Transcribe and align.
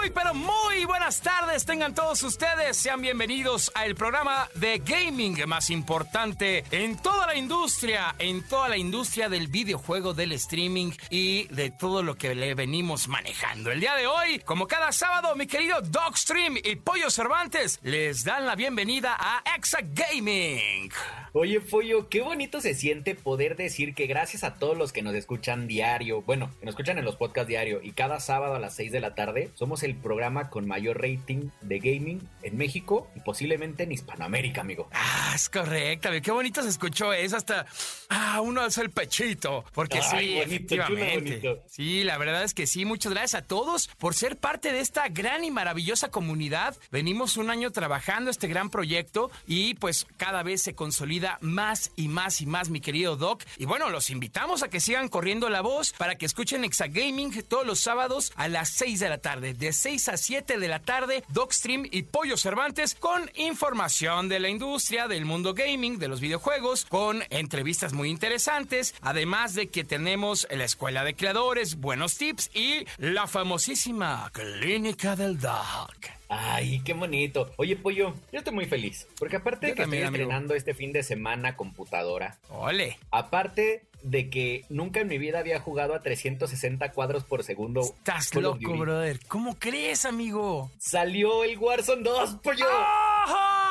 Muy, 0.00 0.10
pero 0.10 0.32
muy 0.32 0.84
buenas 0.86 1.20
tardes 1.20 1.66
tengan 1.66 1.94
todos 1.94 2.22
ustedes. 2.22 2.78
Sean 2.78 3.02
bienvenidos 3.02 3.70
al 3.74 3.94
programa 3.94 4.48
de 4.54 4.78
gaming 4.78 5.46
más 5.46 5.68
importante 5.68 6.64
en 6.70 6.96
toda 6.96 7.26
la 7.26 7.36
industria, 7.36 8.14
en 8.18 8.42
toda 8.48 8.70
la 8.70 8.78
industria 8.78 9.28
del 9.28 9.48
videojuego, 9.48 10.14
del 10.14 10.32
streaming 10.32 10.92
y 11.10 11.48
de 11.48 11.70
todo 11.70 12.02
lo 12.02 12.14
que 12.14 12.34
le 12.34 12.54
venimos 12.54 13.08
manejando. 13.08 13.70
El 13.70 13.80
día 13.80 13.94
de 13.94 14.06
hoy, 14.06 14.38
como 14.38 14.66
cada 14.66 14.90
sábado, 14.92 15.36
mi 15.36 15.46
querido 15.46 15.82
Dogstream 15.82 16.56
y 16.56 16.76
Pollo 16.76 17.10
Cervantes 17.10 17.78
les 17.82 18.24
dan 18.24 18.46
la 18.46 18.54
bienvenida 18.54 19.16
a 19.18 19.42
Exa 19.54 19.80
Gaming. 19.82 20.90
Oye, 21.32 21.60
Pollo, 21.60 22.08
qué 22.08 22.22
bonito 22.22 22.60
se 22.60 22.74
siente 22.74 23.14
poder 23.14 23.56
decir 23.56 23.94
que 23.94 24.08
gracias 24.08 24.42
a 24.42 24.56
todos 24.56 24.76
los 24.76 24.92
que 24.92 25.02
nos 25.02 25.14
escuchan 25.14 25.68
diario, 25.68 26.22
bueno, 26.22 26.50
que 26.58 26.66
nos 26.66 26.72
escuchan 26.72 26.98
en 26.98 27.04
los 27.04 27.14
podcasts 27.14 27.46
diario 27.46 27.80
y 27.84 27.92
cada 27.92 28.18
sábado 28.18 28.56
a 28.56 28.58
las 28.58 28.74
6 28.74 28.90
de 28.90 28.98
la 28.98 29.14
tarde, 29.14 29.50
somos 29.54 29.84
el 29.84 29.89
programa 29.96 30.50
con 30.50 30.66
mayor 30.66 31.00
rating 31.00 31.50
de 31.60 31.78
gaming 31.78 32.28
en 32.42 32.56
México 32.56 33.10
y 33.14 33.20
posiblemente 33.20 33.82
en 33.84 33.92
Hispanoamérica, 33.92 34.60
amigo. 34.60 34.88
Ah, 34.92 35.32
es 35.34 35.48
correcto, 35.48 36.08
amigo. 36.08 36.22
qué 36.22 36.30
bonito 36.30 36.62
se 36.62 36.68
escuchó 36.68 37.12
eso, 37.12 37.36
hasta 37.36 37.66
ah, 38.08 38.40
uno 38.42 38.62
hace 38.62 38.82
el 38.82 38.90
pechito, 38.90 39.64
porque 39.72 39.98
Ay, 39.98 40.02
sí, 40.02 40.34
bonito, 40.34 40.42
efectivamente. 40.42 41.62
Sí, 41.66 42.04
la 42.04 42.18
verdad 42.18 42.44
es 42.44 42.54
que 42.54 42.66
sí, 42.66 42.84
muchas 42.84 43.12
gracias 43.12 43.42
a 43.42 43.46
todos 43.46 43.88
por 43.98 44.14
ser 44.14 44.36
parte 44.36 44.72
de 44.72 44.80
esta 44.80 45.08
gran 45.08 45.44
y 45.44 45.50
maravillosa 45.50 46.10
comunidad. 46.10 46.76
Venimos 46.90 47.36
un 47.36 47.50
año 47.50 47.70
trabajando 47.70 48.30
este 48.30 48.48
gran 48.48 48.70
proyecto 48.70 49.30
y 49.46 49.74
pues 49.74 50.06
cada 50.16 50.42
vez 50.42 50.62
se 50.62 50.74
consolida 50.74 51.38
más 51.40 51.92
y 51.96 52.08
más 52.08 52.40
y 52.40 52.46
más, 52.46 52.70
mi 52.70 52.80
querido 52.80 53.16
Doc. 53.16 53.44
Y 53.56 53.66
bueno, 53.66 53.90
los 53.90 54.10
invitamos 54.10 54.62
a 54.62 54.68
que 54.68 54.80
sigan 54.80 55.08
corriendo 55.08 55.48
la 55.48 55.60
voz 55.60 55.92
para 55.92 56.16
que 56.16 56.26
escuchen 56.26 56.64
Exagaming 56.64 57.30
todos 57.42 57.66
los 57.66 57.80
sábados 57.80 58.32
a 58.36 58.48
las 58.48 58.70
6 58.70 59.00
de 59.00 59.08
la 59.08 59.18
tarde. 59.18 59.54
De 59.54 59.72
6 59.80 60.08
a 60.10 60.16
7 60.18 60.58
de 60.58 60.68
la 60.68 60.80
tarde, 60.80 61.24
Docstream 61.28 61.86
y 61.90 62.02
Pollo 62.02 62.36
Cervantes 62.36 62.94
con 62.94 63.30
información 63.34 64.28
de 64.28 64.38
la 64.38 64.50
industria, 64.50 65.08
del 65.08 65.24
mundo 65.24 65.54
gaming, 65.54 65.98
de 65.98 66.08
los 66.08 66.20
videojuegos, 66.20 66.84
con 66.84 67.22
entrevistas 67.30 67.94
muy 67.94 68.10
interesantes, 68.10 68.94
además 69.00 69.54
de 69.54 69.68
que 69.68 69.82
tenemos 69.82 70.46
la 70.50 70.64
escuela 70.64 71.02
de 71.02 71.14
creadores, 71.14 71.76
buenos 71.76 72.18
tips 72.18 72.50
y 72.54 72.84
la 72.98 73.26
famosísima 73.26 74.30
Clínica 74.34 75.16
del 75.16 75.40
Dog. 75.40 75.94
Ay, 76.28 76.80
qué 76.84 76.92
bonito. 76.92 77.50
Oye, 77.56 77.74
Pollo, 77.74 78.14
yo 78.30 78.38
estoy 78.38 78.52
muy 78.54 78.66
feliz. 78.66 79.08
Porque 79.18 79.36
aparte 79.36 79.68
de 79.68 79.74
que 79.74 79.82
también, 79.82 80.04
estoy 80.04 80.14
amigo. 80.14 80.30
estrenando 80.30 80.54
este 80.54 80.74
fin 80.74 80.92
de 80.92 81.02
semana 81.02 81.56
computadora, 81.56 82.38
Ole. 82.50 82.98
aparte 83.10 83.86
de 84.02 84.30
que 84.30 84.64
nunca 84.68 85.00
en 85.00 85.08
mi 85.08 85.18
vida 85.18 85.38
había 85.38 85.60
jugado 85.60 85.94
a 85.94 86.00
360 86.00 86.92
cuadros 86.92 87.24
por 87.24 87.44
segundo. 87.44 87.80
Estás 87.80 88.30
Call 88.30 88.42
loco, 88.42 88.76
brother. 88.76 89.20
¿Cómo 89.28 89.58
crees, 89.58 90.04
amigo? 90.04 90.70
Salió 90.78 91.44
el 91.44 91.58
Warzone 91.58 92.02
2, 92.02 92.36
Pollo. 92.42 92.66
¡Ajá! 92.68 93.69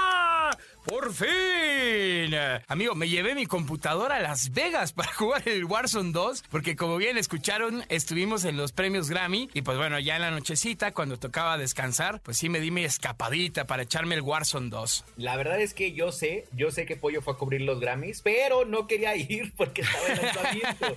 ¡Por 0.85 1.13
fin! 1.13 2.33
Amigo, 2.67 2.95
me 2.95 3.07
llevé 3.09 3.35
mi 3.35 3.45
computadora 3.45 4.15
a 4.15 4.19
Las 4.21 4.51
Vegas 4.51 4.91
para 4.93 5.13
jugar 5.13 5.47
el 5.47 5.65
Warzone 5.65 6.11
2, 6.11 6.43
porque 6.49 6.75
como 6.75 6.97
bien 6.97 7.17
escucharon, 7.17 7.83
estuvimos 7.89 8.43
en 8.45 8.57
los 8.57 8.71
premios 8.71 9.09
Grammy 9.09 9.49
y 9.53 9.61
pues 9.61 9.77
bueno, 9.77 9.99
ya 9.99 10.15
en 10.15 10.21
la 10.23 10.31
nochecita, 10.31 10.91
cuando 10.91 11.17
tocaba 11.19 11.57
descansar, 11.57 12.21
pues 12.21 12.37
sí 12.37 12.49
me 12.49 12.59
di 12.59 12.71
mi 12.71 12.83
escapadita 12.85 13.65
para 13.67 13.83
echarme 13.83 14.15
el 14.15 14.21
Warzone 14.21 14.69
2. 14.69 15.05
La 15.17 15.35
verdad 15.37 15.59
es 15.61 15.73
que 15.73 15.91
yo 15.91 16.11
sé, 16.11 16.45
yo 16.53 16.71
sé 16.71 16.85
que 16.85 16.95
Pollo 16.95 17.21
fue 17.21 17.33
a 17.33 17.37
cubrir 17.37 17.61
los 17.61 17.79
Grammys, 17.79 18.21
pero 18.23 18.65
no 18.65 18.87
quería 18.87 19.15
ir 19.17 19.53
porque 19.55 19.81
estaba 19.81 20.07
en 20.07 20.17
lanzamiento. 20.25 20.95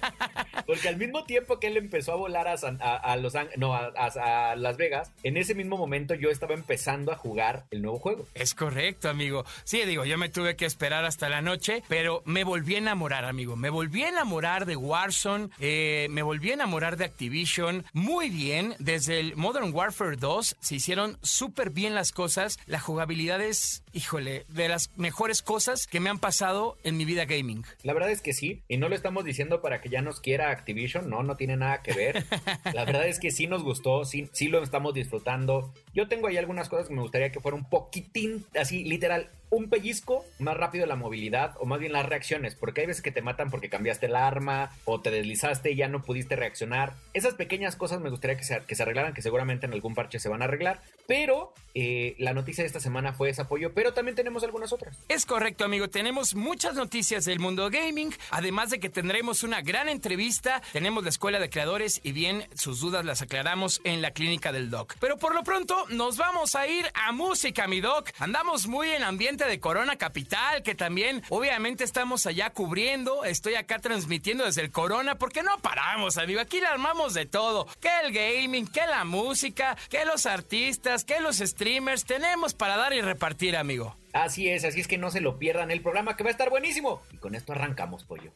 Porque 0.67 0.89
al 0.89 0.97
mismo 0.97 1.25
tiempo 1.25 1.59
que 1.61 1.67
él 1.67 1.77
empezó 1.77 2.13
a 2.13 2.17
volar 2.17 2.49
a, 2.49 2.57
San- 2.57 2.79
a- 2.81 2.97
a 2.97 3.17
Los 3.17 3.35
Ángeles, 3.35 3.59
no, 3.59 3.75
a, 3.75 3.93
a- 3.97 4.53
a 4.53 4.57
Las 4.57 4.77
Vegas, 4.79 5.11
en 5.23 5.37
ese 5.37 5.55
mismo 5.55 5.77
momento 5.77 6.15
yo 6.15 6.31
estaba 6.31 6.55
empezando 6.55 7.13
a 7.13 7.17
jugar 7.17 7.65
el 7.71 7.83
nuevo 7.83 7.99
juego. 7.99 8.27
Es 8.35 8.55
correcto, 8.55 9.09
amigo. 9.11 9.45
Sí, 9.65 9.82
digo, 9.87 10.05
yo 10.05 10.19
me 10.19 10.29
tuve 10.29 10.57
que 10.57 10.67
esperar 10.67 11.05
hasta 11.05 11.29
la 11.29 11.43
noche, 11.43 11.83
pero 11.89 12.23
me 12.25 12.45
volví 12.45 12.75
a 12.75 12.79
enamorar, 12.79 13.25
amigo. 13.25 13.57
Me 13.57 13.71
volví 13.71 14.03
a 14.03 14.09
enamorar 14.09 14.67
de 14.67 14.77
Warzone, 14.77 15.49
eh, 15.59 16.09
me 16.11 16.23
volví 16.23 16.51
a 16.51 16.55
enamorar 16.55 16.97
de 16.97 17.05
Activision. 17.05 17.85
Muy 17.93 18.31
bien, 18.31 18.75
desde 18.79 19.21
el 19.21 19.37
Modern 19.37 19.73
Warfare 19.73 20.17
2 20.17 20.57
se 20.61 20.75
hicieron 20.75 21.19
súper 21.23 21.71
bien 21.71 21.95
las 21.95 22.13
cosas. 22.13 22.59
La 22.67 22.81
jugabilidad 22.81 23.41
es, 23.41 23.82
híjole, 23.93 24.45
de 24.49 24.69
las 24.69 24.91
mejores 24.97 25.43
cosas 25.43 25.87
que 25.87 26.01
me 26.01 26.11
han 26.11 26.19
pasado 26.19 26.77
en 26.85 26.97
mi 26.97 27.05
vida 27.05 27.25
gaming. 27.25 27.65
La 27.83 27.93
verdad 27.93 28.11
es 28.11 28.21
que 28.21 28.33
sí, 28.33 28.63
y 28.69 28.77
no 28.77 28.89
lo 28.89 28.95
estamos 28.95 29.25
diciendo 29.25 29.61
para 29.61 29.81
que 29.81 29.89
ya 29.89 30.03
nos 30.03 30.21
quiera 30.21 30.51
Activision, 30.51 31.09
no, 31.09 31.23
no 31.23 31.37
tiene 31.37 31.57
nada 31.57 31.83
que 31.83 31.93
ver. 31.93 32.25
La 32.73 32.85
verdad 32.85 33.07
es 33.07 33.21
que 33.21 33.31
sí 33.31 33.47
nos 33.47 33.63
gustó, 33.63 34.05
sí, 34.05 34.29
sí 34.33 34.49
lo 34.49 34.63
estamos 34.63 34.95
disfrutando. 34.95 35.73
Yo 35.95 36.09
tengo 36.09 36.29
ahí 36.29 36.37
algunas 36.37 36.69
cosas 36.69 36.89
que 36.89 36.95
me 36.95 37.03
gustaría 37.03 37.33
que 37.33 37.41
fuera 37.41 37.57
un 37.57 37.69
poquitín, 37.69 38.45
así 38.59 38.85
literal, 38.85 39.31
un 39.53 39.69
pellizco 39.69 40.25
más 40.39 40.57
rápido 40.57 40.87
la 40.87 40.97
movilidad, 40.97 41.55
o 41.61 41.67
más 41.67 41.79
bien 41.79 41.93
las 41.93 42.07
reacciones, 42.07 42.55
porque 42.55 42.81
hay 42.81 42.87
veces 42.87 43.03
que 43.03 43.13
te 43.13 43.21
matan 43.21 43.51
porque 43.51 43.69
cambiaste 43.69 44.07
el 44.07 44.17
arma, 44.17 44.71
o 44.87 45.01
te 45.01 45.11
deslizaste 45.11 45.73
y 45.73 45.77
ya 45.77 45.89
no 45.89 46.03
pudiste 46.03 46.37
reaccionar. 46.37 46.95
Esas 47.13 47.35
pequeñas 47.35 47.77
cosas 47.77 48.01
me 48.01 48.09
gustaría 48.09 48.39
que 48.39 48.45
se, 48.45 48.63
que 48.67 48.75
se 48.75 48.83
arreglaran, 48.83 49.13
que 49.13 49.21
seguramente 49.21 49.67
en 49.67 49.75
algún 49.75 49.95
parche 49.95 50.19
se 50.19 50.31
van 50.31 50.41
a 50.41 50.47
arreglar, 50.47 50.81
pero 51.07 51.53
eh, 51.75 52.15
la 52.19 52.33
noticia 52.33 52.63
de 52.63 52.67
esta 52.69 52.81
semana 52.81 53.13
fue 53.13 53.29
ese 53.29 53.43
apoyo, 53.43 53.75
pero 53.75 53.82
también 53.91 54.15
tenemos 54.15 54.45
algunas 54.45 54.73
otras. 54.73 54.97
Es 55.09 55.27
correcto, 55.27 55.65
amigo. 55.65 55.89
Tenemos 55.89 56.35
muchas 56.35 56.75
noticias 56.75 57.25
del 57.25 57.41
mundo 57.41 57.71
gaming, 57.71 58.15
además 58.31 58.71
de 58.71 58.79
que 58.79 58.89
tendremos 58.89 59.43
una 59.43 59.61
gran 59.63 59.89
entrevista. 59.89 60.63
Tenemos 60.73 61.03
la 61.03 61.11
escuela 61.11 61.41
de 61.41 61.51
creadores 61.51 62.01
y 62.05 62.13
bien, 62.13 62.49
sus 62.55 62.81
dudas 62.81 63.05
las 63.05 63.23
aclaramos 63.23 63.81
en 63.85 64.03
la 64.03 64.13
clínica 64.13 64.53
del 64.53 64.71
Doc. 64.71 64.95
Pero 65.01 65.17
por 65.17 65.35
lo 65.35 65.43
pronto, 65.43 65.87
nos 65.89 66.17
vamos 66.19 66.55
a 66.55 66.67
ir 66.67 66.87
a 66.95 67.13
música, 67.13 67.67
mi 67.67 67.81
Doc. 67.81 68.11
Andamos 68.19 68.67
muy 68.67 68.91
en 68.91 69.03
ambiente 69.03 69.47
de 69.47 69.59
Corona 69.59 69.97
Capital, 69.97 70.63
que 70.63 70.75
también, 70.75 71.23
obviamente, 71.31 71.85
estamos 71.85 72.27
allá 72.27 72.51
cubriendo. 72.51 73.25
Estoy 73.25 73.55
acá 73.55 73.79
transmitiendo 73.79 74.45
desde 74.45 74.63
el 74.63 74.71
Corona, 74.71 75.17
porque 75.17 75.43
no 75.43 75.59
paramos, 75.59 76.19
amigo. 76.19 76.41
Aquí 76.41 76.61
le 76.61 76.67
armamos 76.67 77.15
de 77.15 77.27
todo: 77.27 77.67
que 77.81 77.91
el 78.05 78.13
gaming, 78.13 78.67
que 78.67 78.87
la 78.87 79.05
música, 79.05 79.77
que 79.89 80.05
los 80.05 80.27
artistas, 80.27 81.05
que 81.05 81.21
los 81.21 81.39
streamers. 81.39 82.05
Tenemos 82.05 82.53
para 82.55 82.77
dar 82.77 82.93
y 82.93 83.01
repartir, 83.01 83.57
amigo 83.57 83.72
amigos. 83.73 84.02
Así 84.13 84.51
es, 84.51 84.65
así 84.65 84.81
es 84.81 84.89
que 84.89 84.99
no 84.99 85.11
se 85.11 85.23
lo 85.23 85.39
pierdan 85.39 85.71
el 85.71 85.81
programa 85.81 86.17
que 86.17 86.23
va 86.23 86.29
a 86.29 86.33
estar 86.33 86.51
buenísimo. 86.51 87.01
Y 87.13 87.17
con 87.17 87.35
esto 87.35 87.53
arrancamos, 87.53 88.05
pollo. 88.05 88.31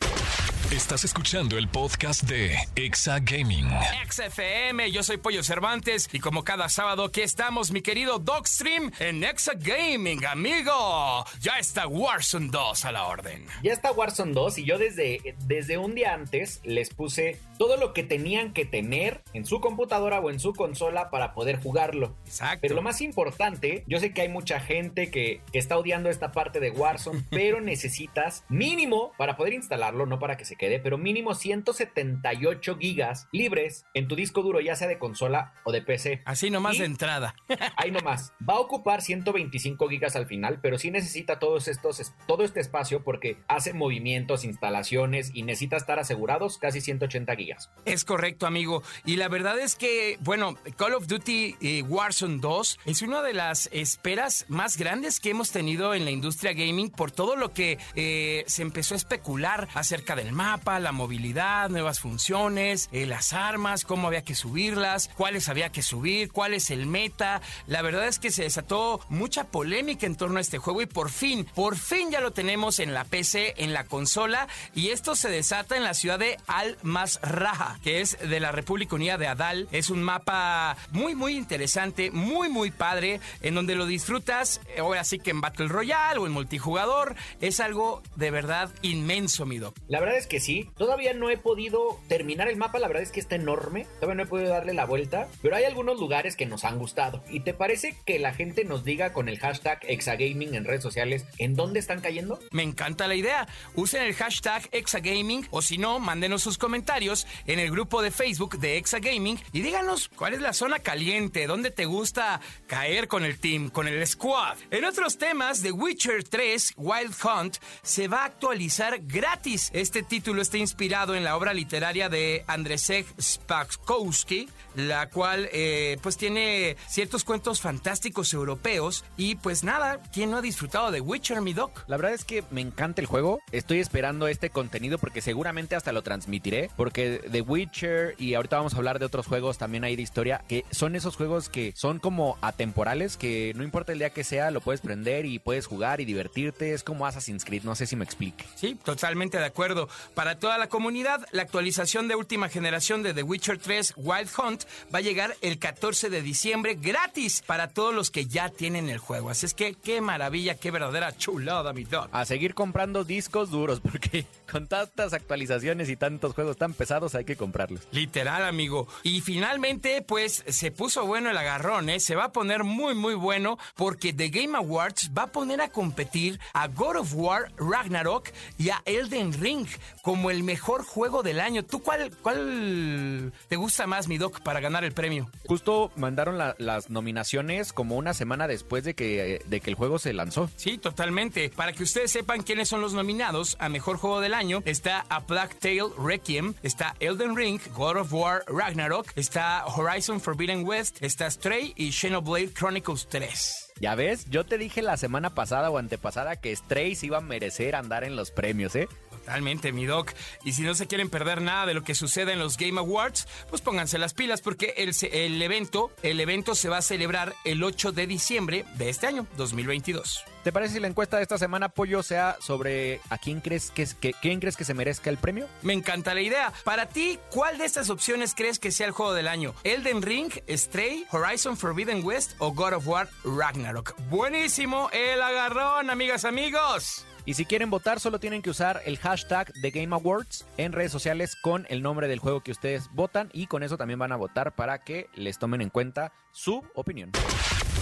Estás 0.73 1.05
escuchando 1.05 1.59
el 1.59 1.69
podcast 1.69 2.25
de 2.25 2.57
Exa 2.75 3.21
Gaming. 3.21 3.69
XFM, 4.11 4.91
yo 4.91 5.05
soy 5.05 5.17
Pollo 5.17 5.45
Cervantes 5.45 6.09
y 6.13 6.19
como 6.19 6.43
cada 6.43 6.69
sábado 6.69 7.05
aquí 7.05 7.21
estamos, 7.21 7.71
mi 7.71 7.83
querido 7.83 8.19
Dogstream 8.19 8.91
en 8.99 9.23
Exa 9.23 9.53
Gaming, 9.55 10.25
amigo. 10.27 11.25
Ya 11.41 11.59
está 11.61 11.87
Warzone 11.87 12.49
2 12.51 12.85
a 12.85 12.93
la 12.93 13.05
orden. 13.05 13.47
Ya 13.63 13.73
está 13.73 13.93
Warzone 13.93 14.33
2 14.33 14.59
y 14.59 14.65
yo 14.65 14.77
desde, 14.77 15.37
desde 15.47 15.79
un 15.79 15.95
día 15.95 16.15
antes 16.15 16.61
les 16.65 16.93
puse 16.93 17.39
todo 17.59 17.77
lo 17.77 17.93
que 17.93 18.03
tenían 18.03 18.53
que 18.53 18.65
tener 18.65 19.23
en 19.35 19.47
su 19.47 19.61
computadora 19.61 20.21
o 20.21 20.31
en 20.31 20.41
su 20.41 20.53
consola 20.53 21.11
para 21.11 21.33
poder 21.33 21.63
jugarlo. 21.63 22.17
Exacto. 22.27 22.59
Pero 22.63 22.75
lo 22.75 22.83
más 22.83 23.01
importante, 23.03 23.85
yo 23.87 24.01
sé 24.01 24.13
que 24.13 24.23
hay 24.23 24.29
mucha 24.29 24.59
gente 24.59 25.13
que, 25.13 25.43
que 25.53 25.59
está 25.67 25.77
odiando 25.77 26.09
esta 26.11 26.31
parte 26.31 26.61
de 26.61 26.71
Warzone, 26.71 27.25
pero 27.31 27.61
necesitas 27.61 28.45
mínimo 28.49 29.11
para 29.19 29.37
poder 29.37 29.53
instalarlo, 29.53 30.07
no 30.07 30.21
para 30.21 30.37
que 30.37 30.45
se 30.45 30.55
quede, 30.55 30.79
pero 30.79 30.97
mínimo 30.97 31.35
178 31.35 32.77
gigas 32.79 33.27
libres 33.33 33.85
en 33.95 34.07
tu 34.07 34.15
disco 34.15 34.43
duro, 34.43 34.61
ya 34.61 34.77
sea 34.77 34.87
de 34.87 34.99
consola 35.01 35.55
o 35.65 35.73
de 35.73 35.83
PC. 35.83 36.23
Así 36.25 36.51
nomás 36.51 36.77
Y- 36.77 36.81
de 36.81 36.85
entrada. 36.87 37.35
Ahí 37.77 37.91
nomás. 37.91 38.33
Va 38.49 38.55
a 38.55 38.61
ocupar 38.61 39.03
125 39.03 39.89
gigas 39.89 40.15
al 40.15 40.27
final, 40.27 40.61
pero 40.63 40.79
sí 40.79 40.91
necesita 40.93 41.41
todos 41.41 41.67
estos, 41.67 42.13
todo 42.29 42.45
este 42.45 42.61
espacio 42.61 43.03
porque 43.03 43.39
hace 43.49 43.73
movimientos, 43.73 44.45
instalaciones 44.45 45.33
y 45.35 45.43
necesita 45.43 45.77
estar 45.77 45.99
asegurados 45.99 46.59
casi 46.59 46.81
180 46.81 47.35
gigas. 47.35 47.71
Es 47.85 48.05
correcto, 48.05 48.47
amigo. 48.47 48.85
Y 49.05 49.17
la 49.17 49.29
verdad 49.29 49.59
es 49.59 49.75
que, 49.75 50.17
bueno, 50.21 50.57
Call 50.77 50.95
of 50.95 51.09
Duty 51.09 51.57
eh, 51.61 51.83
Warzone 51.83 52.39
2 52.39 52.79
es 52.85 53.03
una 53.03 53.23
de 53.23 53.33
las 53.33 53.69
esperas 53.73 54.45
más 54.49 54.77
grandes 54.77 55.19
que 55.19 55.31
hemos 55.31 55.51
tenido 55.51 55.56
en 55.57 56.05
la 56.05 56.11
industria 56.11 56.53
gaming 56.53 56.91
por 56.91 57.11
todo 57.11 57.35
lo 57.35 57.53
que 57.53 57.79
eh, 57.95 58.45
se 58.47 58.63
empezó 58.63 58.95
a 58.95 58.97
especular 58.97 59.69
acerca 59.75 60.15
del 60.15 60.33
mapa, 60.33 60.79
la 60.81 60.93
movilidad, 60.93 61.71
nuevas 61.71 62.01
funciones, 62.01 62.89
eh, 62.93 63.07
las 63.07 63.33
armas, 63.33 63.85
cómo 63.85 64.07
había 64.07 64.23
que 64.23 64.35
subirlas, 64.35 65.09
cuáles 65.17 65.49
había 65.49 65.71
que 65.71 65.83
subir, 65.83 66.31
cuál 66.31 66.53
es 66.53 66.71
el 66.71 66.87
meta. 66.87 67.41
La 67.67 67.81
verdad 67.83 68.07
es 68.07 68.19
que 68.19 68.31
se 68.31 68.43
desató 68.43 69.01
mucha 69.09 69.45
polémica 69.45 70.07
en 70.07 70.17
torno 70.17 70.39
a 70.39 70.43
este 70.43 70.59
juego 70.59 70.83
y 70.83 70.87
por 70.87 71.11
fin, 71.11 71.47
por 71.55 71.77
fin 71.77 72.11
ya 72.11 72.21
lo 72.21 72.33
tenemos 72.33 72.79
en 72.79 72.93
la 72.93 73.05
PC, 73.05 73.55
en 73.57 73.73
la 73.73 73.85
consola 73.85 74.49
y 74.75 74.89
esto 74.91 75.17
se 75.17 75.31
desata 75.31 75.77
en 75.77 75.85
la 75.85 75.95
ciudad 75.95 76.19
de 76.19 76.37
Al-Masraha, 76.47 77.79
que 77.83 78.03
es 78.03 78.19
de 78.19 78.41
la 78.41 78.53
República 78.53 78.95
Unida 78.95 79.17
de 79.17 79.27
Adal. 79.27 79.69
Es 79.73 79.89
un 79.91 80.03
mapa 80.03 80.77
muy, 80.91 81.15
muy 81.15 81.37
interesante, 81.37 82.11
muy, 82.11 82.49
muy 82.49 82.71
padre, 82.71 83.21
en 83.41 83.55
donde 83.55 83.75
lo 83.75 83.87
disfrutas, 83.87 84.61
eh, 84.69 84.81
ahora 84.81 85.05
sí 85.05 85.19
que 85.19 85.31
en 85.31 85.41
Battle 85.47 85.69
Royale 85.69 86.19
o 86.19 86.27
en 86.27 86.33
multijugador. 86.33 87.15
Es 87.41 87.61
algo 87.61 88.03
de 88.17 88.33
verdad 88.33 88.69
inmenso, 88.83 89.47
mi 89.47 89.59
doc. 89.59 89.77
La 89.87 90.01
verdad 90.01 90.17
es 90.17 90.27
que 90.27 90.41
sí. 90.41 90.69
Todavía 90.77 91.15
no 91.15 91.31
he 91.31 91.37
podido 91.37 92.01
terminar 92.09 92.49
el 92.49 92.57
mapa. 92.57 92.81
La 92.81 92.89
verdad 92.89 93.05
es 93.05 93.13
que 93.13 93.21
está 93.21 93.37
enorme. 93.37 93.87
Todavía 94.01 94.17
no 94.17 94.23
he 94.25 94.27
podido 94.27 94.49
darle 94.49 94.75
la 94.75 94.87
vuelta. 94.87 95.29
Pero 95.43 95.55
hay 95.55 95.63
algunos 95.63 96.01
lugares 96.01 96.35
que 96.35 96.47
nos 96.47 96.65
han 96.65 96.79
gustado. 96.79 97.23
¿Y 97.31 97.41
te 97.41 97.55
parece 97.55 97.95
que 98.05 98.19
la 98.19 98.35
gente 98.35 98.65
nos 98.65 98.83
diga 98.83 99.13
con 99.13 99.29
el 99.29 99.39
hashtag 99.39 99.79
Exagaming 99.87 100.57
en 100.57 100.65
redes 100.65 100.83
sociales 100.83 101.25
en 101.39 101.55
dónde 101.55 101.79
están 101.79 102.01
cayendo? 102.01 102.41
Me 102.51 102.65
encanta 102.65 103.07
la 103.07 103.15
idea. 103.15 103.47
Usen 103.77 104.03
el 104.03 104.15
hashtag 104.15 104.69
Exagaming 104.73 105.47
o 105.53 105.63
si 105.63 105.79
no, 105.79 106.01
mándenos 106.01 106.43
sus 106.43 106.59
comentarios 106.59 107.25
en 107.47 107.61
el 107.61 107.71
grupo 107.71 108.03
de 108.03 108.11
Facebook 108.11 108.59
de 108.59 108.79
Exagaming 108.79 109.39
y 109.53 109.63
díganos 109.63 110.09
cuál 110.09 110.35
es 110.35 110.41
la 110.41 110.53
zona 110.53 110.81
caliente, 110.81 111.47
dónde 111.47 111.71
te 111.71 111.85
gusta 111.85 112.41
caer 112.67 113.07
con 113.07 113.25
el 113.25 113.39
team, 113.39 113.71
con 113.71 113.87
el 113.87 114.05
squad. 114.09 114.57
En 114.73 114.85
otros 114.85 115.19
temas, 115.19 115.36
The 115.37 115.71
Witcher 115.71 116.25
3 116.25 116.75
Wild 116.79 117.15
Hunt 117.23 117.59
se 117.83 118.09
va 118.09 118.23
a 118.23 118.25
actualizar 118.25 119.01
gratis. 119.03 119.71
Este 119.75 120.03
título 120.03 120.41
está 120.41 120.57
inspirado 120.57 121.15
en 121.15 121.25
la 121.25 121.37
obra 121.37 121.53
literaria 121.53 122.09
de 122.09 122.43
Andrzej 122.47 123.05
Spakowski, 123.21 124.49
la 124.77 125.11
cual 125.11 125.51
eh, 125.53 125.99
pues 126.03 126.17
tiene 126.17 126.79
ciertos 126.89 127.23
cuentos 127.23 127.61
fantásticos 127.61 128.33
europeos 128.33 129.05
y 129.19 129.35
pues 129.35 129.63
nada, 129.63 130.01
¿quién 130.11 130.31
no 130.31 130.39
ha 130.39 130.43
disfrutado 130.43 130.91
de 130.91 131.03
Witcher, 131.03 131.43
mi 131.43 131.53
doc? 131.53 131.85
La 131.87 131.99
verdad 131.99 132.15
es 132.15 132.25
que 132.25 132.43
me 132.51 132.63
encanta 132.63 133.03
el 133.03 133.07
juego. 133.07 133.41
Estoy 133.53 133.81
esperando 133.81 134.29
este 134.29 134.49
contenido 134.49 134.97
porque 134.97 135.21
seguramente 135.21 135.77
hasta 135.77 135.93
lo 135.93 136.03
transmitiré. 136.03 136.71
Porque 136.79 137.21
The 137.31 137.43
Witcher 137.43 138.15
y 138.17 138.35
ahorita 138.35 138.57
vamos 138.57 138.73
a 138.73 138.79
hablar 138.79 138.99
de 138.99 139.05
otros 139.05 139.27
juegos 139.27 139.59
también 139.59 139.85
ahí 139.85 139.97
de 139.97 140.03
historia 140.03 140.43
que 140.49 140.65
son 140.71 140.97
esos 140.97 141.15
juegos 141.15 141.51
que 141.51 141.75
son 141.77 141.99
como 141.99 142.39
atemporales 142.41 143.19
que 143.19 143.53
no 143.55 143.65
importa 143.65 143.93
el 143.93 143.99
día 143.99 144.11
que 144.11 144.25
sea 144.25 144.51
lo 144.51 144.63
puedes 144.63 144.81
prender 144.81 145.26
y 145.27 145.39
puedes 145.39 145.67
jugar 145.67 146.01
y 146.01 146.05
divertirte. 146.05 146.73
Es 146.73 146.83
como 146.83 147.07
Assassin's 147.07 147.45
Creed, 147.45 147.63
no 147.65 147.75
sé 147.75 147.87
si 147.87 147.97
me 147.97 148.05
explique. 148.05 148.45
Sí, 148.55 148.77
totalmente 148.83 149.39
de 149.39 149.45
acuerdo. 149.45 149.89
Para 150.15 150.39
toda 150.39 150.59
la 150.59 150.69
comunidad, 150.69 151.27
la 151.33 151.43
actualización 151.43 152.09
de 152.09 152.15
última 152.15 152.49
generación 152.49 153.03
de 153.03 153.15
The 153.15 153.23
Witcher 153.23 153.59
3 153.59 153.95
Wild 153.97 154.31
Hunt 154.39 154.65
va 154.95 154.99
a 154.99 155.03
llegar 155.03 155.37
el 155.41 155.59
14 155.59 156.11
de 156.11 156.23
diciembre 156.23 156.75
gratis 156.75 157.43
para 157.47 157.69
todos 157.69 157.95
los 157.95 158.11
que 158.11 158.27
ya 158.27 158.49
tienen 158.49 158.89
el 158.89 158.99
juego. 158.99 159.31
Así 159.31 159.47
es 159.47 159.55
que 159.55 159.75
qué 159.75 160.01
maravilla, 160.01 160.55
qué 160.55 160.71
verdadera 160.71 161.17
chulada, 161.17 161.73
mi 161.73 161.85
dog. 161.85 162.09
A 162.13 162.25
seguir 162.25 162.55
comprando 162.55 163.05
discos 163.05 163.51
duros 163.51 163.81
porque 163.91 164.27
con 164.51 164.67
tantas 164.67 165.13
actualizaciones 165.13 165.89
y 165.89 165.97
tantos 165.97 166.35
juegos 166.35 166.57
tan 166.57 166.73
pesados 166.73 167.15
hay 167.15 167.25
que 167.25 167.37
comprarlos. 167.37 167.83
Literal, 167.91 168.45
amigo. 168.45 168.87
Y 169.03 169.21
finalmente, 169.21 170.03
pues 170.03 170.45
se 170.47 170.71
puso 170.71 171.07
bueno 171.07 171.31
el 171.31 171.37
agarrón, 171.37 171.89
¿eh? 171.91 172.01
Se 172.01 172.15
va 172.15 172.25
a 172.25 172.33
poner 172.33 172.65
muy, 172.65 172.95
muy 172.95 173.15
bueno 173.15 173.59
porque 173.75 174.13
The 174.13 174.29
Game 174.29 174.57
Awards 174.57 175.06
va 175.17 175.25
a 175.25 175.27
poner 175.29 175.61
a 175.61 175.69
competir 175.69 176.39
a 176.53 176.69
God 176.69 176.97
of 176.97 177.15
War 177.15 177.53
Ragnarok 177.57 178.31
y 178.59 178.71
a 178.71 178.83
Elden 178.85 179.33
Ring 179.41 179.67
como 180.03 180.31
el 180.31 180.43
mejor 180.43 180.85
juego 180.85 181.23
del 181.23 181.41
año. 181.41 181.65
¿Tú 181.65 181.83
cuál, 181.83 182.11
cuál 182.23 183.33
te 183.49 183.57
gusta 183.57 183.87
más, 183.87 184.09
mi 184.09 184.19
doc, 184.19 184.41
para 184.41 184.61
ganar 184.61 184.85
el 184.85 184.93
premio? 184.93 185.31
Justo 185.47 185.91
mandaron 185.97 186.39
la- 186.39 186.55
las 186.59 186.91
nominaciones 186.91 187.73
como 187.73 187.97
una 187.97 188.15
semana 188.15 188.47
después 188.49 188.85
de 188.85 188.95
que, 188.95 189.43
de 189.47 189.61
que 189.61 189.71
el 189.71 189.77
juego 189.77 189.99
se 189.99 190.13
lanzó. 190.13 190.51
Sí, 190.57 190.79
totalmente. 190.79 191.51
Para 191.51 191.73
que 191.73 191.83
ustedes 191.83 192.11
sepan 192.11 192.43
quiénes 192.43 192.69
son 192.69 192.81
los 192.81 192.95
nominados 192.95 193.57
a 193.59 193.69
Mejor 193.69 193.97
Juego 193.99 194.21
del 194.21 194.35
Año, 194.35 194.63
está 194.65 195.05
A 195.09 195.21
Black 195.21 195.59
Tail 195.59 195.85
Requiem, 195.99 196.55
está 196.63 196.95
Elden 197.01 197.37
Ring, 197.37 197.61
God 197.75 197.97
of 197.97 198.13
War 198.13 198.45
Ragnarok, 198.47 199.09
está 199.17 199.65
Horizon 199.67 200.21
Forbidden 200.21 200.65
West, 200.67 200.99
está 201.03 201.31
Stray 201.31 201.73
y 201.77 201.93
Xenoblade 201.93 202.53
Chronicles 202.53 203.07
3. 203.09 203.66
Ya 203.79 203.95
ves, 203.95 204.25
yo 204.31 204.45
te 204.45 204.57
dije 204.57 204.81
la 204.81 204.97
semana 204.97 205.35
pasada 205.35 205.71
o 205.71 205.77
antepasada 205.77 206.37
que 206.37 206.55
Stray 206.55 206.97
iba 207.03 207.19
a 207.19 207.21
merecer 207.21 207.77
andar 207.77 208.05
en 208.05 208.17
los 208.17 208.31
premios, 208.31 208.75
¿eh? 208.75 208.89
Totalmente, 209.31 209.73
mi 209.73 209.87
doc. 209.87 210.13
Y 210.45 210.53
si 210.53 210.63
no 210.63 210.77
se 210.77 210.87
quieren 210.87 211.11
perder 211.11 211.43
nada 211.43 211.67
de 211.67 211.75
lo 211.75 211.83
que 211.83 211.97
sucede 211.97 212.33
en 212.33 212.39
los 212.39 212.57
Game 212.57 212.79
Awards, 212.79 213.27
pues 213.51 213.61
pónganse 213.61 213.99
las 213.99 214.15
pilas 214.15 214.41
porque 214.41 214.75
el, 214.77 215.43
evento, 215.43 215.91
el 216.05 216.21
evento 216.21 216.55
se 216.55 216.69
va 216.69 216.79
a 216.79 216.83
celebrar 216.83 217.35
el 217.45 217.65
8 217.65 217.91
de 217.91 218.07
diciembre 218.07 218.65
de 218.77 218.89
este 218.89 219.09
año, 219.09 219.27
2022. 219.37 220.23
¿Te 220.45 220.53
parece 220.53 220.75
si 220.75 220.81
la 220.81 220.87
encuesta 220.87 221.17
de 221.17 221.25
esta 221.25 221.39
semana, 221.39 221.69
Pollo, 221.71 222.05
sea 222.05 222.37
sobre 222.41 223.01
a 223.11 223.19
quién 223.19 223.41
crees 223.41 223.73
que, 223.73 223.83
es- 223.83 223.95
que- 223.95 224.13
quién 224.13 224.39
crees 224.39 224.57
que 224.57 224.65
se 224.65 224.75
merezca 224.75 225.11
el 225.11 225.19
premio? 225.19 225.49
Me 225.63 225.73
encanta 225.73 226.15
la 226.15 226.21
idea. 226.21 226.53
Para 226.63 226.87
ti, 226.87 227.19
¿cuál 227.33 227.59
de 227.59 227.65
estas 227.65 227.91
opciones 227.91 228.33
crees 228.33 228.61
que 228.61 228.71
sea 228.71 228.87
el 228.87 228.93
juego 228.93 229.13
del 229.13 229.27
año? 229.27 229.57
¿Elden 229.65 230.03
Ring, 230.03 230.31
Stray, 230.49 231.05
Horizon 231.11 231.57
Forbidden 231.57 232.05
West 232.05 232.35
o 232.39 232.53
God 232.53 232.75
of 232.75 232.87
War 232.87 233.11
Ragnarok? 233.25 233.97
Buenísimo 234.09 234.89
el 234.93 235.21
agarrón, 235.21 235.91
amigas, 235.91 236.25
amigos. 236.25 237.05
Y 237.29 237.35
si 237.35 237.45
quieren 237.45 237.71
votar, 237.71 237.99
solo 237.99 238.21
tienen 238.21 238.41
que 238.41 238.51
usar 238.51 238.83
el 238.87 238.99
hashtag 238.99 239.53
The 239.61 239.73
Game 239.73 239.93
Awards 239.93 240.47
en 240.59 240.71
redes 240.71 240.93
sociales 240.93 241.35
con 241.35 241.67
el 241.69 241.83
nombre 241.83 242.07
del 242.07 242.21
juego 242.21 242.41
que 242.41 242.53
ustedes 242.53 242.89
votan 242.93 243.31
y 243.33 243.49
con 243.49 243.65
eso 243.65 243.77
también 243.77 243.99
van 243.99 244.13
a 244.13 244.17
votar 244.17 244.55
para 244.55 244.85
que 244.85 245.09
les 245.17 245.37
tomen 245.37 245.61
en 245.61 245.69
cuenta 245.69 246.13
su 246.31 246.63
opinión. 246.77 247.11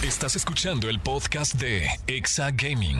Estás 0.03 0.35
escuchando 0.35 0.89
el 0.89 0.99
podcast 0.99 1.53
de 1.61 1.87
Exa 2.07 2.49
Gaming. 2.49 2.99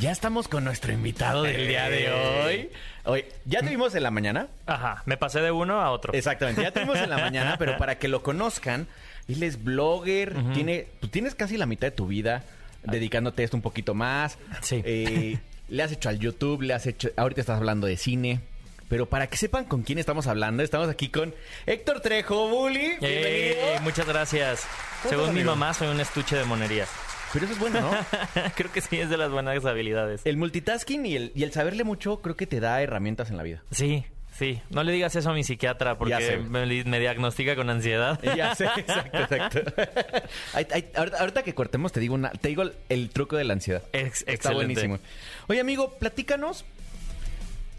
Ya 0.00 0.10
estamos 0.10 0.48
con 0.48 0.64
nuestro 0.64 0.92
invitado 0.92 1.44
del 1.44 1.68
día 1.68 1.88
de 1.88 2.10
hoy. 2.10 2.70
Hoy, 3.04 3.24
ya 3.44 3.60
tuvimos 3.60 3.94
en 3.94 4.02
la 4.02 4.10
mañana. 4.10 4.48
Ajá, 4.66 5.04
me 5.06 5.16
pasé 5.16 5.40
de 5.40 5.52
uno 5.52 5.80
a 5.80 5.92
otro. 5.92 6.14
Exactamente, 6.14 6.62
ya 6.62 6.72
tuvimos 6.72 6.98
en 6.98 7.10
la 7.10 7.18
mañana, 7.18 7.58
pero 7.58 7.76
para 7.78 7.96
que 8.00 8.08
lo 8.08 8.24
conozcan, 8.24 8.88
él 9.28 9.44
es 9.44 9.62
blogger, 9.62 10.34
tiene, 10.52 10.88
tú 11.00 11.06
tienes 11.06 11.36
casi 11.36 11.56
la 11.56 11.66
mitad 11.66 11.86
de 11.86 11.92
tu 11.92 12.08
vida 12.08 12.44
dedicándote 12.86 13.42
a 13.42 13.44
esto 13.44 13.56
un 13.56 13.62
poquito 13.62 13.94
más. 13.94 14.38
Sí. 14.62 14.82
Eh, 14.84 15.38
le 15.68 15.82
has 15.82 15.92
hecho 15.92 16.08
al 16.08 16.18
YouTube, 16.18 16.62
le 16.62 16.74
has 16.74 16.86
hecho, 16.86 17.10
ahorita 17.16 17.40
estás 17.40 17.58
hablando 17.58 17.86
de 17.86 17.96
cine. 17.96 18.40
Pero 18.88 19.06
para 19.06 19.26
que 19.26 19.36
sepan 19.36 19.64
con 19.64 19.82
quién 19.82 19.98
estamos 19.98 20.28
hablando, 20.28 20.62
estamos 20.62 20.88
aquí 20.88 21.08
con 21.08 21.34
Héctor 21.66 22.00
Trejo, 22.00 22.48
Bully. 22.48 22.98
Bienvenido. 23.00 23.80
muchas 23.82 24.06
gracias. 24.06 24.66
¿Cómo 25.02 25.10
Según 25.10 25.34
mi 25.34 25.42
mamá, 25.42 25.74
soy 25.74 25.88
un 25.88 26.00
estuche 26.00 26.36
de 26.36 26.44
monerías. 26.44 26.88
Pero 27.32 27.46
eso 27.46 27.54
es 27.54 27.60
bueno, 27.60 27.80
¿no? 27.80 27.90
creo 28.54 28.72
que 28.72 28.80
sí 28.80 28.98
es 28.98 29.10
de 29.10 29.16
las 29.16 29.30
buenas 29.30 29.64
habilidades. 29.64 30.22
El 30.24 30.36
multitasking 30.36 31.04
y 31.04 31.16
el, 31.16 31.32
y 31.34 31.42
el 31.42 31.52
saberle 31.52 31.82
mucho 31.82 32.22
creo 32.22 32.36
que 32.36 32.46
te 32.46 32.60
da 32.60 32.80
herramientas 32.80 33.30
en 33.30 33.36
la 33.36 33.42
vida. 33.42 33.62
Sí, 33.72 34.06
sí. 34.38 34.60
No 34.70 34.82
le 34.82 34.92
digas 34.92 35.14
eso 35.16 35.30
a 35.30 35.34
mi 35.34 35.44
psiquiatra 35.44 35.96
porque 35.98 36.38
me, 36.48 36.66
me 36.84 37.00
diagnostica 37.00 37.56
con 37.56 37.70
ansiedad. 37.70 38.20
Ya 38.36 38.54
sé, 38.54 38.66
exacto, 38.76 39.18
exacto. 39.18 39.60
Ay, 40.54 40.66
ay, 40.72 40.86
ahorita, 40.94 41.18
ahorita 41.18 41.42
que 41.42 41.54
cortemos 41.54 41.92
te 41.92 42.00
digo 42.00 42.14
una, 42.14 42.30
te 42.30 42.48
digo 42.48 42.62
el, 42.62 42.72
el 42.88 43.10
truco 43.10 43.36
de 43.36 43.44
la 43.44 43.54
ansiedad. 43.54 43.82
Ex- 43.92 44.20
Está 44.20 44.32
excelente. 44.32 44.64
buenísimo. 44.74 44.98
Oye, 45.48 45.60
amigo, 45.60 45.92
platícanos. 45.98 46.64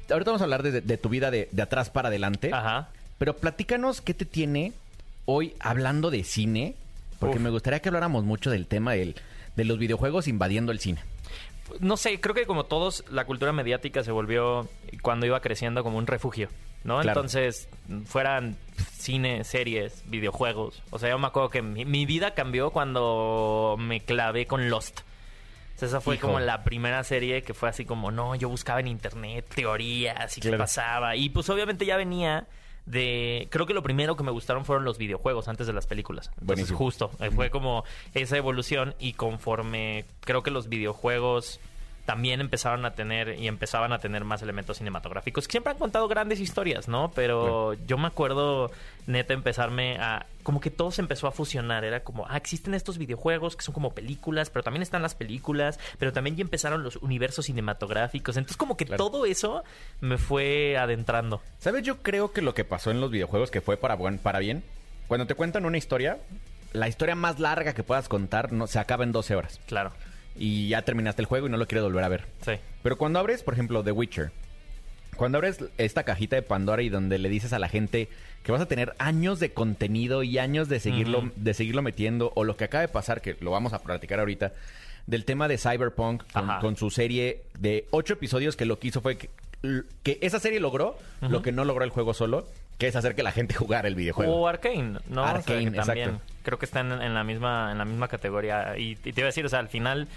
Ahorita 0.09 0.31
vamos 0.31 0.41
a 0.41 0.45
hablar 0.45 0.63
de, 0.63 0.81
de 0.81 0.97
tu 0.97 1.09
vida 1.09 1.31
de, 1.31 1.49
de 1.51 1.61
atrás 1.61 1.89
para 1.89 2.07
adelante. 2.07 2.51
Ajá. 2.53 2.89
Pero 3.17 3.35
platícanos 3.37 3.99
qué 4.01 4.13
te 4.13 4.25
tiene 4.25 4.73
hoy 5.25 5.53
hablando 5.59 6.11
de 6.11 6.23
cine. 6.23 6.75
Porque 7.19 7.37
Uf. 7.37 7.41
me 7.43 7.49
gustaría 7.49 7.79
que 7.81 7.89
habláramos 7.89 8.23
mucho 8.23 8.49
del 8.51 8.67
tema 8.67 8.93
del- 8.93 9.15
de 9.55 9.65
los 9.65 9.79
videojuegos 9.79 10.27
invadiendo 10.27 10.71
el 10.71 10.79
cine. 10.79 11.01
No 11.79 11.97
sé, 11.97 12.19
creo 12.19 12.35
que 12.35 12.45
como 12.45 12.65
todos, 12.65 13.03
la 13.09 13.25
cultura 13.25 13.51
mediática 13.51 14.03
se 14.03 14.11
volvió, 14.11 14.67
cuando 15.01 15.25
iba 15.25 15.39
creciendo, 15.41 15.83
como 15.83 15.97
un 15.97 16.07
refugio, 16.07 16.49
¿no? 16.83 17.01
Claro. 17.01 17.09
Entonces, 17.19 17.69
fueran 18.05 18.57
cine, 18.91 19.43
series, 19.43 20.03
videojuegos. 20.07 20.83
O 20.91 20.99
sea, 20.99 21.09
yo 21.09 21.19
me 21.19 21.27
acuerdo 21.27 21.49
que 21.49 21.61
mi, 21.61 21.85
mi 21.85 22.05
vida 22.05 22.33
cambió 22.33 22.71
cuando 22.71 23.75
me 23.79 24.01
clavé 24.01 24.47
con 24.47 24.69
Lost. 24.69 25.01
O 25.75 25.79
sea, 25.79 25.87
esa 25.87 26.01
fue 26.01 26.15
Hijo. 26.15 26.27
como 26.27 26.39
la 26.39 26.63
primera 26.63 27.03
serie 27.03 27.43
que 27.43 27.53
fue 27.53 27.69
así 27.69 27.85
como, 27.85 28.09
no, 28.09 28.33
yo 28.35 28.49
buscaba 28.49 28.79
en 28.79 28.87
internet 28.87 29.45
teorías 29.53 30.35
y 30.37 30.41
qué 30.41 30.53
pasaba. 30.53 31.15
Y 31.15 31.29
pues 31.29 31.49
obviamente 31.49 31.85
ya 31.85 31.97
venía 31.97 32.47
de... 32.87 33.47
Creo 33.51 33.65
que 33.67 33.73
lo 33.73 33.83
primero 33.83 34.15
que 34.15 34.23
me 34.23 34.31
gustaron 34.31 34.65
fueron 34.65 34.85
los 34.85 34.97
videojuegos 34.97 35.47
antes 35.47 35.67
de 35.67 35.73
las 35.73 35.85
películas. 35.85 36.27
Entonces, 36.27 36.47
Buenísimo. 36.47 36.77
justo, 36.77 37.11
eh, 37.19 37.29
fue 37.29 37.51
como 37.51 37.83
esa 38.13 38.37
evolución 38.37 38.95
y 38.99 39.13
conforme 39.13 40.05
creo 40.21 40.41
que 40.41 40.49
los 40.49 40.69
videojuegos 40.69 41.59
también 42.05 42.39
empezaron 42.39 42.85
a 42.85 42.91
tener 42.91 43.37
y 43.37 43.49
empezaban 43.49 43.91
a 43.91 43.99
tener 43.99 44.23
más 44.23 44.41
elementos 44.41 44.77
cinematográficos 44.77 45.45
que 45.45 45.51
siempre 45.51 45.73
han 45.73 45.77
contado 45.77 46.07
grandes 46.07 46.39
historias, 46.39 46.87
¿no? 46.87 47.11
Pero 47.13 47.73
yo 47.85 47.97
me 47.97 48.07
acuerdo 48.07 48.71
neta 49.07 49.33
empezarme 49.33 49.97
a 49.97 50.25
como 50.43 50.59
que 50.61 50.69
todo 50.69 50.91
se 50.91 51.01
empezó 51.01 51.27
a 51.27 51.31
fusionar, 51.31 51.83
era 51.83 52.03
como, 52.03 52.25
ah, 52.27 52.37
existen 52.37 52.73
estos 52.73 52.97
videojuegos 52.97 53.55
que 53.55 53.63
son 53.63 53.73
como 53.73 53.93
películas, 53.93 54.49
pero 54.49 54.63
también 54.63 54.83
están 54.83 55.01
las 55.01 55.15
películas, 55.15 55.79
pero 55.97 56.13
también 56.13 56.35
ya 56.35 56.41
empezaron 56.43 56.83
los 56.83 56.97
universos 56.97 57.45
cinematográficos, 57.45 58.37
entonces 58.37 58.57
como 58.57 58.77
que 58.77 58.85
Claro. 58.85 59.03
todo 59.03 59.25
eso 59.25 59.63
me 60.01 60.17
fue 60.17 60.77
adentrando. 60.77 61.41
¿Sabes? 61.59 61.83
Yo 61.83 61.97
creo 62.03 62.31
que 62.31 62.41
lo 62.41 62.53
que 62.53 62.63
pasó 62.65 62.91
en 62.91 63.01
los 63.01 63.09
videojuegos 63.11 63.49
que 63.49 63.61
fue 63.61 63.77
para, 63.77 63.95
buen- 63.95 64.19
para 64.19 64.39
bien, 64.39 64.63
cuando 65.07 65.25
te 65.25 65.35
cuentan 65.35 65.65
una 65.65 65.77
historia, 65.77 66.17
la 66.73 66.87
historia 66.87 67.15
más 67.15 67.39
larga 67.39 67.73
que 67.73 67.83
puedas 67.83 68.07
contar 68.09 68.51
no, 68.51 68.67
se 68.67 68.77
acaba 68.79 69.03
en 69.05 69.11
12 69.13 69.35
horas. 69.35 69.59
Claro. 69.67 69.91
Y 70.35 70.67
ya 70.69 70.81
terminaste 70.83 71.21
el 71.21 71.25
juego 71.25 71.47
y 71.47 71.49
no 71.49 71.57
lo 71.57 71.65
quieres 71.65 71.83
volver 71.83 72.03
a 72.03 72.09
ver. 72.09 72.25
Sí. 72.45 72.53
Pero 72.83 72.97
cuando 72.97 73.19
abres, 73.19 73.41
por 73.41 73.53
ejemplo, 73.53 73.83
The 73.83 73.91
Witcher, 73.91 74.31
cuando 75.15 75.39
abres 75.39 75.59
esta 75.77 76.03
cajita 76.03 76.35
de 76.35 76.41
Pandora 76.43 76.83
y 76.83 76.89
donde 76.89 77.17
le 77.17 77.29
dices 77.29 77.51
a 77.53 77.57
la 77.59 77.69
gente 77.69 78.07
que 78.47 78.53
vas 78.53 78.61
a 78.61 78.65
tener 78.65 78.93
años 78.97 79.41
de 79.41 79.51
contenido 79.51 80.23
y 80.23 80.37
años 80.37 80.69
de 80.69 80.79
seguirlo, 80.79 81.29
de 81.35 81.53
seguirlo 81.53 81.81
metiendo, 81.81 82.31
o 82.33 82.45
lo 82.45 82.55
que 82.55 82.63
acaba 82.63 82.81
de 82.81 82.87
pasar, 82.87 83.19
que 83.19 83.35
lo 83.41 83.51
vamos 83.51 83.73
a 83.73 83.79
platicar 83.79 84.21
ahorita, 84.21 84.53
del 85.05 85.25
tema 85.25 85.49
de 85.49 85.57
Cyberpunk 85.57 86.23
con, 86.61 86.77
su 86.77 86.89
serie 86.89 87.41
de 87.59 87.87
ocho 87.91 88.13
episodios 88.13 88.55
que 88.55 88.63
lo 88.63 88.79
que 88.79 88.87
hizo 88.87 89.01
fue 89.01 89.17
que, 89.17 89.29
que 90.01 90.17
esa 90.21 90.39
serie 90.39 90.61
logró 90.61 90.97
lo 91.19 91.41
que 91.41 91.51
no 91.51 91.65
logró 91.65 91.83
el 91.83 91.89
juego 91.89 92.13
solo, 92.13 92.47
que 92.77 92.87
es 92.87 92.95
hacer 92.95 93.15
que 93.15 93.23
la 93.23 93.33
gente 93.33 93.53
jugara 93.53 93.89
el 93.89 93.95
videojuego. 93.95 94.33
O 94.33 94.47
Arcane, 94.47 94.99
¿no? 95.09 95.23
O 95.23 95.25
sea, 95.25 95.35
Arcane, 95.35 95.69
que 95.69 95.77
también 95.79 96.09
exacto. 96.11 96.33
creo 96.43 96.57
que 96.57 96.65
están 96.67 96.93
en, 96.93 97.01
en 97.01 97.13
la 97.13 97.25
misma 97.25 97.73
en 97.73 97.79
la 97.79 97.83
misma 97.83 98.07
categoría 98.07 98.77
y, 98.77 98.91
y 98.91 98.95
te 98.95 99.09
iba 99.09 99.23
a 99.23 99.25
decir, 99.25 99.45
o 99.45 99.49
sea, 99.49 99.59
al 99.59 99.67
final 99.67 100.07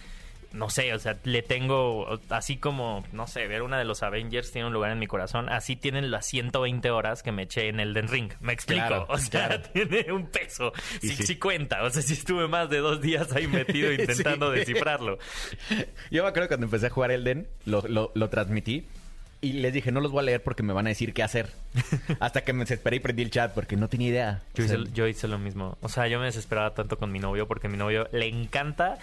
no 0.53 0.69
sé, 0.71 0.93
o 0.95 0.99
sea, 0.99 1.17
le 1.25 1.43
tengo 1.43 2.19
así 2.29 2.57
como, 2.57 3.05
no 3.13 3.27
sé, 3.27 3.47
ver 3.47 3.63
una 3.63 3.79
de 3.79 3.85
los 3.85 4.03
Avengers 4.03 4.51
tiene 4.51 4.67
un 4.67 4.73
lugar 4.73 4.91
en 4.91 4.99
mi 4.99 5.07
corazón, 5.07 5.49
así 5.49 5.77
tienen 5.77 6.11
las 6.11 6.27
120 6.27 6.91
horas 6.91 7.23
que 7.23 7.33
me 7.33 7.43
eché 7.45 7.69
en 7.69 7.79
Elden 7.81 8.09
Ring. 8.09 8.33
Me 8.41 8.53
explico, 8.53 8.87
Claro, 8.87 9.07
o 9.09 9.19
sea, 9.19 9.49
claro. 9.49 9.63
tiene 9.73 10.13
un 10.13 10.27
peso. 10.27 10.73
Sí, 11.01 11.09
sí. 11.11 11.23
sí 11.25 11.37
cuenta, 11.37 11.83
o 11.85 11.91
sea, 11.91 12.03
si 12.03 12.15
estuve 12.15 12.49
más 12.49 12.69
de 12.69 12.79
dos 12.79 13.01
días 13.01 13.33
ahí 13.33 13.47
metido 13.47 13.93
intentando 13.93 14.53
Sí. 14.53 14.59
descifrarlo. 14.59 15.19
Yo 16.11 16.23
me 16.23 16.29
acuerdo 16.29 16.49
cuando 16.49 16.67
empecé 16.67 16.87
a 16.87 16.91
jugar 16.91 17.11
Elden, 17.13 17.47
lo, 17.65 17.83
lo, 17.89 18.11
lo 18.15 18.29
transmití 18.29 18.87
y 19.43 19.55
les 19.55 19.73
dije, 19.73 19.91
no 19.93 20.01
los 20.01 20.11
voy 20.13 20.21
a 20.21 20.23
leer 20.25 20.43
porque 20.43 20.63
me 20.63 20.73
van 20.75 20.87
a 20.87 20.91
decir 20.91 21.15
qué 21.15 21.23
hacer. 21.23 21.49
Hasta 22.19 22.43
que 22.43 22.53
me 22.53 22.61
desesperé 22.61 22.97
y 22.97 23.01
prendí 23.01 23.23
el 23.23 23.31
chat 23.31 23.55
porque 23.55 23.75
no 23.77 23.89
tenía 23.89 24.09
idea. 24.09 24.43
Yo 24.55 24.65
O 24.65 24.69
sea, 24.69 24.77
hice, 24.79 24.93
yo 24.93 25.07
hice 25.07 25.29
lo 25.29 25.39
mismo. 25.39 25.79
O 25.81 25.89
sea, 25.89 26.09
yo 26.09 26.19
me 26.19 26.27
desesperaba 26.27 26.75
tanto 26.75 26.99
con 26.99 27.11
mi 27.11 27.21
novio 27.21 27.49
porque 27.49 27.69
a 27.69 27.71
mi 27.71 27.79
novio 27.79 28.07
le 28.13 28.27
encanta. 28.29 28.99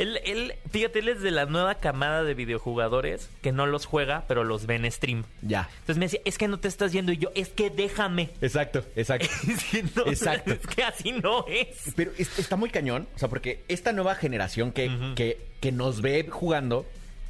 Él, 0.00 0.18
él, 0.24 0.54
fíjate, 0.70 1.00
él 1.00 1.08
es 1.08 1.20
de 1.20 1.30
la 1.30 1.46
nueva 1.46 1.74
camada 1.76 2.22
de 2.24 2.34
videojugadores 2.34 3.28
que 3.42 3.52
no 3.52 3.66
los 3.66 3.86
juega, 3.86 4.24
pero 4.28 4.44
los 4.44 4.66
ve 4.66 4.76
en 4.76 4.90
stream. 4.90 5.24
Ya. 5.42 5.68
Entonces 5.80 5.98
me 5.98 6.06
decía, 6.06 6.20
es 6.24 6.38
que 6.38 6.48
no 6.48 6.58
te 6.58 6.68
estás 6.68 6.92
yendo. 6.92 7.12
Y 7.12 7.18
yo, 7.18 7.30
es 7.34 7.48
que 7.50 7.70
déjame. 7.70 8.30
Exacto, 8.40 8.84
exacto. 8.96 9.28
Es 9.50 9.64
que, 9.64 9.82
no, 9.94 10.06
Exacto. 10.06 10.52
es 10.52 10.66
que 10.66 10.82
así 10.84 11.12
no 11.12 11.44
es. 11.48 11.92
Pero 11.96 12.12
es- 12.18 12.38
está 12.38 12.56
muy 12.56 12.70
cañón, 12.70 13.06
o 13.14 13.18
sea, 13.18 13.28
porque 13.28 13.62
esta 13.68 13.92
nueva 13.92 14.14
generación 14.14 14.72
que, 14.72 14.90
que, 15.16 15.38
que 15.60 15.72
nos 15.72 16.00
ve 16.02 16.26
jugando 16.30 16.86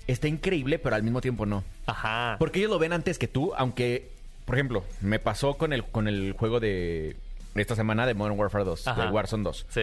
está 0.07 0.29
increíble, 0.29 0.79
pero 0.79 0.97
al 0.97 1.03
mismo 1.03 1.21
tiempo 1.21 1.47
no. 1.47 1.65
Ajá. 1.87 2.37
Porque 2.39 2.59
ellos 2.61 2.71
lo 2.71 2.79
ven 2.79 2.93
antes 2.93 3.19
que 3.19 3.29
tú, 3.29 3.53
aunque, 3.57 4.09
por 4.45 4.55
ejemplo, 4.57 4.85
me 5.01 5.19
pasó 5.19 5.55
con 5.55 5.73
el, 5.73 5.85
con 5.85 6.09
el 6.09 6.33
juego 6.33 6.61
de 6.61 7.17
esta 7.55 7.75
semana 7.75 8.07
de 8.07 8.15
Modern 8.15 8.39
Warfare 8.39 8.65
2, 8.65 8.87
Ajá. 8.89 9.07
de 9.07 9.11
Warzone 9.11 9.43
2. 9.45 9.67
Sí. 9.71 9.83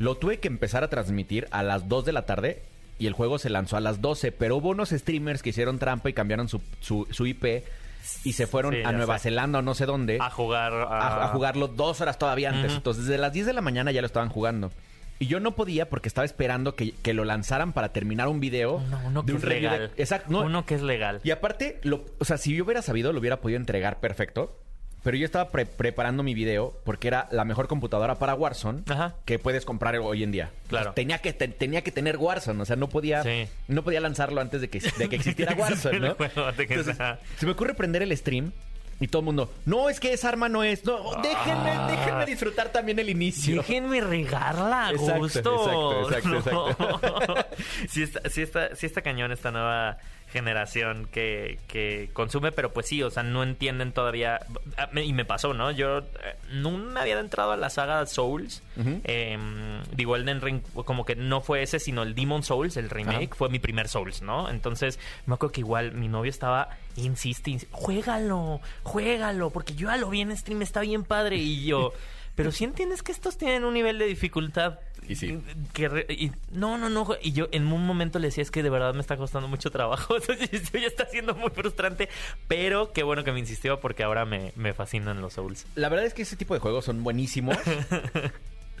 Lo 0.00 0.16
tuve 0.16 0.38
que 0.40 0.48
empezar 0.48 0.82
a 0.82 0.88
transmitir 0.88 1.46
a 1.52 1.62
las 1.62 1.88
2 1.88 2.04
de 2.06 2.12
la 2.12 2.26
tarde 2.26 2.62
y 2.98 3.06
el 3.06 3.12
juego 3.12 3.38
se 3.38 3.50
lanzó 3.50 3.76
a 3.76 3.80
las 3.80 4.00
12, 4.00 4.32
pero 4.32 4.56
hubo 4.56 4.70
unos 4.70 4.90
streamers 4.90 5.42
que 5.42 5.50
hicieron 5.50 5.78
trampa 5.78 6.10
y 6.10 6.12
cambiaron 6.12 6.48
su, 6.48 6.60
su, 6.80 7.06
su 7.12 7.26
IP 7.26 7.62
y 8.24 8.32
se 8.32 8.46
fueron 8.46 8.74
Sí, 8.74 8.82
a 8.82 8.92
Nueva 8.92 9.18
sé. 9.18 9.24
Zelanda 9.24 9.60
o 9.60 9.62
no 9.62 9.74
sé 9.74 9.86
dónde 9.86 10.18
A 10.20 10.30
jugar. 10.30 10.72
a, 10.72 11.26
a 11.26 11.28
jugarlo 11.28 11.68
dos 11.68 12.00
horas 12.00 12.18
todavía 12.18 12.50
antes. 12.50 12.72
Entonces, 12.72 13.04
desde 13.06 13.20
las 13.20 13.32
10 13.32 13.46
de 13.46 13.52
la 13.52 13.60
mañana 13.60 13.92
ya 13.92 14.00
lo 14.00 14.06
estaban 14.06 14.28
jugando. 14.30 14.72
Y 15.18 15.26
yo 15.26 15.38
no 15.38 15.54
podía 15.54 15.88
porque 15.90 16.08
estaba 16.08 16.24
esperando 16.24 16.74
que, 16.76 16.92
que 16.92 17.12
lo 17.12 17.26
lanzaran 17.26 17.74
para 17.74 17.92
terminar 17.92 18.26
un 18.28 18.40
video 18.40 18.76
Uno, 18.76 19.00
uno 19.04 19.22
de 19.22 19.26
que 19.26 19.32
un 19.32 19.36
es 19.36 19.42
de- 19.42 19.48
legal. 19.50 19.90
Exacto. 19.98 20.30
no, 20.32 20.40
Uno 20.40 20.64
que 20.64 20.74
es 20.76 20.82
legal. 20.82 21.20
Y 21.22 21.30
aparte, 21.30 21.78
lo, 21.82 22.06
o 22.18 22.24
sea, 22.24 22.38
si 22.38 22.54
yo 22.56 22.64
hubiera 22.64 22.80
sabido, 22.80 23.12
lo 23.12 23.20
hubiera 23.20 23.42
podido 23.42 23.58
entregar 23.58 24.00
perfecto. 24.00 24.58
Pero 25.02 25.16
yo 25.16 25.24
estaba 25.24 25.50
pre- 25.50 25.66
preparando 25.66 26.22
mi 26.22 26.34
video 26.34 26.74
porque 26.84 27.08
era 27.08 27.26
la 27.30 27.44
mejor 27.44 27.68
computadora 27.68 28.16
para 28.18 28.34
Warzone 28.34 28.82
Ajá. 28.88 29.14
que 29.24 29.38
puedes 29.38 29.64
comprar 29.64 29.96
hoy 29.96 30.22
en 30.22 30.30
día. 30.32 30.50
Claro. 30.68 30.90
Entonces, 30.90 30.94
tenía 30.94 31.18
que 31.18 31.32
te- 31.32 31.48
tenía 31.48 31.82
que 31.82 31.90
tener 31.90 32.16
Warzone, 32.18 32.60
o 32.60 32.64
sea, 32.66 32.76
no 32.76 32.88
podía 32.88 33.22
Sí. 33.22 33.48
no 33.68 33.82
podía 33.82 34.00
lanzarlo 34.00 34.40
antes 34.40 34.60
de 34.60 34.68
que, 34.68 34.80
de 34.80 35.08
que 35.08 35.16
existiera 35.16 35.54
Warzone, 35.54 36.00
¿no? 36.00 36.14
juego, 36.16 36.44
antes 36.46 36.66
que- 36.68 36.74
Entonces, 36.74 36.96
se 37.38 37.46
me 37.46 37.52
ocurre 37.52 37.74
prender 37.74 38.02
el 38.02 38.14
stream 38.16 38.52
y 39.02 39.08
todo 39.08 39.20
el 39.20 39.24
mundo, 39.24 39.50
no, 39.64 39.88
es 39.88 39.98
que 39.98 40.12
esa 40.12 40.28
arma 40.28 40.50
no 40.50 40.62
es. 40.62 40.84
No, 40.84 40.98
déjenme, 41.22 41.70
Ah. 41.70 41.88
déjenme 41.90 42.26
disfrutar 42.26 42.68
también 42.70 42.98
el 42.98 43.08
inicio. 43.08 43.56
Déjenme 43.56 44.02
regarla 44.02 44.88
a 44.88 44.90
Exacto, 44.90 45.18
gusto. 45.18 46.04
exacto, 46.10 46.38
exacto, 46.42 46.76
No. 47.28 47.34
sí, 47.88 48.02
está, 48.02 48.28
sí, 48.28 48.42
está, 48.42 48.76
sí 48.76 48.84
está 48.84 49.00
cañón 49.00 49.32
esta 49.32 49.50
nueva 49.50 49.96
generación 50.32 51.06
que, 51.10 51.58
que 51.68 52.10
consume, 52.12 52.52
pero 52.52 52.72
pues 52.72 52.86
sí, 52.86 53.02
o 53.02 53.10
sea, 53.10 53.22
no 53.22 53.42
entienden 53.42 53.92
todavía. 53.92 54.40
Ah, 54.76 54.88
Y 55.00 55.12
me 55.12 55.24
pasó, 55.24 55.54
¿no? 55.54 55.70
Yo 55.70 55.98
eh, 55.98 56.36
no 56.52 56.70
me 56.70 57.00
había 57.00 57.18
entrado 57.18 57.52
a 57.52 57.56
la 57.56 57.70
saga 57.70 58.04
Souls. 58.06 58.62
Ujú. 58.76 59.00
Eh, 59.04 59.38
digo, 59.92 60.16
Elden 60.16 60.40
Ring 60.40 60.62
como 60.84 61.04
que 61.04 61.16
no 61.16 61.40
fue 61.40 61.62
ese, 61.62 61.78
sino 61.78 62.02
el 62.02 62.14
Demon 62.14 62.42
Souls, 62.42 62.76
el 62.76 62.90
remake, 62.90 63.34
fue 63.34 63.48
mi 63.48 63.58
primer 63.58 63.88
Souls, 63.88 64.22
¿no? 64.22 64.48
Entonces, 64.48 64.98
me 65.26 65.34
acuerdo 65.34 65.52
que 65.52 65.60
igual 65.60 65.92
mi 65.92 66.08
novio 66.08 66.30
estaba, 66.30 66.68
insiste, 66.96 67.50
insiste, 67.50 67.74
juégalo, 67.74 68.60
juégalo, 68.82 69.50
porque 69.50 69.74
yo 69.74 69.88
ya 69.88 69.96
lo 69.96 70.10
vi 70.10 70.20
en 70.20 70.36
stream, 70.36 70.62
está 70.62 70.80
bien 70.80 71.04
padre. 71.04 71.36
Y 71.36 71.64
yo, 71.64 71.92
pero 72.40 72.52
si 72.52 72.64
entiendes 72.64 73.02
que 73.02 73.12
estos 73.12 73.36
tienen 73.38 73.64
un 73.64 73.74
nivel 73.74 73.98
de 73.98 74.06
dificultad 74.06 74.78
Y 75.08 75.16
sí. 75.16 75.38
que 75.72 75.88
re- 75.88 76.06
y- 76.08 76.30
no, 76.52 76.78
no, 76.78 76.88
no. 76.88 77.08
Y 77.22 77.32
yo 77.32 77.48
en 77.52 77.66
un 77.72 77.86
momento 77.86 78.18
le 78.18 78.28
decía, 78.28 78.42
es 78.42 78.50
que 78.50 78.62
de 78.62 78.70
verdad 78.70 78.94
me 78.94 79.00
está 79.00 79.16
costando 79.16 79.48
mucho 79.48 79.70
trabajo. 79.70 80.16
Entonces, 80.20 80.48
esto 80.52 80.78
ya 80.78 80.86
está 80.86 81.06
siendo 81.06 81.34
muy 81.34 81.50
frustrante. 81.50 82.08
Pero 82.48 82.92
qué 82.92 83.02
bueno 83.02 83.24
que 83.24 83.32
me 83.32 83.38
insistió 83.40 83.80
porque 83.80 84.02
ahora 84.04 84.24
me, 84.24 84.52
me 84.56 84.72
fascinan 84.74 85.20
los 85.20 85.32
Souls. 85.34 85.66
La 85.74 85.88
verdad 85.88 86.06
es 86.06 86.14
que 86.14 86.22
ese 86.22 86.36
tipo 86.36 86.54
de 86.54 86.60
juegos 86.60 86.84
son 86.84 87.02
buenísimos. 87.02 87.56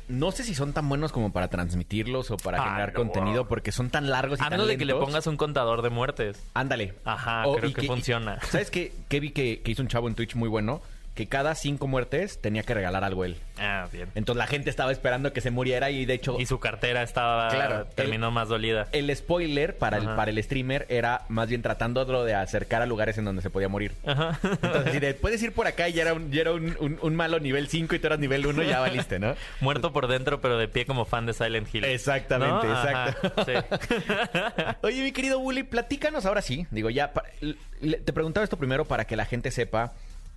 No 0.08 0.32
sé 0.32 0.42
si 0.42 0.56
son 0.56 0.72
tan 0.72 0.88
buenos 0.88 1.12
como 1.12 1.32
para 1.32 1.46
transmitirlos 1.46 2.32
o 2.32 2.36
para 2.36 2.58
Ah, 2.60 2.64
generar 2.64 2.88
no. 2.92 2.96
contenido 2.96 3.46
porque 3.46 3.70
son 3.70 3.90
tan 3.90 4.10
largos 4.10 4.40
y 4.40 4.42
A 4.42 4.46
tan 4.46 4.54
menos 4.54 4.66
de 4.66 4.76
que 4.76 4.84
le 4.84 4.92
pongas 4.96 5.24
un 5.28 5.36
contador 5.36 5.82
de 5.82 5.90
muertes. 5.90 6.42
Ándale. 6.52 6.94
Ajá, 7.04 7.46
O- 7.46 7.54
creo 7.54 7.72
que, 7.72 7.86
funciona. 7.86 8.40
y- 8.42 8.46
¿Sabes 8.46 8.72
qué, 8.72 8.92
qué 9.08 9.20
vi 9.20 9.30
que, 9.30 9.60
que 9.62 9.70
hizo 9.70 9.82
un 9.82 9.86
chavo 9.88 10.08
en 10.08 10.16
Twitch 10.16 10.34
muy 10.34 10.48
bueno? 10.48 10.82
Que 11.14 11.26
cada 11.26 11.54
cinco 11.54 11.86
muertes 11.86 12.40
tenía 12.40 12.62
que 12.62 12.72
regalar 12.72 13.04
algo 13.04 13.24
él. 13.24 13.36
Ah, 13.58 13.88
bien. 13.92 14.08
Entonces 14.14 14.38
la 14.38 14.46
gente 14.46 14.70
estaba 14.70 14.90
esperando 14.92 15.32
que 15.34 15.40
se 15.42 15.50
muriera 15.50 15.90
y 15.90 16.06
de 16.06 16.14
hecho 16.14 16.36
Y 16.40 16.46
su 16.46 16.60
cartera 16.60 17.02
estaba 17.02 17.48
Claro, 17.48 17.86
terminó 17.94 18.30
más 18.30 18.48
dolida. 18.48 18.86
el 18.92 19.14
spoiler 19.14 19.76
para 19.76 19.98
el, 19.98 20.04
para 20.06 20.30
el 20.30 20.42
streamer 20.42 20.86
era 20.88 21.22
más 21.28 21.48
bien 21.48 21.60
tratándolo 21.62 22.24
de 22.24 22.34
acercar 22.34 22.80
a 22.80 22.86
lugares 22.86 23.18
en 23.18 23.24
donde 23.26 23.42
se 23.42 23.50
podía 23.50 23.68
morir. 23.68 23.92
Ajá. 24.06 24.38
Entonces, 24.42 24.92
si 24.92 24.98
de, 25.00 25.12
puedes 25.14 25.42
ir 25.42 25.52
por 25.52 25.66
acá 25.66 25.88
y 25.88 25.92
ya 25.94 26.02
era 26.02 26.14
un, 26.14 26.30
ya 26.30 26.40
era 26.42 26.52
un, 26.52 26.76
un- 26.80 26.98
un 27.02 27.16
malo 27.16 27.38
nivel 27.40 27.68
5 27.68 27.94
y 27.94 27.98
tú 27.98 28.06
eras 28.06 28.18
nivel 28.18 28.46
1, 28.46 28.62
ya 28.62 28.80
valiste, 28.80 29.18
¿no? 29.18 29.34
Muerto 29.60 29.92
por 29.92 30.06
dentro, 30.06 30.40
pero 30.40 30.56
de 30.56 30.68
pie 30.68 30.86
como 30.86 31.04
fan 31.04 31.26
de 31.26 31.34
Silent 31.34 31.68
Hill. 31.74 31.84
Exactamente, 31.84 32.66
¿No? 32.66 32.72
exacto. 32.72 33.32
Ajá, 33.36 33.44
sí. 33.44 33.52
Oye, 34.82 35.02
mi 35.02 35.12
querido 35.12 35.38
Bully, 35.38 35.64
platícanos 35.64 36.24
ahora 36.24 36.40
sí. 36.40 36.66
Digo, 36.70 36.88
ya, 36.88 37.12
te 37.12 38.12
preguntaba 38.12 38.44
esto 38.44 38.56
primero 38.56 38.84
para 38.86 39.04
que 39.06 39.16
la 39.16 39.24
gente 39.26 39.50
sepa 39.50 39.92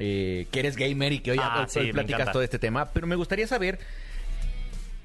eh, 0.05 0.47
que 0.51 0.59
eres 0.59 0.75
gamer 0.75 1.13
y 1.13 1.19
que 1.19 1.31
hoy, 1.31 1.39
Ah, 1.41 1.61
hoy 1.61 1.85
sí, 1.85 1.93
platicas 1.93 2.31
todo 2.33 2.41
este 2.43 2.59
tema. 2.59 2.89
Pero 2.91 3.07
me 3.07 3.15
gustaría 3.15 3.47
saber, 3.47 3.79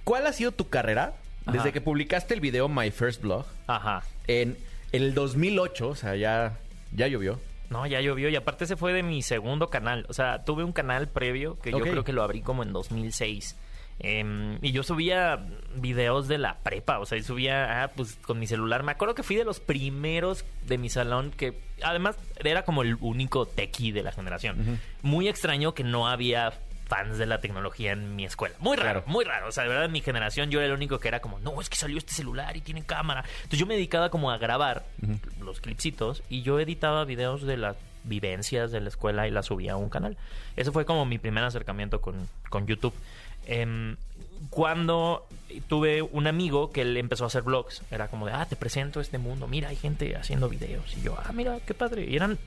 ¿cuál 0.02 0.26
ha 0.26 0.32
sido 0.32 0.50
tu 0.52 0.68
carrera 0.68 1.14
desde 1.46 1.72
que 1.72 1.80
publicaste 1.80 2.34
el 2.34 2.40
video 2.40 2.68
My 2.68 2.90
First 2.90 3.22
Blog 3.22 3.46
Ajá. 3.68 4.02
en 4.26 4.56
el 4.92 5.14
2008? 5.14 5.88
O 5.88 5.94
sea, 5.94 6.16
ya, 6.16 6.58
ya 6.92 7.06
llovió. 7.06 7.40
No, 7.70 7.86
ya 7.86 8.00
llovió 8.00 8.28
y 8.28 8.34
aparte 8.36 8.66
se 8.66 8.76
fue 8.76 8.92
de 8.92 9.02
mi 9.04 9.22
segundo 9.22 9.68
canal. 9.68 10.04
O 10.08 10.14
sea, 10.14 10.42
tuve 10.44 10.64
un 10.64 10.72
canal 10.72 11.06
previo 11.08 11.58
que 11.60 11.70
yo 11.70 11.80
creo 11.80 12.02
que 12.02 12.12
lo 12.12 12.22
abrí 12.22 12.40
como 12.40 12.62
en 12.62 12.72
2006. 12.72 13.56
Em, 14.00 14.58
y 14.62 14.70
yo 14.72 14.82
subía 14.84 15.44
videos 15.74 16.28
de 16.28 16.38
la 16.38 16.58
prepa, 16.58 16.98
o 17.00 17.06
sea, 17.06 17.18
y 17.18 17.22
subía 17.22 17.82
ah, 17.82 17.88
pues 17.96 18.16
con 18.22 18.38
mi 18.38 18.46
celular. 18.46 18.82
Me 18.84 18.92
acuerdo 18.92 19.14
que 19.14 19.22
fui 19.24 19.34
de 19.36 19.44
los 19.44 19.58
primeros 19.60 20.44
de 20.66 20.78
mi 20.78 20.88
salón 20.88 21.32
que 21.32 21.58
además 21.82 22.16
era 22.44 22.62
como 22.64 22.82
el 22.82 22.96
único 23.00 23.46
tequi 23.46 23.90
de 23.92 24.02
la 24.02 24.12
generación. 24.12 24.78
Muy 25.02 25.28
extraño 25.28 25.74
que 25.74 25.82
no 25.84 26.06
había 26.08 26.52
fans 26.86 27.18
de 27.18 27.26
la 27.26 27.38
tecnología 27.40 27.92
en 27.92 28.16
mi 28.16 28.24
escuela. 28.24 28.54
Muy 28.60 28.76
raro, 28.76 29.02
Claro. 29.02 29.12
muy 29.12 29.24
raro. 29.24 29.48
O 29.48 29.52
sea, 29.52 29.64
de 29.64 29.68
verdad 29.68 29.84
en 29.84 29.92
mi 29.92 30.00
generación 30.00 30.48
yo 30.50 30.60
era 30.60 30.68
el 30.68 30.72
único 30.74 30.98
que 31.00 31.08
era 31.08 31.20
como, 31.20 31.38
no, 31.40 31.60
es 31.60 31.68
que 31.68 31.76
salió 31.76 31.98
este 31.98 32.14
celular 32.14 32.56
y 32.56 32.60
tiene 32.62 32.82
cámara. 32.84 33.24
Entonces 33.38 33.58
yo 33.58 33.66
me 33.66 33.74
dedicaba 33.74 34.10
como 34.10 34.30
a 34.30 34.38
grabar 34.38 34.84
los 35.40 35.60
clipsitos 35.60 36.22
y 36.30 36.42
yo 36.42 36.58
editaba 36.60 37.04
videos 37.04 37.42
de 37.42 37.56
las 37.58 37.76
vivencias 38.04 38.70
de 38.70 38.80
la 38.80 38.88
escuela 38.88 39.28
y 39.28 39.30
las 39.30 39.46
subía 39.46 39.72
a 39.72 39.76
un 39.76 39.90
canal. 39.90 40.16
Ese 40.56 40.70
fue 40.72 40.86
como 40.86 41.04
mi 41.04 41.18
primer 41.18 41.44
acercamiento 41.44 42.00
con, 42.00 42.26
con 42.48 42.66
YouTube. 42.66 42.94
Em, 43.48 43.96
cuando 44.50 45.26
tuve 45.68 46.02
un 46.02 46.26
amigo 46.26 46.70
que 46.70 46.82
él 46.82 46.96
empezó 46.96 47.24
a 47.24 47.26
hacer 47.28 47.42
vlogs, 47.42 47.82
era 47.90 48.08
como 48.08 48.26
de, 48.26 48.32
ah, 48.32 48.46
te 48.46 48.54
presento 48.56 49.00
este 49.00 49.18
mundo, 49.18 49.48
mira, 49.48 49.70
hay 49.70 49.76
gente 49.76 50.14
haciendo 50.16 50.48
videos. 50.48 50.96
Y 50.96 51.02
yo, 51.02 51.16
ah, 51.18 51.32
mira, 51.32 51.58
qué 51.66 51.74
padre. 51.74 52.04
Y 52.08 52.14
eran 52.14 52.38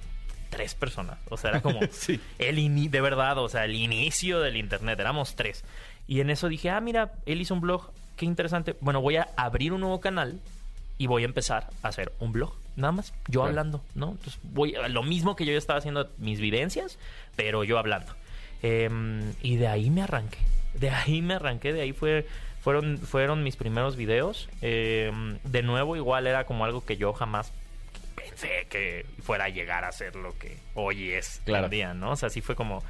tres 0.50 0.74
personas. 0.76 1.18
O 1.30 1.38
sea, 1.38 1.50
era 1.52 1.62
como 1.62 1.80
Sí. 1.92 2.20
el 2.40 2.60
ini 2.60 2.88
de 2.88 3.02
verdad, 3.02 3.38
o 3.40 3.50
sea, 3.50 3.66
el 3.66 3.76
inicio 3.76 4.40
del 4.40 4.56
internet, 4.58 5.00
éramos 5.00 5.36
tres. 5.36 5.64
Y 6.08 6.22
en 6.22 6.30
eso 6.30 6.48
dije, 6.48 6.70
ah, 6.70 6.80
mira, 6.82 7.14
él 7.26 7.42
hizo 7.42 7.54
un 7.54 7.62
blog, 7.62 7.92
qué 8.18 8.26
interesante. 8.26 8.76
Bueno, 8.82 9.02
voy 9.02 9.18
a 9.18 9.28
abrir 9.36 9.74
un 9.74 9.82
nuevo 9.82 10.00
canal 10.00 10.40
y 10.98 11.08
voy 11.08 11.24
a 11.24 11.26
empezar 11.26 11.68
a 11.82 11.88
hacer 11.88 12.12
un 12.20 12.32
blog, 12.32 12.54
nada 12.76 12.92
más, 12.92 13.12
yo 13.28 13.40
Claro. 13.42 13.48
hablando, 13.50 13.82
¿no? 13.96 14.12
Entonces, 14.12 14.40
voy 14.44 14.76
a 14.76 14.88
lo 14.88 15.02
mismo 15.04 15.36
que 15.36 15.46
yo 15.46 15.52
ya 15.52 15.58
estaba 15.58 15.80
haciendo 15.80 16.10
mis 16.20 16.40
vivencias, 16.40 17.00
pero 17.36 17.64
yo 17.64 17.80
hablando. 17.80 18.14
Em, 18.62 19.34
y 19.42 19.56
de 19.56 19.68
ahí 19.68 19.90
me 19.90 20.04
arranqué. 20.04 20.38
De 20.74 20.90
ahí 20.90 21.22
me 21.22 21.36
arranqué, 21.36 21.74
de 21.74 21.82
ahí 21.82 21.94
fue, 21.94 22.26
fueron, 22.62 22.98
fueron 22.98 23.44
mis 23.44 23.56
primeros 23.56 23.96
videos. 23.96 24.50
Em, 24.62 25.38
de 25.44 25.62
nuevo, 25.64 25.96
igual 25.96 26.28
era 26.28 26.46
como 26.46 26.66
algo 26.66 26.86
que 26.86 26.98
yo 26.98 27.14
jamás 27.14 27.52
pensé 28.16 28.68
que 28.70 29.06
fuera 29.24 29.46
a 29.46 29.50
llegar 29.50 29.84
a 29.84 29.92
ser 29.92 30.16
lo 30.16 30.38
que 30.38 30.58
hoy 30.76 31.12
es 31.12 31.42
Claro. 31.46 31.70
día, 31.70 31.94
¿no? 31.94 32.12
O 32.12 32.16
sea, 32.16 32.30
sí 32.30 32.42
fue 32.42 32.56
como, 32.56 32.84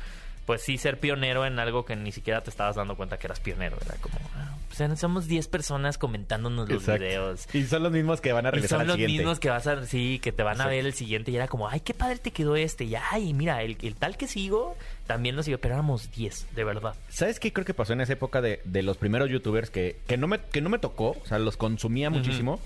pues 0.45 0.61
sí, 0.63 0.77
ser 0.77 0.99
pionero 0.99 1.45
en 1.45 1.59
algo 1.59 1.85
que 1.85 1.95
ni 1.95 2.11
siquiera 2.11 2.41
te 2.41 2.49
estabas 2.49 2.75
dando 2.75 2.95
cuenta 2.97 3.17
que 3.17 3.27
eras 3.27 3.39
pionero. 3.39 3.77
Era 3.85 3.95
como, 3.95 4.15
ah, 4.35 4.55
pues 4.67 4.99
somos 4.99 5.27
10 5.27 5.47
personas 5.47 5.97
comentándonos 5.97 6.67
los 6.69 6.81
Exacto. 6.83 7.03
videos. 7.03 7.47
Y 7.53 7.63
son 7.65 7.83
los 7.83 7.91
mismos 7.91 8.21
que 8.21 8.33
van 8.33 8.45
a 8.45 8.49
Y 8.49 8.51
regresar 8.53 8.69
son 8.77 8.81
al 8.81 8.87
los 8.87 8.95
siguiente. 8.95 9.17
mismos 9.17 9.39
que 9.39 9.49
vas 9.49 9.67
a, 9.67 9.85
sí, 9.85 10.19
que 10.21 10.31
te 10.31 10.43
van 10.43 10.59
a 10.61 10.67
ver 10.67 10.85
el 10.85 10.93
siguiente 10.93 11.31
y 11.31 11.35
era 11.35 11.47
como, 11.47 11.67
ay, 11.69 11.81
qué 11.81 11.93
padre 11.93 12.17
te 12.17 12.31
quedó 12.31 12.55
este. 12.55 12.85
Y 12.85 12.95
ay, 12.95 13.33
mira, 13.33 13.61
el, 13.63 13.77
el 13.81 13.95
tal 13.95 14.17
que 14.17 14.27
sigo 14.27 14.75
también 15.07 15.35
lo 15.35 15.43
sigo, 15.43 15.57
pero 15.59 15.73
éramos 15.75 16.11
10, 16.11 16.47
de 16.55 16.63
verdad. 16.63 16.95
¿Sabes 17.09 17.39
qué 17.39 17.51
creo 17.53 17.65
que 17.65 17.73
pasó 17.73 17.93
en 17.93 18.01
esa 18.01 18.13
época 18.13 18.41
de, 18.41 18.61
de 18.63 18.81
los 18.83 18.97
primeros 18.97 19.29
youtubers 19.29 19.69
que, 19.69 19.99
que, 20.07 20.17
no 20.17 20.27
me, 20.27 20.39
que 20.39 20.61
no 20.61 20.69
me 20.69 20.79
tocó? 20.79 21.17
O 21.21 21.25
sea, 21.27 21.37
los 21.37 21.57
consumía 21.57 22.09
muchísimo. 22.09 22.59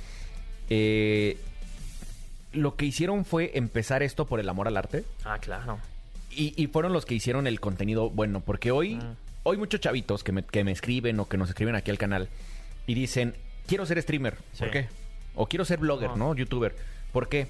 Eh, 0.70 1.38
lo 2.54 2.76
que 2.76 2.86
hicieron 2.86 3.26
fue 3.26 3.52
empezar 3.56 4.02
esto 4.04 4.26
por 4.26 4.40
el 4.40 4.48
amor 4.48 4.68
al 4.68 4.78
arte. 4.78 5.04
Ah, 5.24 5.40
claro. 5.40 5.80
Y, 6.36 6.54
y 6.62 6.68
fueron 6.68 6.94
los 6.94 7.06
que 7.06 7.16
hicieron 7.16 7.48
el 7.48 7.60
contenido 7.60 8.10
bueno. 8.10 8.42
Porque 8.42 8.72
hoy, 8.72 8.96
Mm. 8.96 9.16
hoy 9.44 9.58
muchos 9.58 9.80
chavitos 9.80 10.24
que 10.24 10.32
me, 10.32 10.44
que 10.44 10.64
me 10.64 10.72
escriben 10.72 11.20
o 11.20 11.28
que 11.28 11.38
nos 11.38 11.50
escriben 11.50 11.76
aquí 11.76 11.92
al 11.92 11.98
canal 11.98 12.30
y 12.88 12.94
dicen, 12.94 13.36
quiero 13.68 13.86
ser 13.86 14.02
streamer. 14.02 14.38
¿Por 14.60 14.72
qué? 14.72 14.88
O 15.36 15.48
quiero 15.48 15.66
ser 15.66 15.80
blogger, 15.80 16.10
Ajá. 16.10 16.18
¿no? 16.18 16.36
Youtuber. 16.36 16.76
¿Por 17.12 17.30
qué? 17.30 17.48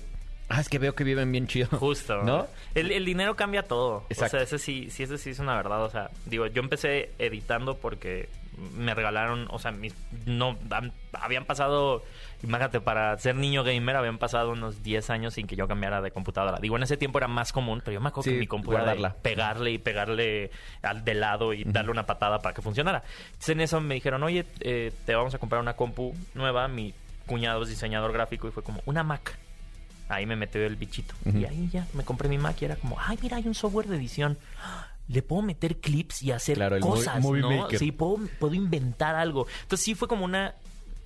Ah, 0.47 0.61
es 0.61 0.69
que 0.69 0.77
veo 0.77 0.93
que 0.93 1.03
viven 1.03 1.31
bien 1.31 1.47
chido. 1.47 1.67
Justo. 1.79 2.21
¿No? 2.23 2.47
El, 2.75 2.91
el 2.91 3.03
dinero 3.05 3.35
cambia 3.35 3.63
todo. 3.63 4.05
Exacto. 4.09 4.37
O 4.37 4.39
sea, 4.39 4.43
ese 4.43 4.59
sí, 4.59 4.89
sí, 4.91 5.03
ese 5.03 5.17
sí 5.17 5.31
es 5.31 5.39
una 5.39 5.55
verdad. 5.55 5.83
O 5.83 5.89
sea, 5.89 6.11
digo, 6.27 6.45
yo 6.47 6.61
empecé 6.61 7.09
editando 7.17 7.77
porque 7.77 8.29
me 8.77 8.93
regalaron, 8.93 9.47
o 9.49 9.57
sea, 9.59 9.71
mis, 9.71 9.93
no, 10.25 10.57
han- 10.69 10.93
habían 11.13 11.45
pasado, 11.45 12.03
imagínate, 12.45 12.79
para 12.81 13.17
ser 13.17 13.35
niño 13.35 13.63
gamer 13.63 13.95
habían 13.95 14.17
pasado 14.17 14.51
unos 14.51 14.83
10 14.83 15.09
años 15.09 15.33
sin 15.33 15.47
que 15.47 15.55
yo 15.55 15.67
cambiara 15.67 16.01
de 16.01 16.11
computadora. 16.11 16.59
Digo, 16.59 16.77
en 16.77 16.83
ese 16.83 16.97
tiempo 16.97 17.17
era 17.17 17.27
más 17.27 17.51
común, 17.51 17.81
pero 17.83 17.93
yo 17.93 18.01
me 18.01 18.09
acuerdo 18.09 18.29
Sí, 18.29 18.35
que 18.35 18.39
mi 18.39 18.47
computadora 18.47 19.15
pegarle 19.21 19.71
y 19.71 19.77
pegarle 19.77 20.51
al 20.81 21.03
de 21.03 21.13
lado 21.13 21.53
y 21.53 21.63
darle 21.63 21.91
una 21.91 22.05
patada 22.05 22.39
para 22.39 22.53
que 22.53 22.61
funcionara. 22.61 23.03
Entonces 23.27 23.49
en 23.49 23.61
eso 23.61 23.81
me 23.81 23.95
dijeron, 23.95 24.23
oye, 24.23 24.45
eh, 24.61 24.91
te 25.05 25.15
vamos 25.15 25.33
a 25.35 25.37
comprar 25.37 25.61
una 25.61 25.73
compu 25.73 26.13
nueva. 26.33 26.67
Mi 26.67 26.93
cuñado 27.25 27.63
es 27.63 27.69
diseñador 27.69 28.13
gráfico 28.13 28.47
y 28.47 28.51
fue 28.51 28.63
como, 28.63 28.81
una 28.85 29.03
Mac. 29.03 29.37
Ahí 30.07 30.25
me 30.25 30.35
metió 30.35 30.63
el 30.63 30.75
bichito. 30.75 31.15
Y 31.25 31.45
ahí 31.45 31.69
ya 31.71 31.87
me 31.93 32.03
compré 32.03 32.29
mi 32.29 32.37
Mac 32.37 32.61
y 32.61 32.65
era 32.65 32.75
como, 32.75 32.97
ay, 32.99 33.17
mira, 33.21 33.37
hay 33.37 33.47
un 33.47 33.55
software 33.55 33.87
de 33.87 33.97
edición. 33.97 34.37
Le 35.07 35.21
puedo 35.21 35.41
meter 35.41 35.77
clips 35.77 36.23
y 36.23 36.31
hacer 36.31 36.55
Claro, 36.55 36.79
cosas, 36.79 37.23
¿no? 37.23 37.69
Sí, 37.69 37.91
puedo, 37.91 38.19
puedo 38.39 38.53
inventar 38.53 39.15
algo. 39.15 39.47
Entonces 39.63 39.83
sí 39.83 39.95
fue 39.95 40.07
como 40.07 40.25
una 40.25 40.55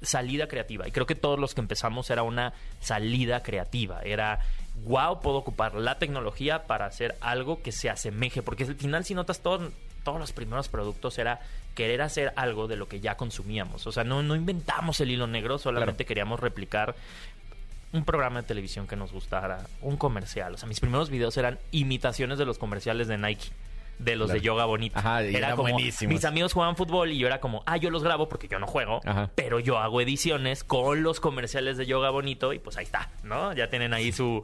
salida 0.02 0.48
creativa. 0.48 0.88
Y 0.88 0.92
creo 0.92 1.06
que 1.06 1.16
todos 1.16 1.40
los 1.40 1.54
que 1.56 1.62
empezamos 1.62 2.10
era 2.10 2.24
una 2.24 2.54
salida 2.80 3.42
creativa. 3.44 4.02
Era, 4.04 4.40
wow, 4.86 5.20
puedo 5.22 5.38
ocupar 5.38 5.76
la 5.76 6.00
tecnología 6.00 6.68
para 6.68 6.86
hacer 6.86 7.16
algo 7.22 7.62
que 7.62 7.72
se 7.72 7.90
asemeje. 7.90 8.42
Porque 8.42 8.64
al 8.64 8.76
final, 8.76 9.06
si 9.06 9.14
notas, 9.14 9.40
todo- 9.42 9.72
todos 10.04 10.20
los 10.20 10.32
primeros 10.32 10.70
productos 10.70 11.18
era 11.20 11.40
querer 11.76 12.02
hacer 12.02 12.34
algo 12.36 12.68
de 12.68 12.76
lo 12.78 12.88
que 12.88 13.00
ya 13.00 13.16
consumíamos. 13.16 13.86
O 13.88 13.92
sea, 13.92 14.04
no, 14.04 14.24
no 14.24 14.36
inventamos 14.36 15.00
el 15.02 15.12
hilo 15.12 15.28
negro, 15.28 15.58
solamente 15.58 16.06
queríamos 16.06 16.40
replicar 16.40 16.96
un 17.92 18.06
programa 18.06 18.42
de 18.42 18.48
televisión 18.48 18.88
que 18.88 18.96
nos 18.96 19.12
gustara, 19.12 19.66
un 19.82 19.98
comercial. 19.98 20.54
O 20.54 20.58
sea, 20.58 20.68
mis 20.70 20.80
primeros 20.80 21.10
videos 21.10 21.36
eran 21.38 21.58
imitaciones 21.72 22.38
de 22.38 22.46
los 22.46 22.58
comerciales 22.58 23.08
de 23.08 23.18
Nike. 23.18 23.50
De 24.00 24.16
los 24.16 24.28
Claro. 24.28 24.40
de 24.40 24.46
yoga 24.46 24.66
bonito. 24.66 24.98
Ajá, 24.98 25.24
y 25.26 25.36
eran 25.36 25.52
como 25.58 25.64
buenísimos. 25.74 26.14
mis 26.14 26.24
amigos 26.26 26.54
jugaban 26.54 26.76
fútbol 26.78 27.12
y 27.12 27.18
yo 27.18 27.28
era 27.28 27.40
como, 27.42 27.64
ah, 27.66 27.76
yo 27.78 27.90
los 27.90 28.02
grabo 28.04 28.30
porque 28.30 28.48
yo 28.48 28.58
no 28.58 28.66
juego, 28.66 29.02
Ajá. 29.06 29.30
pero 29.36 29.60
yo 29.60 29.78
hago 29.78 30.00
ediciones 30.02 30.64
con 30.64 31.04
los 31.04 31.20
comerciales 31.20 31.76
de 31.78 31.86
yoga 31.86 32.10
bonito 32.10 32.54
y 32.54 32.60
pues 32.60 32.78
ahí 32.78 32.86
está, 32.86 33.12
¿no? 33.24 33.52
Ya 33.54 33.70
tienen 33.70 33.94
ahí 33.94 34.12
su 34.14 34.44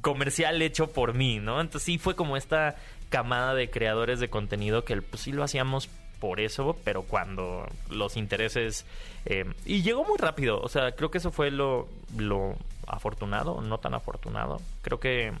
comercial 0.00 0.60
hecho 0.62 0.88
por 0.90 1.14
mí, 1.14 1.38
¿no? 1.38 1.60
Entonces 1.60 1.84
sí 1.84 1.98
fue 1.98 2.16
como 2.16 2.36
esta 2.36 2.76
camada 3.08 3.54
de 3.54 3.70
creadores 3.70 4.20
de 4.20 4.28
contenido 4.30 4.84
que 4.84 5.00
pues 5.00 5.22
sí 5.22 5.32
lo 5.32 5.42
hacíamos 5.44 5.88
por 6.20 6.40
eso, 6.40 6.76
pero 6.84 7.02
cuando 7.02 7.66
los 7.90 8.16
intereses... 8.16 8.84
eh, 9.26 9.44
y 9.64 9.82
llegó 9.82 10.04
muy 10.04 10.18
rápido, 10.18 10.60
o 10.60 10.68
sea, 10.68 10.90
creo 10.92 11.10
que 11.12 11.18
eso 11.18 11.30
fue 11.30 11.52
lo, 11.52 11.86
lo 12.16 12.56
afortunado, 12.88 13.60
no 13.60 13.78
tan 13.78 13.94
afortunado. 13.94 14.60
Creo 14.82 14.98
que 14.98 15.32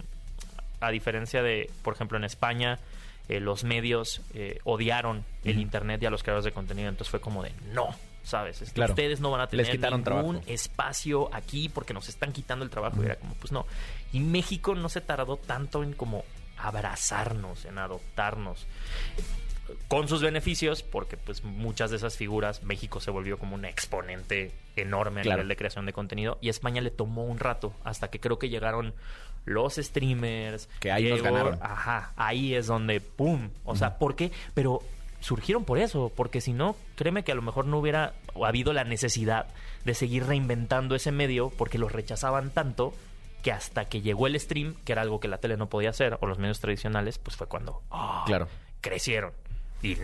a 0.80 0.90
diferencia 0.90 1.42
de, 1.42 1.68
por 1.82 1.94
ejemplo, 1.94 2.16
en 2.16 2.22
España, 2.24 2.78
eh, 3.28 3.40
los 3.40 3.64
medios 3.64 4.22
eh, 4.34 4.58
odiaron 4.64 5.24
el. 5.44 5.58
Internet 5.58 6.02
y 6.02 6.06
a 6.06 6.10
los 6.10 6.22
creadores 6.22 6.44
de 6.44 6.52
contenido, 6.52 6.88
entonces 6.88 7.10
fue 7.10 7.20
como 7.20 7.42
de, 7.42 7.52
no, 7.72 7.88
¿sabes? 8.22 8.62
Es 8.62 8.68
que 8.70 8.74
Claro. 8.76 8.92
Ustedes 8.92 9.20
no 9.20 9.30
van 9.30 9.40
a 9.40 9.44
Les 9.44 9.50
tener 9.50 9.70
quitaron 9.72 10.00
ningún 10.04 10.36
trabajo. 10.36 10.42
espacio 10.46 11.30
aquí 11.34 11.68
porque 11.68 11.92
nos 11.94 12.08
están 12.08 12.32
quitando 12.32 12.64
el 12.64 12.70
trabajo. 12.70 13.02
Y 13.02 13.06
era 13.06 13.16
como, 13.16 13.34
pues 13.34 13.52
no. 13.52 13.66
Y 14.12 14.20
México 14.20 14.74
no 14.74 14.88
se 14.88 15.00
tardó 15.00 15.36
tanto 15.36 15.82
en 15.82 15.92
como 15.92 16.24
abrazarnos, 16.78 17.64
en 17.64 17.78
adoptarnos 17.78 18.66
con 19.88 20.08
sus 20.08 20.22
beneficios, 20.22 20.82
porque 20.82 21.18
pues 21.18 21.44
muchas 21.44 21.90
de 21.90 21.98
esas 21.98 22.16
figuras, 22.16 22.62
México 22.62 23.00
se 23.00 23.10
volvió 23.10 23.38
como 23.38 23.54
un 23.54 23.66
exponente 23.66 24.50
enorme 24.76 25.20
a 25.20 25.24
Claro. 25.24 25.38
nivel 25.38 25.48
de 25.48 25.56
creación 25.56 25.84
de 25.84 25.92
contenido 25.92 26.38
y 26.40 26.48
España 26.48 26.80
le 26.80 26.90
tomó 26.90 27.24
un 27.26 27.38
rato 27.38 27.74
hasta 27.84 28.08
que 28.08 28.18
creo 28.18 28.38
que 28.38 28.48
llegaron 28.48 28.94
los 29.48 29.74
streamers. 29.76 30.68
Que 30.80 30.92
ahí 30.92 31.08
nos 31.08 31.20
llegó- 31.20 31.34
ganaron. 31.34 31.58
Ajá, 31.62 32.12
ahí 32.16 32.54
es 32.54 32.66
donde, 32.66 33.00
¡pum! 33.00 33.50
O 33.64 33.76
sea, 33.76 33.98
¿por 33.98 34.14
qué? 34.16 34.30
Pero 34.54 34.80
surgieron 35.20 35.64
por 35.64 35.78
eso, 35.78 36.12
porque 36.14 36.40
si 36.40 36.52
no, 36.52 36.76
créeme 36.94 37.24
que 37.24 37.32
a 37.32 37.34
lo 37.34 37.42
mejor 37.42 37.66
no 37.66 37.78
hubiera 37.78 38.14
habido 38.44 38.72
la 38.72 38.84
necesidad 38.84 39.46
de 39.84 39.94
seguir 39.94 40.24
reinventando 40.26 40.94
ese 40.94 41.10
medio 41.12 41.50
porque 41.50 41.78
los 41.78 41.90
rechazaban 41.92 42.50
tanto 42.50 42.94
que 43.42 43.50
hasta 43.52 43.86
que 43.86 44.00
llegó 44.00 44.26
el 44.26 44.38
stream, 44.38 44.74
que 44.84 44.92
era 44.92 45.02
algo 45.02 45.18
que 45.20 45.28
la 45.28 45.38
tele 45.38 45.56
no 45.56 45.68
podía 45.68 45.90
hacer, 45.90 46.18
o 46.20 46.26
los 46.26 46.38
medios 46.38 46.60
tradicionales, 46.60 47.18
pues 47.18 47.36
fue 47.36 47.46
cuando 47.46 47.82
¡ah! 47.90 48.24
Claro. 48.26 48.48
crecieron 48.80 49.32
y 49.82 49.96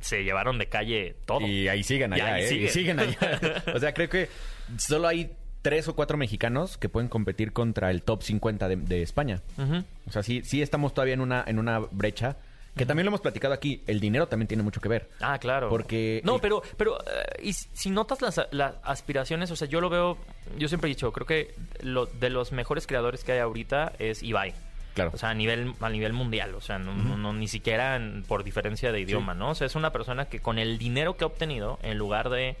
se 0.00 0.22
llevaron 0.24 0.58
de 0.58 0.66
calle 0.68 1.16
todo. 1.24 1.40
Y 1.46 1.68
ahí 1.68 1.82
siguen 1.82 2.12
Y 2.12 2.14
allá, 2.20 2.34
ahí 2.34 2.44
¿eh? 2.44 2.48
siguen. 2.48 2.66
Y 2.66 2.68
siguen 2.68 3.00
allá. 3.00 3.62
o 3.74 3.78
sea, 3.78 3.94
creo 3.94 4.08
que 4.10 4.28
solo 4.76 5.08
hay 5.08 5.30
tres 5.64 5.88
o 5.88 5.96
cuatro 5.96 6.18
mexicanos 6.18 6.76
que 6.76 6.90
pueden 6.90 7.08
competir 7.08 7.54
contra 7.54 7.90
el 7.90 8.02
top 8.02 8.22
50 8.22 8.68
de, 8.68 8.76
de 8.76 9.00
España. 9.02 9.40
O 10.06 10.12
sea, 10.12 10.22
sí, 10.22 10.42
sí 10.44 10.60
estamos 10.60 10.92
todavía 10.92 11.14
en 11.14 11.20
una, 11.22 11.42
en 11.46 11.58
una 11.58 11.78
brecha. 11.78 12.36
Que 12.76 12.84
también 12.84 13.06
lo 13.06 13.10
hemos 13.10 13.20
platicado 13.22 13.54
aquí. 13.54 13.82
El 13.86 13.98
dinero 13.98 14.26
también 14.26 14.46
tiene 14.48 14.62
mucho 14.62 14.80
que 14.82 14.88
ver. 14.90 15.08
Ah, 15.20 15.38
claro. 15.38 15.68
Porque- 15.70 16.20
No, 16.24 16.38
pero, 16.38 16.62
pero 16.76 16.98
eh, 17.00 17.40
y 17.44 17.52
si 17.54 17.88
notas 17.88 18.20
las, 18.20 18.40
las 18.50 18.74
aspiraciones, 18.82 19.50
o 19.52 19.56
sea, 19.56 19.66
yo 19.66 19.80
lo 19.80 19.88
veo, 19.88 20.18
yo 20.58 20.68
siempre 20.68 20.90
he 20.90 20.94
dicho, 20.94 21.10
creo 21.12 21.26
que 21.26 21.54
lo, 21.80 22.04
de 22.06 22.28
los 22.30 22.52
mejores 22.52 22.86
creadores 22.86 23.24
que 23.24 23.32
hay 23.32 23.38
ahorita 23.38 23.92
es 23.98 24.22
Ibai. 24.22 24.52
Claro. 24.94 25.12
O 25.14 25.16
sea, 25.16 25.30
a 25.30 25.34
nivel, 25.34 25.72
a 25.80 25.88
nivel 25.88 26.12
mundial, 26.12 26.54
o 26.56 26.60
sea, 26.60 26.78
no, 26.78 26.94
no- 26.94 27.16
no- 27.16 27.32
ni 27.32 27.48
siquiera 27.48 27.96
en- 27.96 28.22
por 28.28 28.44
diferencia 28.44 28.92
de 28.92 29.00
idioma, 29.00 29.34
¿no? 29.34 29.50
O 29.50 29.54
sea, 29.54 29.66
es 29.66 29.76
una 29.76 29.90
persona 29.92 30.26
que 30.26 30.40
con 30.40 30.58
el 30.58 30.76
dinero 30.76 31.16
que 31.16 31.24
ha 31.24 31.28
obtenido, 31.28 31.78
en 31.82 31.96
lugar 31.96 32.28
de 32.28 32.56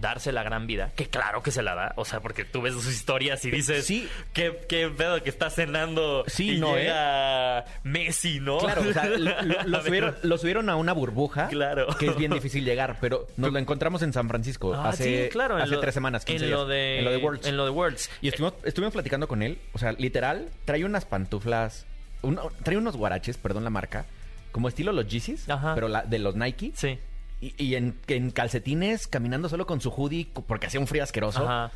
darse 0.00 0.30
la 0.32 0.42
gran 0.42 0.66
vida, 0.66 0.92
que 0.94 1.06
claro 1.08 1.42
que 1.42 1.50
se 1.50 1.62
la 1.62 1.74
da, 1.74 1.92
o 1.96 2.04
sea, 2.04 2.20
porque 2.20 2.44
tú 2.44 2.62
ves 2.62 2.74
sus 2.74 2.86
historias 2.86 3.44
y 3.44 3.50
dices, 3.50 3.84
Sí. 3.86 4.08
qué, 4.32 4.60
qué 4.68 4.88
pedo 4.88 5.22
que 5.22 5.30
está 5.30 5.50
cenando 5.50 6.24
Sí, 6.26 6.56
y 6.56 6.58
no, 6.58 6.76
¿eh? 6.76 6.82
llega 6.82 7.64
Messi, 7.84 8.40
¿no? 8.40 8.58
Claro, 8.58 8.82
o 8.88 8.92
sea, 8.92 9.04
lo, 9.66 9.82
subieron, 9.82 10.14
lo 10.22 10.38
subieron 10.38 10.68
a 10.70 10.76
una 10.76 10.92
burbuja. 10.92 11.48
Claro. 11.48 11.86
Que 11.98 12.06
es 12.06 12.16
bien 12.16 12.32
difícil 12.32 12.64
llegar, 12.64 12.98
pero 13.00 13.26
nos 13.36 13.52
lo 13.52 13.58
encontramos 13.58 14.02
en 14.02 14.12
San 14.12 14.28
Francisco 14.28 14.74
Ah, 14.74 14.90
hace, 14.90 15.24
sí, 15.24 15.28
claro, 15.30 15.56
hace 15.56 15.76
tres 15.78 15.94
semanas, 15.94 16.24
15 16.24 16.44
en 16.44 16.48
días. 16.50 16.58
lo 16.60 16.66
de 16.66 16.98
en 16.98 17.04
lo 17.04 17.10
de 17.10 17.16
Worlds. 17.18 17.46
En 17.46 17.56
lo 17.56 17.64
de 17.64 17.70
Worlds. 17.70 18.10
Y 18.20 18.28
estuvimos, 18.28 18.54
estuvimos 18.64 18.92
platicando 18.92 19.26
con 19.28 19.42
él. 19.42 19.58
O 19.72 19.78
sea, 19.78 19.92
literal, 19.92 20.48
trae 20.64 20.84
unas 20.84 21.04
pantuflas. 21.04 21.86
un- 22.22 22.38
trae 22.62 22.76
unos 22.76 22.96
guaraches, 22.96 23.36
perdón 23.38 23.64
la 23.64 23.70
marca. 23.70 24.04
Como 24.52 24.68
estilo 24.68 24.92
los 24.92 25.06
Yeezys, 25.06 25.48
Ajá. 25.48 25.74
pero 25.74 25.88
la, 25.88 26.02
de 26.02 26.18
los 26.18 26.34
Nike. 26.34 26.72
Sí. 26.74 26.98
Y, 27.40 27.54
y 27.62 27.74
en, 27.74 27.94
en 28.08 28.30
calcetines, 28.30 29.06
caminando 29.06 29.48
solo 29.48 29.66
con 29.66 29.80
su 29.80 29.90
hoodie, 29.90 30.26
porque 30.46 30.66
hacía 30.66 30.80
un 30.80 30.86
frío 30.86 31.02
asqueroso. 31.02 31.42
Ajá. 31.44 31.70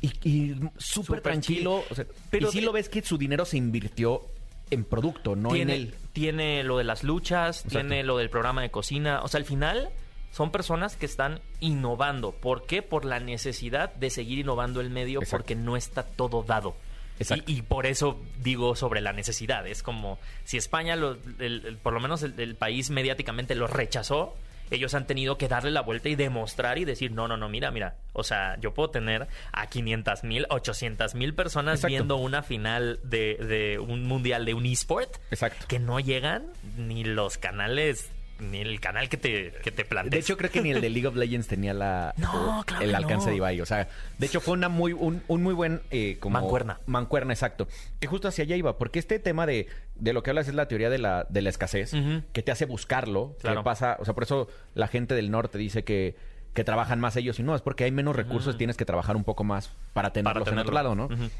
Y, 0.00 0.08
y 0.28 0.54
súper 0.54 0.72
Súper 0.78 1.20
tranquilo. 1.20 1.84
o 1.90 1.94
sea, 1.94 2.06
Pero 2.30 2.48
y 2.48 2.52
sí 2.52 2.60
de- 2.60 2.66
lo 2.66 2.72
ves 2.72 2.88
que 2.88 3.02
su 3.02 3.18
dinero 3.18 3.44
se 3.44 3.56
invirtió 3.56 4.22
en 4.70 4.84
producto, 4.84 5.36
no 5.36 5.50
tiene, 5.50 5.74
en 5.74 5.80
él. 5.82 5.94
tiene 6.14 6.64
lo 6.64 6.78
de 6.78 6.84
las 6.84 7.04
luchas, 7.04 7.58
Exacto. 7.58 7.78
tiene 7.78 8.02
lo 8.04 8.16
del 8.16 8.30
programa 8.30 8.62
de 8.62 8.70
cocina. 8.70 9.20
O 9.22 9.28
sea, 9.28 9.38
al 9.38 9.44
final, 9.44 9.90
son 10.32 10.50
personas 10.50 10.96
que 10.96 11.04
están 11.06 11.40
innovando. 11.60 12.32
¿Por 12.32 12.64
qué? 12.66 12.80
Por 12.82 13.04
la 13.04 13.20
necesidad 13.20 13.94
de 13.94 14.08
seguir 14.08 14.38
innovando 14.38 14.80
el 14.80 14.88
medio 14.90 15.20
Exacto. 15.20 15.36
porque 15.36 15.54
no 15.56 15.76
está 15.76 16.04
todo 16.04 16.42
dado. 16.42 16.74
Exacto. 17.20 17.44
Y, 17.52 17.58
y 17.58 17.62
por 17.62 17.84
eso 17.86 18.18
digo 18.42 18.74
sobre 18.74 19.02
la 19.02 19.12
necesidad. 19.12 19.66
Es 19.68 19.82
como 19.82 20.18
si 20.44 20.56
España, 20.56 20.96
lo- 20.96 21.18
el- 21.38 21.66
el- 21.66 21.76
por 21.76 21.92
lo 21.92 22.00
menos 22.00 22.22
el, 22.22 22.40
el 22.40 22.54
país 22.56 22.88
mediáticamente 22.90 23.54
lo 23.54 23.66
rechazó, 23.66 24.34
ellos 24.74 24.94
han 24.94 25.06
tenido 25.06 25.38
que 25.38 25.48
darle 25.48 25.70
la 25.70 25.82
vuelta 25.82 26.08
y 26.08 26.14
demostrar 26.14 26.78
y 26.78 26.84
decir, 26.84 27.12
no, 27.12 27.28
no, 27.28 27.36
no, 27.36 27.48
mira, 27.48 27.70
mira. 27.70 27.96
O 28.12 28.24
sea, 28.24 28.58
yo 28.60 28.74
puedo 28.74 28.90
tener 28.90 29.28
a 29.52 29.66
500 29.68 30.24
mil, 30.24 30.46
800 30.50 31.14
mil 31.14 31.34
personas 31.34 31.76
Exacto. 31.76 31.88
viendo 31.88 32.16
una 32.16 32.42
final 32.42 33.00
de, 33.02 33.36
de 33.36 33.78
un 33.78 34.04
mundial 34.04 34.44
de 34.44 34.54
un 34.54 34.66
esport 34.66 35.16
Exacto. 35.30 35.66
que 35.68 35.78
no 35.78 36.00
llegan 36.00 36.46
ni 36.76 37.04
los 37.04 37.38
canales, 37.38 38.10
ni 38.50 38.60
el 38.60 38.80
canal 38.80 39.08
que 39.08 39.16
te, 39.16 39.52
que 39.62 39.70
te 39.70 39.84
plantees. 39.84 40.10
De 40.10 40.18
hecho, 40.18 40.36
creo 40.36 40.50
que 40.50 40.60
ni 40.60 40.70
el 40.70 40.80
de 40.80 40.90
League 40.90 41.06
of 41.06 41.16
Legends 41.16 41.46
tenía 41.48 41.72
la, 41.74 42.12
No, 42.18 42.62
claro 42.66 42.84
el 42.84 42.94
alcance 42.94 43.26
no. 43.26 43.30
de 43.30 43.36
Ibai. 43.36 43.60
O 43.60 43.66
sea, 43.66 43.88
de 44.18 44.26
hecho 44.26 44.40
fue 44.40 44.54
una 44.54 44.68
muy, 44.68 44.92
un, 44.92 45.22
un 45.28 45.42
muy 45.42 45.54
buen... 45.54 45.80
eh, 45.90 46.16
como 46.20 46.34
Mancuerna. 46.40 46.80
Mancuerna, 46.86 47.32
exacto. 47.32 47.68
Que 48.00 48.06
justo 48.06 48.28
hacia 48.28 48.44
allá 48.44 48.56
iba. 48.56 48.76
Porque 48.78 48.98
este 48.98 49.18
tema 49.18 49.46
de, 49.46 49.68
de 49.94 50.12
lo 50.12 50.22
que 50.22 50.30
hablas 50.30 50.48
es 50.48 50.54
la 50.54 50.68
teoría 50.68 50.90
de 50.90 50.98
la, 50.98 51.26
de 51.28 51.42
la 51.42 51.50
escasez, 51.50 51.92
que 52.32 52.42
te 52.42 52.50
hace 52.52 52.66
buscarlo. 52.66 53.36
Claro. 53.40 53.60
Que 53.60 53.64
pasa... 53.64 53.96
O 54.00 54.04
sea, 54.04 54.14
por 54.14 54.24
eso 54.24 54.48
la 54.74 54.88
gente 54.88 55.14
del 55.14 55.30
norte 55.30 55.58
dice 55.58 55.84
que, 55.84 56.16
que 56.54 56.64
trabajan 56.64 57.00
más 57.00 57.16
ellos. 57.16 57.38
Y 57.38 57.42
no, 57.42 57.54
es 57.54 57.62
porque 57.62 57.84
hay 57.84 57.90
menos 57.92 58.16
recursos, 58.16 58.58
tienes 58.58 58.76
que 58.76 58.84
trabajar 58.84 59.16
un 59.16 59.24
poco 59.24 59.44
más 59.44 59.70
para 59.92 60.12
tenerlos 60.12 60.48
en 60.48 60.58
otro 60.58 60.74
lado, 60.74 60.94
¿no? 60.94 61.06
Ujú. 61.06 61.30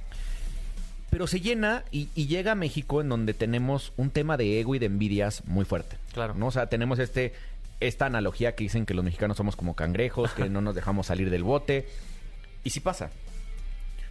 Pero 1.13 1.27
se 1.27 1.41
llena 1.43 1.85
y, 1.91 2.09
y 2.15 2.27
llega 2.27 2.53
a 2.53 2.55
México 2.55 3.03
en 3.03 3.11
donde 3.11 3.35
tenemos 3.35 3.93
un 3.99 4.09
tema 4.11 4.39
de 4.39 4.59
ego 4.59 4.75
y 4.75 4.79
de 4.79 4.87
envidias 4.87 5.45
muy 5.47 5.67
fuerte. 5.67 5.99
Claro. 6.15 6.33
¿no? 6.35 6.47
O 6.47 6.51
sea, 6.51 6.69
tenemos 6.69 6.99
este 6.99 7.35
esta 7.81 8.07
analogía 8.07 8.55
que 8.55 8.65
dicen 8.65 8.87
que 8.87 8.95
los 8.95 9.05
mexicanos 9.05 9.37
somos 9.37 9.55
como 9.55 9.77
cangrejos, 9.77 10.33
que 10.33 10.49
no 10.49 10.63
nos 10.63 10.75
dejamos 10.75 11.09
salir 11.09 11.29
del 11.29 11.43
bote. 11.43 11.87
Y 12.65 12.71
sí 12.71 12.81
pasa. 12.81 13.11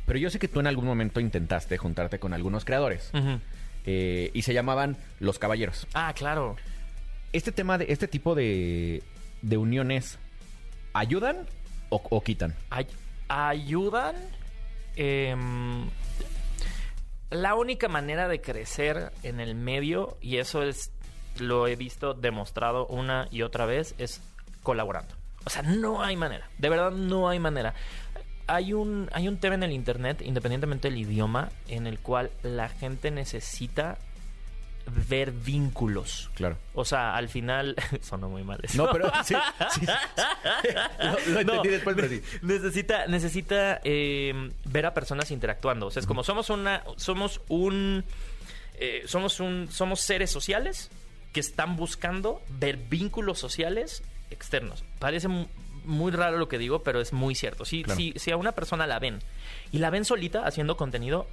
Pero 0.05 0.19
yo 0.19 0.29
sé 0.29 0.37
que 0.37 0.47
tú 0.47 0.59
en 0.59 0.67
algún 0.67 0.85
momento 0.85 1.19
intentaste 1.19 1.75
juntarte 1.79 2.19
con 2.19 2.33
algunos 2.33 2.65
creadores. 2.65 3.09
Eh, 3.85 4.29
y 4.33 4.41
se 4.43 4.53
llamaban 4.53 4.95
Los 5.19 5.39
Caballeros. 5.39 5.87
Ah, 5.95 6.13
claro. 6.15 6.55
Este 7.33 7.51
tema 7.51 7.79
de, 7.79 7.85
este 7.89 8.07
tipo 8.07 8.35
de, 8.35 9.01
de 9.41 9.57
uniones, 9.57 10.19
¿ayudan 10.93 11.47
o, 11.89 11.99
o 12.09 12.21
quitan? 12.23 12.53
Ay- 12.69 12.85
ayudan. 13.29 14.15
em, 14.97 15.85
la 17.31 17.55
única 17.55 17.87
manera 17.87 18.27
de 18.27 18.41
crecer 18.41 19.11
en 19.23 19.39
el 19.39 19.55
medio, 19.55 20.17
y 20.21 20.37
eso 20.37 20.63
es 20.63 20.91
lo 21.39 21.65
he 21.67 21.75
visto 21.75 22.13
demostrado 22.13 22.85
una 22.87 23.27
y 23.31 23.41
otra 23.41 23.65
vez, 23.65 23.95
es 23.97 24.21
colaborando. 24.63 25.15
O 25.45 25.49
sea, 25.49 25.63
no 25.63 26.03
hay 26.03 26.15
manera. 26.15 26.49
De 26.57 26.69
verdad, 26.69 26.91
no 26.91 27.29
hay 27.29 27.39
manera. 27.39 27.73
Hay 28.47 28.73
un, 28.73 29.09
hay 29.13 29.27
un 29.27 29.37
tema 29.37 29.55
en 29.55 29.63
el 29.63 29.71
internet, 29.71 30.21
independientemente 30.21 30.89
del 30.89 30.99
idioma, 30.99 31.49
en 31.67 31.87
el 31.87 31.99
cual 31.99 32.31
la 32.43 32.69
gente 32.69 33.11
necesita 33.11 33.97
ver 35.09 35.31
vínculos. 35.31 36.29
Claro. 36.33 36.57
O 36.73 36.85
sea, 36.85 37.15
al 37.15 37.29
final. 37.29 37.75
Sonó 38.01 38.29
muy 38.29 38.43
mal 38.43 38.59
eso. 38.63 38.77
No, 38.85 38.91
pero 38.91 39.11
sí. 39.23 39.35
sí, 39.71 39.81
sí. 39.81 39.85
Lo, 40.99 41.33
lo 41.33 41.39
entendí 41.41 41.67
No, 41.67 41.71
después, 41.73 41.95
pero 41.95 42.09
sí. 42.09 42.21
Necesita, 42.41 43.07
necesita 43.07 43.81
eh, 43.83 44.51
ver 44.65 44.85
a 44.85 44.93
personas 44.93 45.31
interactuando. 45.31 45.87
O 45.87 45.91
sea, 45.91 45.99
es 46.01 46.07
como 46.07 46.23
somos 46.23 46.49
una, 46.49 46.83
somos 46.97 47.41
un, 47.47 48.03
eh, 48.75 49.03
somos 49.07 49.39
un, 49.39 49.67
somos 49.71 49.99
seres 50.01 50.31
sociales 50.31 50.89
que 51.33 51.39
están 51.39 51.75
buscando 51.77 52.41
ver 52.49 52.77
vínculos 52.77 53.39
sociales 53.39 54.03
externos. 54.29 54.83
Parece 54.99 55.27
mu- 55.27 55.47
muy 55.85 56.11
raro 56.11 56.37
lo 56.37 56.47
que 56.47 56.57
digo, 56.57 56.83
pero 56.83 57.01
es 57.01 57.13
muy 57.13 57.35
cierto. 57.35 57.65
Si, 57.65 57.83
Claro. 57.83 57.97
si, 57.97 58.13
si 58.17 58.31
a 58.31 58.37
una 58.37 58.51
persona 58.51 58.85
la 58.87 58.99
ven 58.99 59.19
y 59.71 59.79
la 59.79 59.89
ven 59.89 60.05
solita 60.05 60.45
haciendo 60.45 60.77
contenido, 60.77 61.27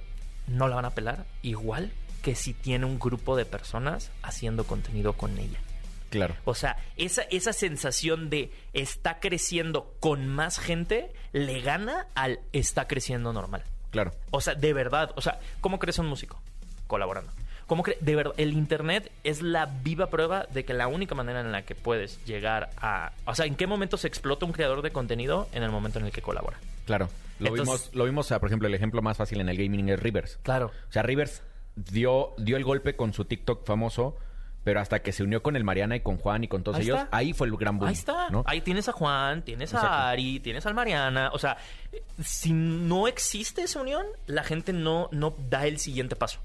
no 0.47 0.67
la 0.67 0.75
van 0.77 0.85
a 0.85 0.91
pelar 0.91 1.25
igual 1.43 1.91
que 2.21 2.35
si 2.35 2.53
tiene 2.53 2.85
un 2.85 2.99
grupo 2.99 3.35
de 3.35 3.45
personas 3.45 4.11
haciendo 4.23 4.65
contenido 4.65 5.13
con 5.13 5.37
ella. 5.37 5.59
Claro. 6.09 6.35
O 6.45 6.55
sea, 6.55 6.77
esa, 6.97 7.21
esa 7.23 7.53
sensación 7.53 8.29
de 8.29 8.51
está 8.73 9.19
creciendo 9.19 9.93
con 9.99 10.27
más 10.27 10.57
gente 10.59 11.11
le 11.33 11.61
gana 11.61 12.07
al 12.15 12.39
está 12.51 12.87
creciendo 12.87 13.31
normal. 13.31 13.63
Claro. 13.91 14.11
O 14.31 14.41
sea, 14.41 14.55
de 14.55 14.73
verdad. 14.73 15.11
O 15.15 15.21
sea, 15.21 15.39
¿cómo 15.61 15.77
crece 15.79 16.01
un 16.01 16.07
músico? 16.07 16.41
Colaborando. 16.87 17.31
¿Cómo 17.67 17.83
cre- 17.83 17.99
de 17.99 18.15
verdad, 18.15 18.33
el 18.37 18.53
internet 18.53 19.11
es 19.23 19.43
la 19.43 19.67
viva 19.67 20.09
prueba 20.09 20.47
de 20.51 20.65
que 20.65 20.73
la 20.73 20.87
única 20.87 21.13
manera 21.13 21.41
en 21.41 21.51
la 21.51 21.61
que 21.61 21.75
puedes 21.75 22.23
llegar 22.25 22.71
a. 22.77 23.11
O 23.25 23.35
sea, 23.35 23.45
¿en 23.45 23.55
qué 23.55 23.67
momento 23.67 23.95
se 23.97 24.07
explota 24.07 24.47
un 24.47 24.51
creador 24.53 24.81
de 24.81 24.89
contenido? 24.89 25.47
En 25.51 25.61
el 25.61 25.69
momento 25.69 25.99
en 25.99 26.05
el 26.05 26.11
que 26.11 26.23
colabora. 26.23 26.57
Claro. 26.87 27.09
Lo 27.37 27.49
Entonces- 27.49 27.65
vimos, 27.91 27.95
lo 27.95 28.05
vimos, 28.05 28.27
por 28.29 28.45
ejemplo, 28.47 28.67
el 28.67 28.73
ejemplo 28.73 29.03
más 29.03 29.15
fácil 29.17 29.39
en 29.41 29.49
el 29.49 29.57
gaming 29.57 29.89
es 29.89 29.99
Rivers. 29.99 30.39
Claro. 30.41 30.71
O 30.89 30.91
sea, 30.91 31.03
Rivers 31.03 31.43
dio, 31.91 32.33
dio 32.37 32.57
el 32.57 32.63
golpe 32.63 32.95
con 32.95 33.13
su 33.13 33.25
TikTok 33.25 33.65
famoso, 33.65 34.17
pero 34.63 34.81
hasta 34.81 35.01
que 35.01 35.11
se 35.11 35.23
unió 35.23 35.41
con 35.41 35.55
el 35.55 35.63
Mariana 35.63 35.95
y 35.95 36.01
con 36.01 36.17
Juan 36.17 36.43
y 36.43 36.47
con 36.47 36.63
todos 36.63 36.77
Ahí 36.77 36.83
ellos, 36.83 36.99
está. 36.99 37.17
ahí 37.17 37.33
fue 37.33 37.47
el 37.47 37.55
gran 37.55 37.77
boom. 37.77 37.87
Ahí 37.89 37.93
está. 37.95 38.29
¿no? 38.29 38.43
Ahí 38.45 38.61
tienes 38.61 38.87
a 38.89 38.91
Juan, 38.91 39.41
tienes 39.43 39.73
a. 39.73 40.09
Ari, 40.09 40.39
tienes 40.41 40.65
al 40.65 40.73
Mariana. 40.73 41.29
O 41.33 41.39
sea, 41.39 41.57
si 42.23 42.51
no 42.53 43.07
existe 43.07 43.63
esa 43.63 43.81
unión, 43.81 44.05
la 44.27 44.43
gente 44.43 44.73
no, 44.73 45.09
no 45.11 45.33
da 45.49 45.65
el 45.65 45.79
siguiente 45.79 46.15
paso. 46.15 46.39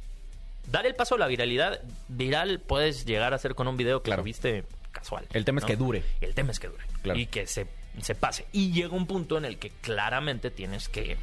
Dar 0.71 0.87
el 0.87 0.95
paso 0.95 1.17
a 1.17 1.19
la 1.19 1.27
viralidad, 1.27 1.81
viral 2.09 2.61
puedes 2.61 3.05
llegar 3.05 3.33
a 3.33 3.37
hacer 3.37 3.55
con 3.55 3.69
un 3.69 3.77
video 3.77 4.01
que 4.03 4.07
Claro. 4.11 4.23
subiste 4.23 4.65
casual. 4.93 5.27
El 5.33 5.45
tema 5.45 5.59
es 5.59 5.67
que 5.67 5.77
dure. 5.77 6.03
El 6.21 6.35
tema 6.35 6.53
es 6.53 6.61
que 6.61 6.69
dure. 6.69 6.85
Claro. 7.03 7.19
Y 7.19 7.27
que 7.27 7.47
se, 7.47 7.67
se 8.01 8.15
pase. 8.15 8.47
Y 8.53 8.73
llega 8.73 8.95
un 8.95 9.07
punto 9.07 9.37
en 9.37 9.45
el 9.45 9.59
que 9.59 9.71
claramente 9.83 10.51
tienes 10.51 10.89
que 10.89 11.13
eh, 11.13 11.19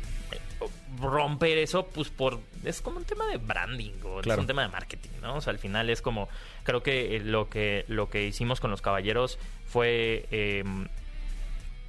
romper 0.99 1.57
eso, 1.57 1.85
pues 1.87 2.09
por. 2.09 2.39
Es 2.63 2.81
como 2.81 2.97
un 2.97 3.05
tema 3.05 3.25
de 3.27 3.37
branding 3.37 3.93
o 4.03 4.21
Claro. 4.21 4.39
es 4.39 4.43
un 4.43 4.47
tema 4.47 4.61
de 4.63 4.67
marketing, 4.69 5.09
¿no? 5.21 5.35
O 5.35 5.41
sea, 5.41 5.51
al 5.51 5.59
final 5.59 5.89
es 5.89 6.01
como. 6.01 6.29
Creo 6.63 6.83
que 6.83 7.15
eh, 7.15 7.19
lo 7.19 7.49
que, 7.49 7.85
lo 7.87 8.09
que 8.09 8.25
hicimos 8.27 8.59
con 8.59 8.71
los 8.71 8.81
caballeros 8.81 9.37
fue. 9.67 10.25
eh, 10.31 10.63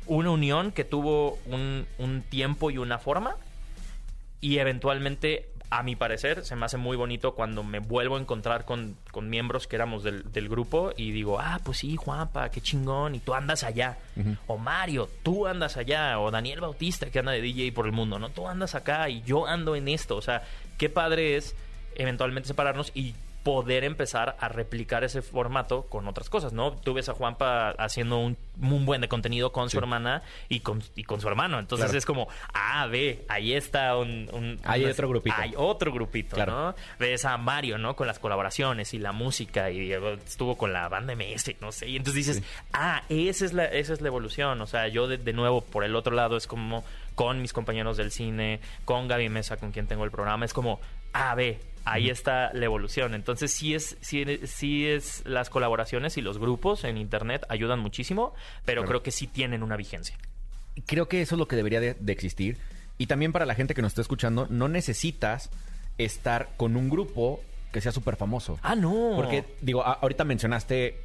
una 0.06 0.30
unión 0.30 0.72
que 0.72 0.82
tuvo 0.84 1.38
un, 1.46 1.86
un 1.98 2.22
tiempo 2.22 2.70
y 2.72 2.78
una 2.78 2.98
forma. 2.98 3.36
Y 4.40 4.58
eventualmente, 4.58 5.48
a 5.72 5.82
mi 5.82 5.96
parecer, 5.96 6.44
se 6.44 6.54
me 6.54 6.66
hace 6.66 6.76
muy 6.76 6.98
bonito 6.98 7.34
cuando 7.34 7.64
me 7.64 7.78
vuelvo 7.78 8.16
a 8.16 8.20
encontrar 8.20 8.66
con, 8.66 8.94
con 9.10 9.30
miembros 9.30 9.66
que 9.66 9.76
éramos 9.76 10.04
del, 10.04 10.30
del 10.30 10.50
grupo 10.50 10.92
y 10.98 11.12
digo, 11.12 11.40
ah, 11.40 11.60
pues 11.64 11.78
sí, 11.78 11.96
Juanpa, 11.96 12.50
qué 12.50 12.60
chingón, 12.60 13.14
y 13.14 13.20
tú 13.20 13.32
andas 13.32 13.64
allá. 13.64 13.96
O 14.48 14.58
Mario, 14.58 15.08
tú 15.22 15.46
andas 15.46 15.78
allá. 15.78 16.20
O 16.20 16.30
Daniel 16.30 16.60
Bautista, 16.60 17.10
que 17.10 17.20
anda 17.20 17.32
de 17.32 17.40
DJ 17.40 17.72
por 17.72 17.86
el 17.86 17.92
mundo, 17.92 18.18
¿no? 18.18 18.28
Tú 18.28 18.46
andas 18.46 18.74
acá 18.74 19.08
y 19.08 19.22
yo 19.22 19.46
ando 19.46 19.74
en 19.74 19.88
esto. 19.88 20.16
O 20.16 20.20
sea, 20.20 20.42
qué 20.76 20.90
padre 20.90 21.36
es 21.36 21.56
eventualmente 21.94 22.48
separarnos 22.48 22.92
y 22.94 23.14
poder 23.42 23.82
empezar 23.84 24.36
a 24.38 24.48
replicar 24.48 25.02
ese 25.04 25.20
formato 25.22 25.82
con 25.86 26.06
otras 26.06 26.30
cosas, 26.30 26.52
¿no? 26.52 26.72
Tú 26.72 26.94
ves 26.94 27.08
a 27.08 27.14
Juanpa 27.14 27.70
haciendo 27.70 28.18
un, 28.18 28.36
un 28.60 28.86
buen 28.86 29.00
de 29.00 29.08
contenido 29.08 29.50
con 29.50 29.68
su 29.68 29.78
hermana 29.78 30.22
y 30.48 30.60
con, 30.60 30.82
y 30.94 31.02
con 31.04 31.20
su 31.20 31.26
hermano. 31.28 31.58
Entonces 31.58 31.86
Claro. 31.86 31.98
es 31.98 32.06
como, 32.06 32.28
ah, 32.54 32.86
ve, 32.86 33.24
ahí 33.28 33.52
está 33.54 33.96
un... 33.96 34.28
un- 34.32 34.60
Hay 34.64 34.84
otro 34.84 35.08
grupito. 35.08 35.34
Hay 35.38 35.54
otro 35.56 35.92
grupito, 35.92 36.36
Claro. 36.36 36.52
¿no? 36.52 36.74
Ves 37.00 37.24
a 37.24 37.36
Mario, 37.36 37.78
¿no? 37.78 37.96
Con 37.96 38.06
las 38.06 38.18
colaboraciones 38.20 38.94
y 38.94 38.98
la 39.00 39.10
música 39.12 39.70
y 39.70 39.92
estuvo 39.92 40.56
con 40.56 40.72
la 40.72 40.88
banda 40.88 41.14
MS, 41.16 41.56
no 41.60 41.72
sé. 41.72 41.88
Y 41.88 41.96
entonces 41.96 42.26
dices, 42.26 42.42
ah, 42.72 43.02
esa 43.08 43.44
es 43.44 43.52
la, 43.52 43.64
esa 43.64 43.92
es 43.92 44.00
la 44.00 44.08
evolución. 44.08 44.60
O 44.60 44.66
sea, 44.68 44.86
yo 44.88 45.08
de, 45.08 45.18
de 45.18 45.32
nuevo, 45.32 45.62
por 45.62 45.82
el 45.82 45.96
otro 45.96 46.14
lado, 46.14 46.36
es 46.36 46.46
como 46.46 46.84
con 47.16 47.42
mis 47.42 47.52
compañeros 47.52 47.96
del 47.96 48.10
cine, 48.12 48.60
con 48.84 49.08
Gaby 49.08 49.28
Mesa, 49.28 49.56
con 49.56 49.72
quien 49.72 49.86
tengo 49.86 50.04
el 50.04 50.10
programa, 50.10 50.44
es 50.44 50.52
como, 50.54 50.80
ah, 51.12 51.34
ve, 51.34 51.58
ahí 51.84 52.10
está 52.10 52.52
la 52.52 52.64
evolución. 52.64 53.14
Entonces 53.14 53.52
sí 53.52 53.74
es, 53.74 53.96
sí, 54.00 54.24
sí 54.44 54.86
es 54.86 55.22
las 55.26 55.50
colaboraciones 55.50 56.16
y 56.16 56.20
los 56.22 56.38
grupos 56.38 56.84
en 56.84 56.96
internet 56.96 57.44
ayudan 57.48 57.78
muchísimo, 57.80 58.34
pero 58.64 58.82
Claro. 58.82 58.88
creo 58.88 59.02
que 59.02 59.10
sí 59.10 59.26
tienen 59.26 59.62
una 59.62 59.76
vigencia. 59.76 60.16
Creo 60.86 61.08
que 61.08 61.20
eso 61.22 61.34
es 61.34 61.38
lo 61.38 61.48
que 61.48 61.56
debería 61.56 61.80
de, 61.80 61.94
de 61.98 62.12
existir. 62.12 62.56
Y 62.98 63.06
también 63.06 63.32
para 63.32 63.46
la 63.46 63.54
gente 63.54 63.74
que 63.74 63.82
nos 63.82 63.90
está 63.92 64.00
escuchando, 64.02 64.46
no 64.48 64.68
necesitas 64.68 65.50
estar 65.98 66.50
con 66.56 66.76
un 66.76 66.88
grupo 66.88 67.40
que 67.72 67.80
sea 67.80 67.92
súper 67.92 68.16
famoso. 68.16 68.58
Ah, 68.62 68.74
no. 68.74 69.12
Porque, 69.16 69.44
digo, 69.60 69.82
a- 69.84 69.94
ahorita 69.94 70.24
mencionaste 70.24 71.00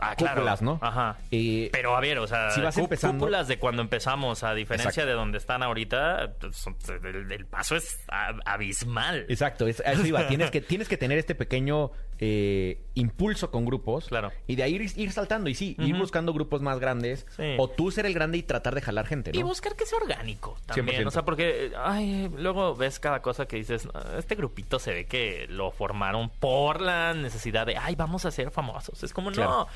Ah, 0.00 0.14
claro. 0.16 0.36
cúpulas, 0.36 0.62
¿no? 0.62 0.78
Ajá. 0.82 1.16
Eh, 1.30 1.68
Pero 1.72 1.96
a 1.96 2.00
ver, 2.00 2.18
o 2.18 2.26
sea, 2.26 2.50
Si 2.50 2.60
vas 2.60 2.76
cú- 2.76 2.80
empezando- 2.84 3.18
cúpulas 3.24 3.48
de 3.48 3.58
cuando 3.58 3.82
empezamos, 3.82 4.42
a 4.42 4.54
diferencia 4.54 4.88
Exacto. 4.88 5.08
de 5.08 5.12
donde 5.14 5.38
están 5.38 5.62
ahorita, 5.62 6.34
pues, 6.40 6.56
son- 6.56 6.76
el, 7.04 7.30
el 7.32 7.46
paso 7.46 7.76
es 7.76 7.98
abismal. 8.44 9.26
Exacto, 9.28 9.66
es, 9.66 9.80
a 9.80 9.92
eso 9.92 10.06
iba. 10.06 10.26
Tienes 10.26 10.50
que, 10.50 10.60
tienes 10.60 10.88
que 10.88 10.96
tener 10.96 11.18
este 11.18 11.34
pequeño 11.34 11.90
eh, 12.22 12.78
impulso 12.94 13.50
con 13.50 13.64
grupos. 13.64 14.06
Claro. 14.08 14.30
Y 14.46 14.56
de 14.56 14.62
ahí 14.62 14.74
ir, 14.74 14.92
ir 14.96 15.10
saltando. 15.12 15.48
Y 15.48 15.54
sí, 15.54 15.74
ir 15.78 15.96
buscando 15.96 16.32
grupos 16.34 16.60
más 16.60 16.78
grandes. 16.78 17.26
Sí. 17.36 17.54
O 17.58 17.68
tú 17.68 17.90
ser 17.90 18.04
el 18.04 18.12
grande 18.12 18.36
y 18.38 18.42
tratar 18.42 18.74
de 18.74 18.82
jalar 18.82 19.06
gente, 19.06 19.32
¿no? 19.32 19.38
Y 19.40 19.42
buscar 19.42 19.74
que 19.74 19.86
sea 19.86 19.98
orgánico 19.98 20.58
también. 20.66 21.02
100%. 21.04 21.06
O 21.08 21.10
sea, 21.10 21.24
porque 21.24 21.72
ay, 21.78 22.30
luego 22.36 22.74
ves 22.76 23.00
cada 23.00 23.22
cosa 23.22 23.46
que 23.46 23.56
dices, 23.56 23.88
"Ah, 23.94 24.16
este 24.18 24.34
grupito 24.34 24.78
se 24.78 24.92
ve 24.92 25.06
que 25.06 25.46
lo 25.48 25.70
formaron 25.70 26.28
por 26.28 26.80
la 26.82 27.14
necesidad 27.14 27.66
de, 27.66 27.76
ay, 27.78 27.94
vamos 27.94 28.24
a 28.26 28.30
ser 28.30 28.50
famosos. 28.50 29.02
Es 29.02 29.12
como, 29.14 29.32
Claro. 29.32 29.50
no, 29.50 29.68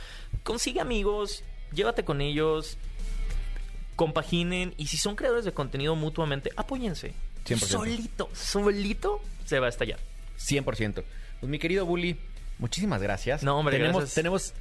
consigue 0.42 0.80
amigos, 0.80 1.44
llévate 1.72 2.04
con 2.04 2.20
ellos, 2.20 2.76
compaginen 3.96 4.74
y 4.76 4.87
si 4.88 4.96
son 4.96 5.16
creadores 5.16 5.44
de 5.44 5.52
contenido 5.52 5.94
mutuamente, 5.96 6.50
apóyense. 6.57 7.14
100%. 7.44 7.57
Solito, 7.66 8.28
solito 8.33 9.20
se 9.44 9.61
va 9.61 9.66
a 9.66 9.68
estallar. 9.70 9.98
100%. 10.37 11.04
Pues 11.40 11.50
mi 11.50 11.59
querido 11.59 11.85
Bully, 11.87 12.16
muchísimas 12.59 13.03
gracias. 13.03 13.43
No, 13.43 13.59
hombre, 13.59 13.77
tenemos, 13.77 13.97
gracias. 14.03 14.14
Tenemos, 14.14 14.55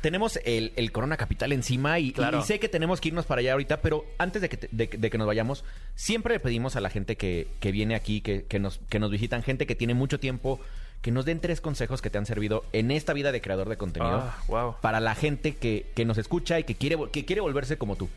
tenemos 0.00 0.38
el, 0.44 0.72
el 0.76 0.92
Corona 0.92 1.16
Capital 1.16 1.52
encima 1.52 1.98
y, 1.98 2.12
Claro. 2.12 2.38
y 2.40 2.42
sé 2.42 2.58
que 2.58 2.68
tenemos 2.68 3.00
que 3.00 3.08
irnos 3.08 3.26
para 3.26 3.40
allá 3.40 3.52
ahorita, 3.52 3.80
pero 3.82 4.04
antes 4.18 4.40
de 4.42 4.48
que, 4.48 4.56
te- 4.56 4.68
de, 4.72 4.86
de 4.86 5.10
que 5.10 5.18
nos 5.18 5.26
vayamos, 5.26 5.64
siempre 5.94 6.34
le 6.34 6.40
pedimos 6.40 6.76
a 6.76 6.80
la 6.80 6.88
gente 6.90 7.16
que, 7.16 7.48
que 7.60 7.70
viene 7.72 7.94
aquí, 7.94 8.20
que, 8.22 8.44
que 8.44 8.58
nos, 8.58 8.80
que 8.88 8.98
nos 8.98 9.10
visitan, 9.10 9.42
gente 9.42 9.66
que 9.66 9.74
tiene 9.74 9.92
mucho 9.94 10.18
tiempo, 10.18 10.58
que 11.02 11.10
nos 11.10 11.24
den 11.26 11.40
tres 11.40 11.60
consejos 11.60 12.00
que 12.02 12.08
te 12.10 12.18
han 12.18 12.26
servido 12.26 12.64
en 12.72 12.90
esta 12.90 13.12
vida 13.12 13.30
de 13.32 13.40
creador 13.40 13.68
de 13.68 13.76
contenido. 13.76 14.18
Ah, 14.22 14.38
wow. 14.48 14.76
Para 14.80 15.00
la 15.00 15.14
gente 15.14 15.54
que, 15.56 15.86
que 15.94 16.04
nos 16.04 16.16
escucha 16.18 16.58
y 16.58 16.64
que 16.64 16.74
quiere, 16.74 16.96
que 17.12 17.24
quiere 17.24 17.40
volverse 17.40 17.76
como 17.78 17.96
tú. 17.96 18.08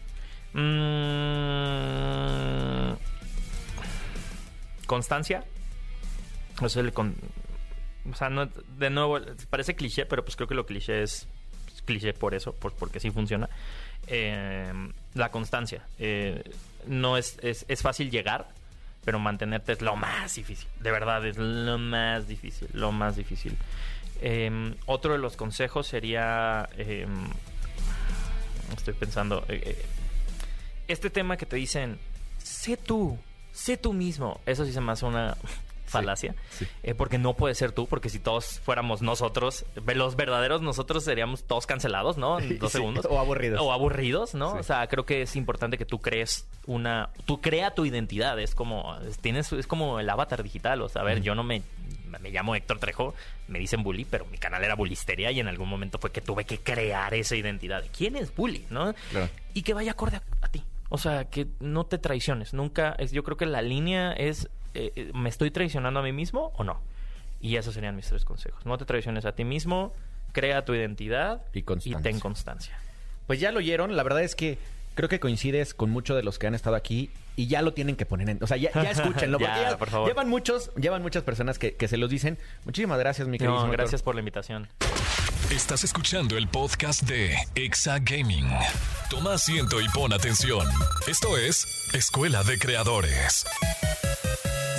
Mm, 1.63 2.93
constancia. 4.85 5.43
O 6.61 6.69
sea, 6.69 6.81
el 6.81 6.93
con- 6.93 7.15
o 8.11 8.15
sea, 8.15 8.29
no- 8.29 8.45
de 8.47 8.89
nuevo, 8.89 9.19
parece 9.49 9.75
cliché, 9.75 10.05
pero 10.05 10.23
pues 10.23 10.35
creo 10.35 10.47
que 10.47 10.55
lo 10.55 10.65
cliché 10.65 11.03
es, 11.03 11.27
cliché 11.85 12.13
por 12.13 12.33
eso, 12.33 12.53
por- 12.53 12.73
porque 12.73 12.99
sí 12.99 13.11
funciona. 13.11 13.49
Eh, 14.07 14.71
la 15.13 15.31
constancia. 15.31 15.85
Eh, 15.99 16.43
no 16.87 17.17
es, 17.17 17.37
es, 17.41 17.65
es 17.69 17.81
fácil 17.81 18.11
llegar, 18.11 18.49
pero 19.05 19.19
mantenerte 19.19 19.71
es 19.73 19.81
lo 19.81 19.95
más 19.95 20.35
difícil. 20.35 20.67
De 20.79 20.91
verdad, 20.91 21.25
es 21.25 21.37
lo 21.37 21.77
más 21.77 22.27
difícil, 22.27 22.67
lo 22.73 22.91
más 22.91 23.15
difícil. 23.15 23.55
Eh, 24.21 24.75
otro 24.85 25.13
de 25.13 25.19
los 25.19 25.35
consejos 25.37 25.87
sería... 25.87 26.67
estoy 28.75 28.93
pensando... 28.93 29.45
este 30.87 31.09
tema 31.09 31.37
que 31.37 31.45
te 31.45 31.55
dicen, 31.55 31.97
sé 32.37 32.75
tú, 32.77 33.17
sé 33.51 33.77
tú 33.77 33.93
mismo, 33.93 34.39
eso 34.45 34.65
sí 34.65 34.73
se 34.73 34.81
me 34.81 34.91
hace 34.91 35.05
una 35.05 35.37
falacia, 35.93 36.35
sí. 36.51 36.67
eh, 36.83 36.93
porque 36.93 37.17
no 37.17 37.33
puede 37.35 37.55
ser 37.55 37.71
tú, 37.71 37.87
porque 37.87 38.09
si 38.09 38.19
todos 38.19 38.59
fuéramos 38.59 39.01
nosotros, 39.01 39.65
los 39.95 40.15
verdaderos 40.15 40.61
nosotros 40.61 41.03
seríamos 41.03 41.43
todos 41.43 41.65
cancelados, 41.65 42.17
¿no? 42.17 42.39
En 42.39 42.57
dos 42.59 42.71
Sí, 42.71 42.77
segundos. 42.79 43.07
o 43.09 43.19
aburridos. 43.19 43.61
O 43.61 43.71
aburridos, 43.71 44.33
¿no? 44.35 44.53
O 44.53 44.63
sea, 44.63 44.85
creo 44.87 45.05
que 45.05 45.21
es 45.21 45.35
importante 45.35 45.77
que 45.77 45.85
tú 45.85 45.99
crees 45.99 46.47
una, 46.65 47.09
tú 47.25 47.39
crea 47.41 47.73
tu 47.73 47.85
identidad, 47.85 48.39
es 48.39 48.55
como, 48.55 48.97
es- 49.07 49.17
tienes, 49.19 49.51
es 49.53 49.67
como 49.67 49.99
el 49.99 50.09
avatar 50.09 50.43
digital, 50.43 50.81
o 50.81 50.89
sea, 50.89 51.01
a 51.01 51.05
ver, 51.05 51.21
yo 51.21 51.35
no 51.35 51.43
me, 51.43 51.61
me 52.21 52.29
llamo 52.31 52.55
Héctor 52.55 52.79
Trejo, 52.79 53.13
me 53.47 53.59
dicen 53.59 53.83
Bully, 53.83 54.05
pero 54.05 54.25
mi 54.25 54.37
canal 54.37 54.63
era 54.63 54.75
Bullisteria 54.75 55.31
y 55.31 55.39
en 55.39 55.47
algún 55.47 55.67
momento 55.69 55.97
fue 55.99 56.11
que 56.11 56.21
tuve 56.21 56.45
que 56.45 56.59
crear 56.59 57.13
esa 57.13 57.35
identidad. 57.35 57.83
¿Quién 57.95 58.15
es 58.15 58.35
Bully, 58.35 58.65
no? 58.69 58.93
Claro. 59.11 59.29
y 59.53 59.61
que 59.63 59.73
vaya 59.73 59.91
acorde 59.91 60.17
a, 60.17 60.23
a 60.41 60.47
ti. 60.49 60.63
O 60.89 60.97
sea, 60.99 61.25
que 61.25 61.47
no 61.59 61.85
te 61.87 61.97
traiciones. 61.97 62.53
Nunca, 62.53 62.95
es, 62.99 63.11
yo 63.11 63.23
creo 63.23 63.35
que 63.35 63.47
la 63.47 63.63
línea 63.63 64.11
es, 64.13 64.47
eh, 64.73 64.91
eh, 64.95 65.11
¿me 65.13 65.29
estoy 65.29 65.51
traicionando 65.51 65.99
a 65.99 66.03
mí 66.03 66.11
mismo 66.11 66.51
o 66.57 66.63
no? 66.63 66.81
Y 67.39 67.57
esos 67.57 67.73
serían 67.73 67.95
mis 67.95 68.07
tres 68.07 68.23
consejos. 68.25 68.65
No 68.65 68.77
te 68.77 68.85
traiciones 68.85 69.25
a 69.25 69.33
ti 69.33 69.43
mismo, 69.43 69.93
crea 70.31 70.63
tu 70.65 70.73
identidad 70.73 71.41
Y 71.53 71.63
ten 71.95 72.19
constancia. 72.19 72.77
Pues 73.27 73.39
ya 73.39 73.51
lo 73.51 73.59
oyeron, 73.59 73.95
la 73.95 74.03
verdad 74.03 74.23
es 74.23 74.35
que 74.35 74.57
creo 74.95 75.09
que 75.09 75.19
coincides 75.19 75.73
con 75.73 75.89
muchos 75.89 76.15
de 76.15 76.23
los 76.23 76.39
que 76.39 76.47
han 76.47 76.55
estado 76.55 76.75
aquí 76.75 77.09
y 77.35 77.47
ya 77.47 77.61
lo 77.61 77.73
tienen 77.73 77.95
que 77.95 78.05
poner 78.05 78.29
en... 78.29 78.43
O 78.43 78.47
sea, 78.47 78.57
ya, 78.57 78.71
ya 78.73 78.91
escúchenlo, 78.91 79.39
porque 79.39 79.53
Ya, 79.53 79.71
ya 79.71 79.77
por 79.77 79.89
favor. 79.89 80.07
llevan 80.07 80.29
muchos, 80.29 80.71
llevan 80.75 81.01
muchas 81.01 81.23
personas 81.23 81.57
que, 81.59 81.75
que 81.75 81.87
se 81.87 81.97
los 81.97 82.09
dicen. 82.09 82.37
Muchísimas 82.65 82.99
gracias, 82.99 83.27
mi 83.27 83.37
querido. 83.37 83.65
No, 83.65 83.71
gracias 83.71 84.01
por 84.03 84.15
la 84.15 84.19
invitación. 84.21 84.67
Estás 85.51 85.83
escuchando 85.83 86.37
el 86.37 86.47
podcast 86.47 87.03
de 87.03 87.35
Exa 87.55 87.99
Gaming. 87.99 88.47
Toma 89.09 89.33
asiento 89.33 89.81
y 89.81 89.87
pon 89.89 90.13
atención. 90.13 90.67
Esto 91.07 91.37
es 91.37 91.89
Escuela 91.93 92.43
de 92.43 92.57
Creadores. 92.57 93.45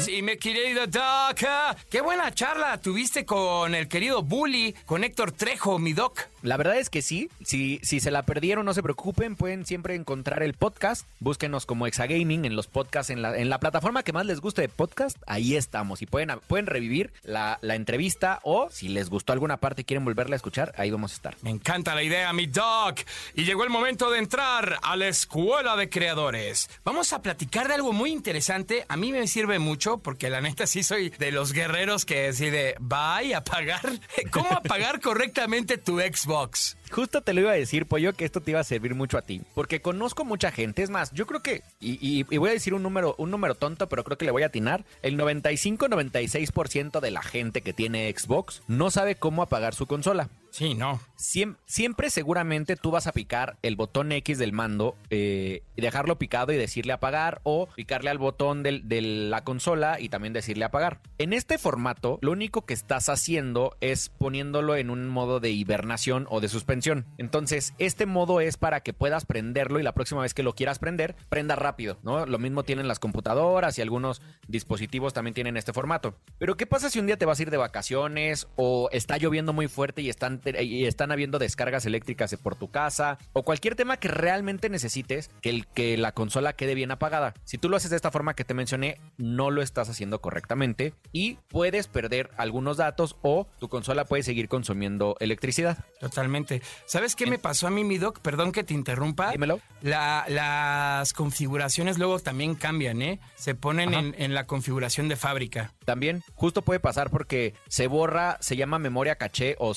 Sí, 0.05 0.23
mi 0.23 0.37
querido 0.37 0.87
Doc. 0.87 1.43
ah, 1.49 1.77
Qué 1.91 2.01
buena 2.01 2.33
charla 2.35 2.79
tuviste 2.81 3.25
con 3.25 3.75
el 3.75 3.89
querido 3.89 4.23
Bully, 4.23 4.75
con 4.85 5.03
Héctor 5.05 5.33
Trejo, 5.33 5.79
mi 5.79 5.93
Doc. 5.93 6.21
La 6.43 6.57
verdad 6.59 6.77
es 6.77 6.91
que 6.91 7.01
sí. 7.01 7.31
Si, 7.43 7.81
si 7.83 8.01
se 8.01 8.11
la 8.11 8.25
perdieron, 8.25 8.67
no 8.67 8.75
se 8.75 8.83
preocupen. 8.83 9.35
Pueden 9.35 9.65
siempre 9.65 9.95
encontrar 9.95 10.43
el 10.43 10.53
podcast. 10.53 11.07
Búsquenos 11.21 11.65
como 11.65 11.87
Exagaming 11.87 12.45
en 12.45 12.55
los 12.55 12.67
podcasts, 12.67 13.09
en 13.11 13.23
la, 13.23 13.39
en 13.39 13.49
la 13.49 13.59
plataforma 13.61 14.03
que 14.03 14.13
más 14.13 14.27
les 14.27 14.41
guste 14.41 14.61
de 14.63 14.69
podcast. 14.69 15.17
Ahí 15.27 15.57
estamos. 15.57 16.03
Y 16.03 16.07
pueden, 16.07 16.39
pueden 16.47 16.67
revivir 16.67 17.13
la, 17.23 17.59
la 17.63 17.75
entrevista 17.75 18.41
o 18.43 18.69
si 18.71 18.89
les 18.89 19.09
gustó 19.09 19.33
alguna 19.33 19.57
parte 19.57 19.83
y 19.83 19.85
quieren 19.85 20.05
volverla 20.05 20.35
a 20.35 20.37
escuchar, 20.37 20.75
ahí 20.77 20.91
vamos 20.91 21.13
a 21.13 21.15
estar. 21.15 21.37
Me 21.41 21.51
encanta 21.51 21.95
la 21.95 22.03
idea, 22.03 22.31
mi 22.35 22.47
Doc. 22.47 23.01
Y 23.35 23.45
llegó 23.45 23.65
el 23.65 23.71
momento 23.71 24.11
de 24.11 24.19
entrar 24.19 24.79
a 24.83 24.97
la 24.97 25.09
escuela 25.09 25.77
de 25.77 25.89
creadores. 25.89 26.69
Vamos 26.85 27.13
a 27.15 27.23
platicar 27.23 27.69
de 27.69 27.75
algo 27.75 27.95
muy 27.95 28.11
interesante. 28.11 28.85
A 28.89 28.99
mí 28.99 29.13
me 29.13 29.27
sirve 29.27 29.59
mucho 29.59 29.94
porque 29.99 30.31
la 30.31 30.41
neta 30.41 30.67
sí 30.67 30.83
soy 30.83 31.11
de 31.11 31.33
los 31.33 31.53
guerreros 31.53 32.05
que 32.05 32.23
decide, 32.23 32.75
a 32.91 33.39
apagar. 33.39 33.81
¿Cómo 34.31 34.51
apagar 34.53 35.01
correctamente 35.01 35.79
tu 35.79 35.99
Xbox? 36.01 36.77
Justo 36.91 37.23
te 37.23 37.33
lo 37.35 37.41
iba 37.41 37.51
a 37.51 37.55
decir, 37.55 37.87
Pollo, 37.87 38.13
que 38.13 38.25
esto 38.25 38.41
te 38.41 38.53
iba 38.53 38.61
a 38.61 38.65
servir 38.65 38.95
mucho 38.95 39.19
a 39.19 39.23
ti. 39.23 39.43
Porque 39.55 39.81
conozco 39.83 40.25
mucha 40.25 40.53
gente. 40.53 40.83
Es 40.83 40.91
más, 40.91 41.11
yo 41.13 41.27
creo 41.27 41.43
que, 41.43 41.63
y, 41.81 41.93
y- 42.01 42.27
y 42.31 42.37
voy 42.39 42.51
a 42.51 42.53
decir 42.53 42.73
un 42.75 42.83
número, 42.83 43.15
un 43.19 43.31
número 43.31 43.55
tonto, 43.57 43.89
pero 43.89 44.05
creo 44.05 44.17
que 44.19 44.25
le 44.25 44.31
voy 44.31 44.43
a 44.43 44.47
atinar. 44.47 44.85
El 45.03 45.17
95-96% 45.19 47.01
de 47.01 47.11
la 47.11 47.23
gente 47.23 47.63
que 47.63 47.73
tiene 47.73 48.13
Xbox 48.17 48.63
no 48.69 48.91
sabe 48.91 49.17
cómo 49.17 49.43
apagar 49.43 49.75
su 49.75 49.87
consola. 49.87 50.29
Sí, 50.55 50.75
no. 50.75 51.01
Siem- 51.17 51.57
siempre 51.67 52.11
seguramente 52.11 52.77
tú 52.77 52.93
vas 52.93 53.09
a 53.09 53.13
picar 53.13 53.57
el 53.63 53.75
botón 53.75 54.13
X 54.13 54.39
del 54.39 54.53
mando 54.53 54.95
eh, 55.11 55.63
dejarlo 55.77 56.17
picado 56.17 56.53
y 56.53 56.57
decirle 56.57 56.93
apagar 56.93 57.41
o 57.43 57.67
picarle 57.75 58.11
al 58.11 58.19
botón 58.19 58.63
de 58.63 59.01
la 59.03 59.43
consola 59.43 59.99
y 59.99 60.11
también 60.11 60.33
decirle 60.33 60.65
apagar. 60.65 61.01
En 61.19 61.33
este 61.33 61.59
formato, 61.59 62.21
lo 62.23 62.31
único 62.31 62.67
que 62.67 62.75
estás 62.75 63.09
haciendo 63.09 63.77
es 63.81 64.11
poniéndolo 64.11 64.77
en 64.77 64.91
un 64.91 65.09
modo 65.09 65.41
de 65.41 65.51
hibernación 65.51 66.29
o 66.31 66.41
de 66.41 66.47
suspensión. 66.49 67.05
Entonces, 67.19 67.75
este 67.79 68.07
modo 68.07 68.41
es 68.41 68.57
para 68.57 68.79
que 68.81 68.93
puedas 68.93 69.27
prenderlo 69.27 69.81
y 69.81 69.83
la 69.83 69.93
próxima 69.95 70.21
vez 70.23 70.35
que 70.35 70.45
lo 70.45 70.55
quieras 70.55 70.79
prender, 70.79 71.17
prenda 71.31 71.57
rápido, 71.57 71.99
¿no? 72.05 72.27
Lo 72.27 72.39
mismo 72.39 72.63
tienen 72.63 72.87
las 72.87 73.01
computadoras 73.01 73.77
y 73.77 73.83
algunos 73.83 74.23
dispositivos 74.47 75.15
también 75.15 75.35
tienen 75.35 75.57
este 75.57 75.73
formato. 75.73 76.15
Pero 76.39 76.57
¿qué 76.57 76.67
pasa 76.67 76.91
si 76.91 77.01
un 77.01 77.07
día 77.07 77.17
te 77.17 77.27
vas 77.27 77.41
a 77.41 77.43
ir 77.43 77.51
de 77.51 77.57
vacaciones 77.57 78.47
o 78.55 78.89
está 78.93 79.17
lloviendo 79.17 79.53
muy 79.53 79.67
fuerte 79.67 80.01
y 80.01 80.09
están, 80.09 80.41
y 80.63 80.87
están 80.87 81.13
habiendo 81.13 81.39
descargas 81.39 81.87
eléctricas 81.87 82.35
por 82.43 82.57
tu 82.57 82.71
casa 82.71 83.19
o 83.33 83.43
cualquier 83.43 83.75
tema 83.75 83.97
que 83.99 84.09
realmente 84.09 84.69
necesites 84.69 85.31
que, 85.41 85.51
el, 85.51 85.67
que 85.67 85.97
la 85.97 86.13
consola 86.13 86.55
quede 86.55 86.75
bien 86.75 86.91
apagada? 86.91 87.35
Si 87.45 87.59
tú 87.59 87.69
lo 87.69 87.77
haces 87.77 87.91
de 87.91 87.97
esta 87.97 88.11
forma 88.11 88.35
que 88.35 88.45
te 88.45 88.55
mencioné, 88.55 88.99
no 89.17 89.51
lo 89.51 89.63
estás 89.63 89.89
haciendo 89.89 90.21
correctamente 90.21 90.95
y 91.13 91.39
puedes 91.49 91.89
perder 91.89 92.31
algunos 92.37 92.77
datos 92.77 93.17
o 93.23 93.47
tu 93.59 93.69
consola 93.69 94.05
puede 94.05 94.23
seguir 94.23 94.49
consumiendo 94.49 95.17
electricidad. 95.21 95.85
Totalmente. 96.01 96.63
¿Sabes 96.87 97.15
qué 97.17 97.27
me 97.27 97.39
pasó 97.39 97.67
a 97.67 97.71
mí, 97.71 97.85
mi 97.85 97.99
Doc? 97.99 98.21
Perdón 98.21 98.53
que 98.53 98.65
te 98.65 98.75
interrumpa. 98.75 99.31
Dímelo. 99.33 99.61
La- 99.83 100.25
las 100.29 101.13
configuraciones 101.13 101.99
luego 101.99 102.19
también 102.19 102.55
cambian, 102.55 103.03
¿eh? 103.03 103.21
Se 103.35 103.55
ponen 103.55 103.95
en, 103.95 104.15
en 104.19 104.35
la 104.35 104.47
configuración 104.47 105.09
de 105.09 105.17
fábrica. 105.17 105.73
También, 105.85 106.23
justo 106.35 106.63
puede 106.63 106.81
pasar 106.81 107.11
porque 107.11 107.55
se 107.69 107.87
borra, 107.87 108.37
se 108.41 108.57
llama 108.57 108.79
memoria 108.79 109.17
caché 109.17 109.57
o 109.59 109.75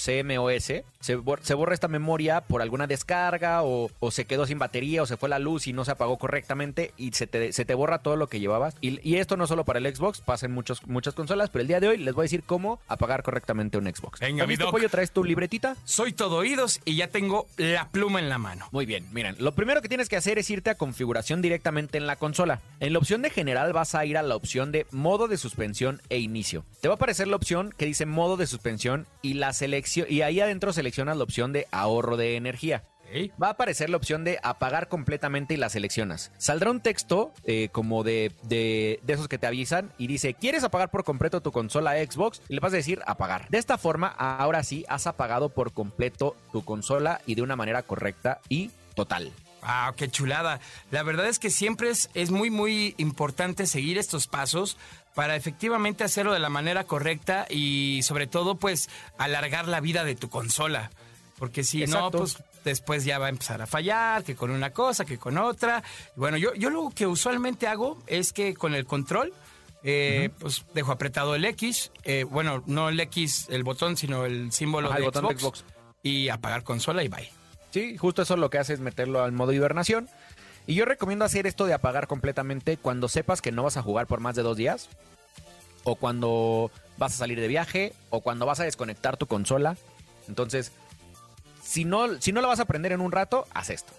Se, 0.59 1.17
bor- 1.17 1.39
se 1.41 1.53
borra 1.53 1.73
esta 1.73 1.87
memoria 1.87 2.41
por 2.41 2.61
alguna 2.61 2.87
descarga 2.87 3.63
o, 3.63 3.89
o 3.99 4.11
se 4.11 4.25
quedó 4.25 4.45
sin 4.45 4.59
batería 4.59 5.03
o 5.03 5.05
se 5.05 5.17
fue 5.17 5.29
la 5.29 5.39
luz 5.39 5.67
y 5.67 5.73
no 5.73 5.85
se 5.85 5.91
apagó 5.91 6.17
correctamente 6.17 6.91
y 6.97 7.11
se 7.13 7.27
te, 7.27 7.53
se 7.53 7.65
te 7.65 7.73
borra 7.73 7.99
todo 7.99 8.15
lo 8.15 8.27
que 8.27 8.39
llevabas. 8.39 8.75
Y, 8.81 8.99
y 9.07 9.15
esto 9.17 9.37
no 9.37 9.47
solo 9.47 9.63
para 9.65 9.79
el 9.79 9.95
Xbox, 9.95 10.21
pasa 10.21 10.45
en 10.45 10.51
muchos, 10.53 10.85
muchas 10.87 11.13
consolas, 11.13 11.49
pero 11.49 11.61
el 11.61 11.67
día 11.67 11.79
de 11.79 11.87
hoy 11.89 11.97
les 11.97 12.13
voy 12.13 12.23
a 12.23 12.25
decir 12.25 12.43
cómo 12.43 12.79
apagar 12.87 13.23
correctamente 13.23 13.77
un 13.77 13.85
Xbox. 13.85 14.19
Venga, 14.19 14.43
¿Estás 14.43 14.47
mi 14.47 14.55
doc. 14.55 14.71
Pollo? 14.71 14.89
¿Traes 14.89 15.11
tu 15.11 15.23
libretita? 15.23 15.75
Soy 15.85 16.13
todo 16.13 16.37
oídos 16.37 16.79
y 16.85 16.95
ya 16.95 17.07
tengo 17.09 17.47
la 17.57 17.89
pluma 17.89 18.19
en 18.19 18.29
la 18.29 18.37
mano. 18.37 18.67
Muy 18.71 18.85
bien, 18.85 19.07
miren, 19.11 19.35
lo 19.39 19.53
primero 19.53 19.81
que 19.81 19.87
tienes 19.89 20.09
que 20.09 20.17
hacer 20.17 20.37
es 20.39 20.49
irte 20.49 20.69
a 20.69 20.75
configuración 20.75 21.41
directamente 21.41 21.97
en 21.97 22.07
la 22.07 22.15
consola. 22.15 22.61
En 22.79 22.93
la 22.93 22.99
opción 22.99 23.21
de 23.21 23.29
general 23.29 23.73
vas 23.73 23.95
a 23.95 24.05
ir 24.05 24.17
a 24.17 24.23
la 24.23 24.35
opción 24.35 24.71
de 24.71 24.85
modo 24.91 25.27
de 25.27 25.37
suspensión 25.37 26.01
e 26.09 26.19
inicio. 26.19 26.63
Te 26.81 26.87
va 26.87 26.93
a 26.93 26.95
aparecer 26.95 27.27
la 27.27 27.35
opción 27.35 27.73
que 27.77 27.85
dice 27.85 28.05
modo 28.05 28.37
de 28.37 28.47
suspensión 28.47 29.05
y 29.21 29.33
la 29.35 29.53
selección 29.53 30.07
y 30.09 30.21
ahí 30.21 30.39
adentro 30.47 30.73
seleccionas 30.73 31.17
la 31.17 31.23
opción 31.23 31.53
de 31.53 31.67
ahorro 31.71 32.17
de 32.17 32.35
energía. 32.35 32.83
Va 33.41 33.47
a 33.47 33.51
aparecer 33.51 33.89
la 33.89 33.97
opción 33.97 34.23
de 34.23 34.37
apagar 34.43 34.89
completamente 34.89 35.53
y 35.53 35.57
la 35.57 35.69
seleccionas. 35.69 36.31
Saldrá 36.37 36.71
un 36.71 36.81
texto 36.81 37.31
eh, 37.45 37.69
como 37.71 38.03
de, 38.03 38.31
de, 38.43 38.99
de 39.03 39.13
esos 39.13 39.27
que 39.27 39.37
te 39.37 39.47
avisan 39.47 39.91
y 39.97 40.07
dice, 40.07 40.33
¿quieres 40.33 40.63
apagar 40.63 40.91
por 40.91 41.03
completo 41.03 41.41
tu 41.41 41.51
consola 41.51 41.93
Xbox? 41.93 42.41
Y 42.49 42.55
le 42.55 42.59
vas 42.59 42.73
a 42.73 42.77
decir 42.77 42.99
apagar. 43.05 43.47
De 43.49 43.57
esta 43.57 43.77
forma, 43.77 44.07
ahora 44.07 44.63
sí 44.63 44.85
has 44.89 45.07
apagado 45.07 45.49
por 45.49 45.71
completo 45.71 46.35
tu 46.51 46.65
consola 46.65 47.21
y 47.25 47.35
de 47.35 47.43
una 47.43 47.55
manera 47.55 47.83
correcta 47.83 48.39
y 48.49 48.71
total. 48.93 49.31
Ah, 49.69 49.93
qué 49.97 50.09
chulada. 50.09 50.61
La 50.91 51.03
verdad 51.03 51.27
es 51.27 51.39
que 51.39 51.49
siempre 51.49 51.89
es, 51.89 52.09
es 52.13 52.31
muy, 52.31 52.49
muy 52.49 52.95
importante 52.97 53.67
seguir 53.67 53.97
estos 53.97 54.25
pasos 54.27 54.77
para 55.13 55.35
efectivamente 55.35 56.05
hacerlo 56.05 56.31
de 56.31 56.39
la 56.39 56.47
manera 56.47 56.85
correcta 56.85 57.45
y 57.49 57.99
sobre 58.03 58.27
todo, 58.27 58.55
pues, 58.55 58.89
alargar 59.17 59.67
la 59.67 59.81
vida 59.81 60.05
de 60.05 60.15
tu 60.15 60.29
consola. 60.29 60.89
Porque 61.37 61.65
si 61.65 61.85
no, 61.85 62.09
pues 62.11 62.37
después 62.63 63.03
ya 63.03 63.19
va 63.19 63.25
a 63.25 63.29
empezar 63.29 63.61
a 63.61 63.67
fallar, 63.67 64.23
que 64.23 64.35
con 64.35 64.51
una 64.51 64.71
cosa, 64.71 65.03
que 65.03 65.17
con 65.17 65.37
otra. 65.37 65.83
Bueno, 66.15 66.37
yo, 66.37 66.53
yo 66.55 66.69
lo 66.69 66.89
que 66.89 67.05
usualmente 67.05 67.67
hago 67.67 68.01
es 68.07 68.31
que 68.31 68.53
con 68.53 68.73
el 68.73 68.85
control, 68.85 69.33
eh, 69.83 70.29
pues 70.39 70.63
dejo 70.73 70.93
apretado 70.93 71.35
el 71.35 71.43
X, 71.43 71.91
eh, 72.03 72.23
bueno, 72.23 72.63
no 72.67 72.87
el 72.87 72.99
X, 73.01 73.47
el 73.49 73.63
botón, 73.63 73.97
sino 73.97 74.25
el 74.25 74.53
símbolo 74.53 74.87
Ajá, 74.87 74.95
de, 74.95 75.01
el 75.01 75.05
botón 75.07 75.27
de 75.27 75.37
Xbox, 75.37 75.59
Xbox. 75.59 75.73
y 76.03 76.29
apagar 76.29 76.63
consola 76.63 77.03
y 77.03 77.09
bye. 77.09 77.36
Sí, 77.77 77.95
justo 77.95 78.23
eso 78.23 78.35
lo 78.37 78.49
que 78.49 78.57
hace 78.57 78.73
es 78.73 78.79
meterlo 78.79 79.21
al 79.23 79.33
modo 79.33 79.53
hibernación. 79.53 80.09
Y 80.65 80.73
yo 80.73 80.85
recomiendo 80.85 81.25
hacer 81.25 81.45
esto 81.45 81.67
de 81.67 81.75
apagar 81.75 82.07
completamente 82.07 82.75
cuando 82.75 83.07
sepas 83.07 83.39
que 83.39 83.51
no 83.51 83.61
vas 83.61 83.77
a 83.77 83.83
jugar 83.83 84.07
por 84.07 84.19
más 84.19 84.35
de 84.35 84.41
dos 84.41 84.57
días. 84.57 84.89
O 85.83 85.95
cuando 85.95 86.71
vas 86.97 87.13
a 87.13 87.17
salir 87.17 87.39
de 87.39 87.47
viaje. 87.47 87.93
O 88.09 88.21
cuando 88.21 88.47
vas 88.47 88.59
a 88.59 88.63
desconectar 88.63 89.15
tu 89.15 89.27
consola. 89.27 89.77
Entonces, 90.27 90.71
si 91.61 91.85
no, 91.85 92.19
si 92.19 92.31
no 92.31 92.41
la 92.41 92.47
vas 92.47 92.59
a 92.59 92.65
prender 92.65 92.93
en 92.93 93.01
un 93.01 93.11
rato, 93.11 93.45
haz 93.53 93.69
esto. 93.69 93.93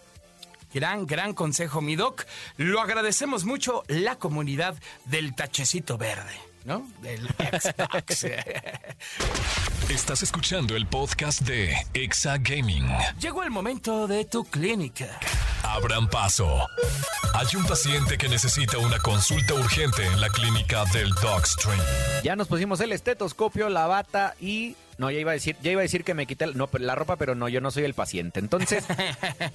Gran, 0.75 1.07
gran 1.07 1.33
consejo, 1.33 1.81
mi 1.81 1.95
doc. 1.95 2.27
Lo 2.57 2.81
agradecemos 2.81 3.45
mucho 3.45 3.85
la 3.87 4.17
comunidad 4.17 4.75
del 5.05 5.37
tachecito 5.37 5.99
verde, 5.99 6.35
¿no? 6.65 6.85
Del 7.01 7.29
Xbox. 7.29 8.27
Estás 9.89 10.23
escuchando 10.23 10.77
el 10.77 10.87
podcast 10.87 11.41
de 11.41 11.75
Exa 11.95 12.37
Gaming. 12.37 12.87
Llegó 13.19 13.43
el 13.43 13.51
momento 13.51 14.07
de 14.07 14.27
tu 14.27 14.45
clínica. 14.45 15.07
Abran 15.63 16.11
paso. 16.11 16.69
Hay 17.33 17.47
un 17.57 17.65
paciente 17.65 18.19
que 18.19 18.29
necesita 18.29 18.77
una 18.77 18.99
consulta 18.99 19.55
urgente 19.55 20.05
en 20.05 20.21
la 20.21 20.29
clínica 20.29 20.85
del 20.93 21.09
Dogstream. 21.23 21.81
Ya 22.23 22.37
nos 22.37 22.49
pusimos 22.49 22.81
el 22.81 22.93
estetoscopio, 22.93 23.71
la 23.71 23.87
bata 23.87 24.35
y. 24.39 24.77
No, 24.99 25.11
ya 25.11 25.19
iba 25.21 25.31
a 25.31 25.35
decir, 25.35 25.57
ya 25.63 25.71
iba 25.71 25.81
a 25.81 25.83
decir 25.83 26.05
que 26.05 26.13
me 26.15 26.27
quité 26.27 26.45
el- 26.45 26.57
no, 26.57 26.69
la 26.79 26.95
ropa, 26.95 27.17
pero 27.17 27.35
no, 27.35 27.49
yo 27.49 27.61
no 27.61 27.71
soy 27.71 27.85
el 27.85 27.95
paciente. 27.95 28.41
Entonces, 28.41 28.85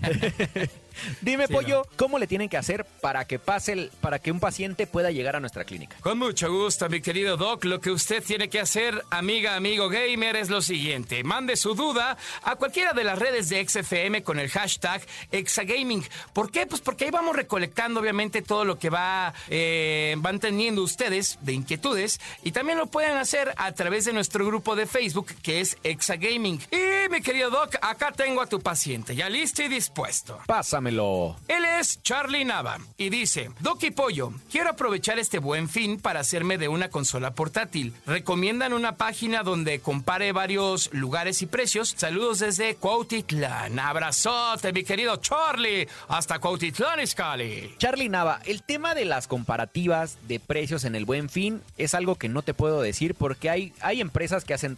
dime, 1.22 1.48
Sí, 1.48 1.54
pollo, 1.54 1.86
¿cómo 1.98 2.18
le 2.20 2.28
tienen 2.28 2.50
que 2.50 2.58
hacer 2.58 2.86
para 3.02 3.26
que 3.26 3.40
pase 3.40 3.74
el, 3.74 3.92
para 4.02 4.20
que 4.20 4.32
un 4.32 4.40
paciente 4.40 4.88
pueda 4.88 5.12
llegar 5.12 5.36
a 5.36 5.40
nuestra 5.40 5.64
clínica? 5.66 5.98
Con 6.02 6.18
mucho 6.20 6.52
gusto, 6.52 6.88
mi 6.90 7.02
querido 7.02 7.38
Doc. 7.38 7.66
Lo 7.66 7.82
que 7.82 7.92
usted 7.92 8.24
tiene 8.24 8.50
que 8.50 8.60
hacer, 8.60 9.04
amiga, 9.10 9.56
amigo 9.56 9.90
gamer, 9.90 10.36
es 10.36 10.50
lo 10.50 10.62
siguiente. 10.62 11.24
Mande 11.24 11.56
su 11.56 11.76
duda 11.76 12.18
a 12.44 12.56
cualquiera 12.56 12.94
de 12.94 13.04
las 13.04 13.20
redes 13.20 13.50
de 13.50 13.68
XFM 13.68 14.24
con 14.24 14.40
el 14.40 14.50
hashtag 14.50 15.02
Exagaming. 15.32 16.04
¿Por 16.34 16.52
qué? 16.52 16.66
Pues 16.68 16.82
porque 16.82 17.06
ahí 17.06 17.12
vamos 17.12 17.36
recolectando, 17.36 18.00
obviamente, 18.00 18.42
todo 18.42 18.66
lo 18.66 18.80
que 18.80 18.90
va, 18.90 19.34
eh, 19.50 20.16
van 20.20 20.40
teniendo 20.40 20.82
ustedes 20.84 21.38
de 21.42 21.54
inquietudes. 21.54 22.20
Y 22.44 22.52
también 22.52 22.78
lo 22.78 22.88
pueden 22.88 23.18
hacer 23.18 23.54
a 23.58 23.72
través 23.74 24.06
de 24.06 24.14
nuestro 24.14 24.46
grupo 24.46 24.76
de 24.76 24.86
Facebook, 24.86 25.28
que 25.42 25.62
es 25.62 25.78
Exagaming. 25.84 26.60
Y, 26.72 27.10
mi 27.10 27.22
querido 27.22 27.50
Doc, 27.50 27.76
acá 27.82 28.12
tengo 28.12 28.42
a 28.42 28.48
tu 28.48 28.60
paciente, 28.60 29.16
ya 29.16 29.30
listo 29.30 29.64
y 29.64 29.68
dispuesto. 29.68 30.40
Pásamelo. 30.46 31.36
Él 31.48 31.66
es 31.66 32.02
Charlie 32.04 32.46
Nava 32.46 32.78
y 32.98 33.10
dice, 33.10 33.52
Doki 33.60 33.92
Pollo, 33.92 34.34
quiero 34.52 34.70
aprovechar 34.72 35.20
este 35.20 35.40
buen 35.40 35.70
fin 35.70 36.00
para 36.00 36.22
hacerme 36.22 36.58
de 36.58 36.68
una 36.68 36.90
consola 36.90 37.34
portátil. 37.36 37.94
¿Recomiendan 38.06 38.74
una 38.74 38.98
página 38.98 39.44
donde 39.44 39.80
compare 39.80 40.32
varios 40.32 40.94
lugares 40.94 41.42
y 41.42 41.46
precios? 41.46 41.94
Saludos 41.98 42.40
desde 42.40 42.76
Cuautitlán. 42.76 43.80
Abrazote, 43.80 44.74
mi 44.74 44.84
querido 44.84 45.18
Charlie. 45.18 45.88
Hasta 46.08 46.40
Cuautitlán, 46.40 47.00
Iscali. 47.00 47.76
Charlie 47.78 48.10
Nava, 48.10 48.40
el 48.46 48.64
tema 48.64 48.96
de 48.96 49.06
las 49.06 49.28
comparativas 49.28 50.18
de 50.28 50.40
precios 50.40 50.84
en 50.86 50.96
el 50.96 51.06
buen 51.06 51.30
fin 51.30 51.62
es 51.78 51.94
algo 51.94 52.16
que 52.16 52.30
no 52.30 52.42
te 52.42 52.54
puedo 52.54 52.82
decir 52.82 53.16
porque 53.16 53.50
hay, 53.50 53.74
hay 53.82 54.02
empresas 54.02 54.46
que 54.46 54.54
hacen 54.54 54.76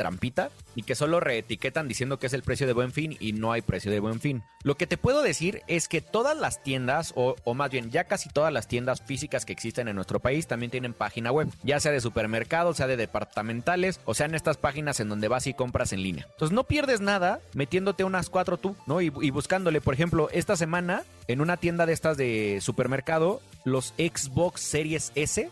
y 0.75 0.83
que 0.83 0.95
solo 0.95 1.19
reetiquetan 1.19 1.87
diciendo 1.87 2.19
que 2.19 2.27
es 2.27 2.33
el 2.33 2.43
precio 2.43 2.67
de 2.67 2.73
buen 2.73 2.91
fin 2.91 3.15
y 3.19 3.33
no 3.33 3.51
hay 3.51 3.61
precio 3.61 3.91
de 3.91 3.99
buen 3.99 4.19
fin. 4.19 4.43
Lo 4.63 4.75
que 4.75 4.87
te 4.87 4.97
puedo 4.97 5.21
decir 5.21 5.61
es 5.67 5.87
que 5.87 6.01
todas 6.01 6.37
las 6.37 6.63
tiendas, 6.63 7.13
o, 7.15 7.35
o 7.43 7.53
más 7.53 7.71
bien 7.71 7.91
ya 7.91 8.05
casi 8.05 8.29
todas 8.29 8.51
las 8.51 8.67
tiendas 8.67 9.01
físicas 9.01 9.45
que 9.45 9.53
existen 9.53 9.87
en 9.87 9.95
nuestro 9.95 10.19
país 10.19 10.47
también 10.47 10.71
tienen 10.71 10.93
página 10.93 11.31
web, 11.31 11.47
ya 11.63 11.79
sea 11.79 11.91
de 11.91 12.01
supermercados, 12.01 12.77
sea 12.77 12.87
de 12.87 12.97
departamentales, 12.97 13.99
o 14.05 14.13
sea 14.13 14.25
en 14.25 14.35
estas 14.35 14.57
páginas 14.57 14.99
en 14.99 15.09
donde 15.09 15.27
vas 15.27 15.47
y 15.47 15.53
compras 15.53 15.93
en 15.93 16.01
línea. 16.01 16.27
Entonces 16.31 16.53
no 16.53 16.65
pierdes 16.65 17.01
nada 17.01 17.39
metiéndote 17.53 18.03
unas 18.03 18.29
cuatro 18.29 18.57
tú, 18.57 18.75
¿no? 18.87 19.01
Y, 19.01 19.11
y 19.21 19.29
buscándole, 19.29 19.81
por 19.81 19.93
ejemplo, 19.93 20.29
esta 20.31 20.55
semana 20.55 21.03
en 21.27 21.41
una 21.41 21.57
tienda 21.57 21.85
de 21.85 21.93
estas 21.93 22.17
de 22.17 22.59
supermercado, 22.61 23.41
los 23.63 23.93
Xbox 23.97 24.61
Series 24.61 25.11
S 25.15 25.49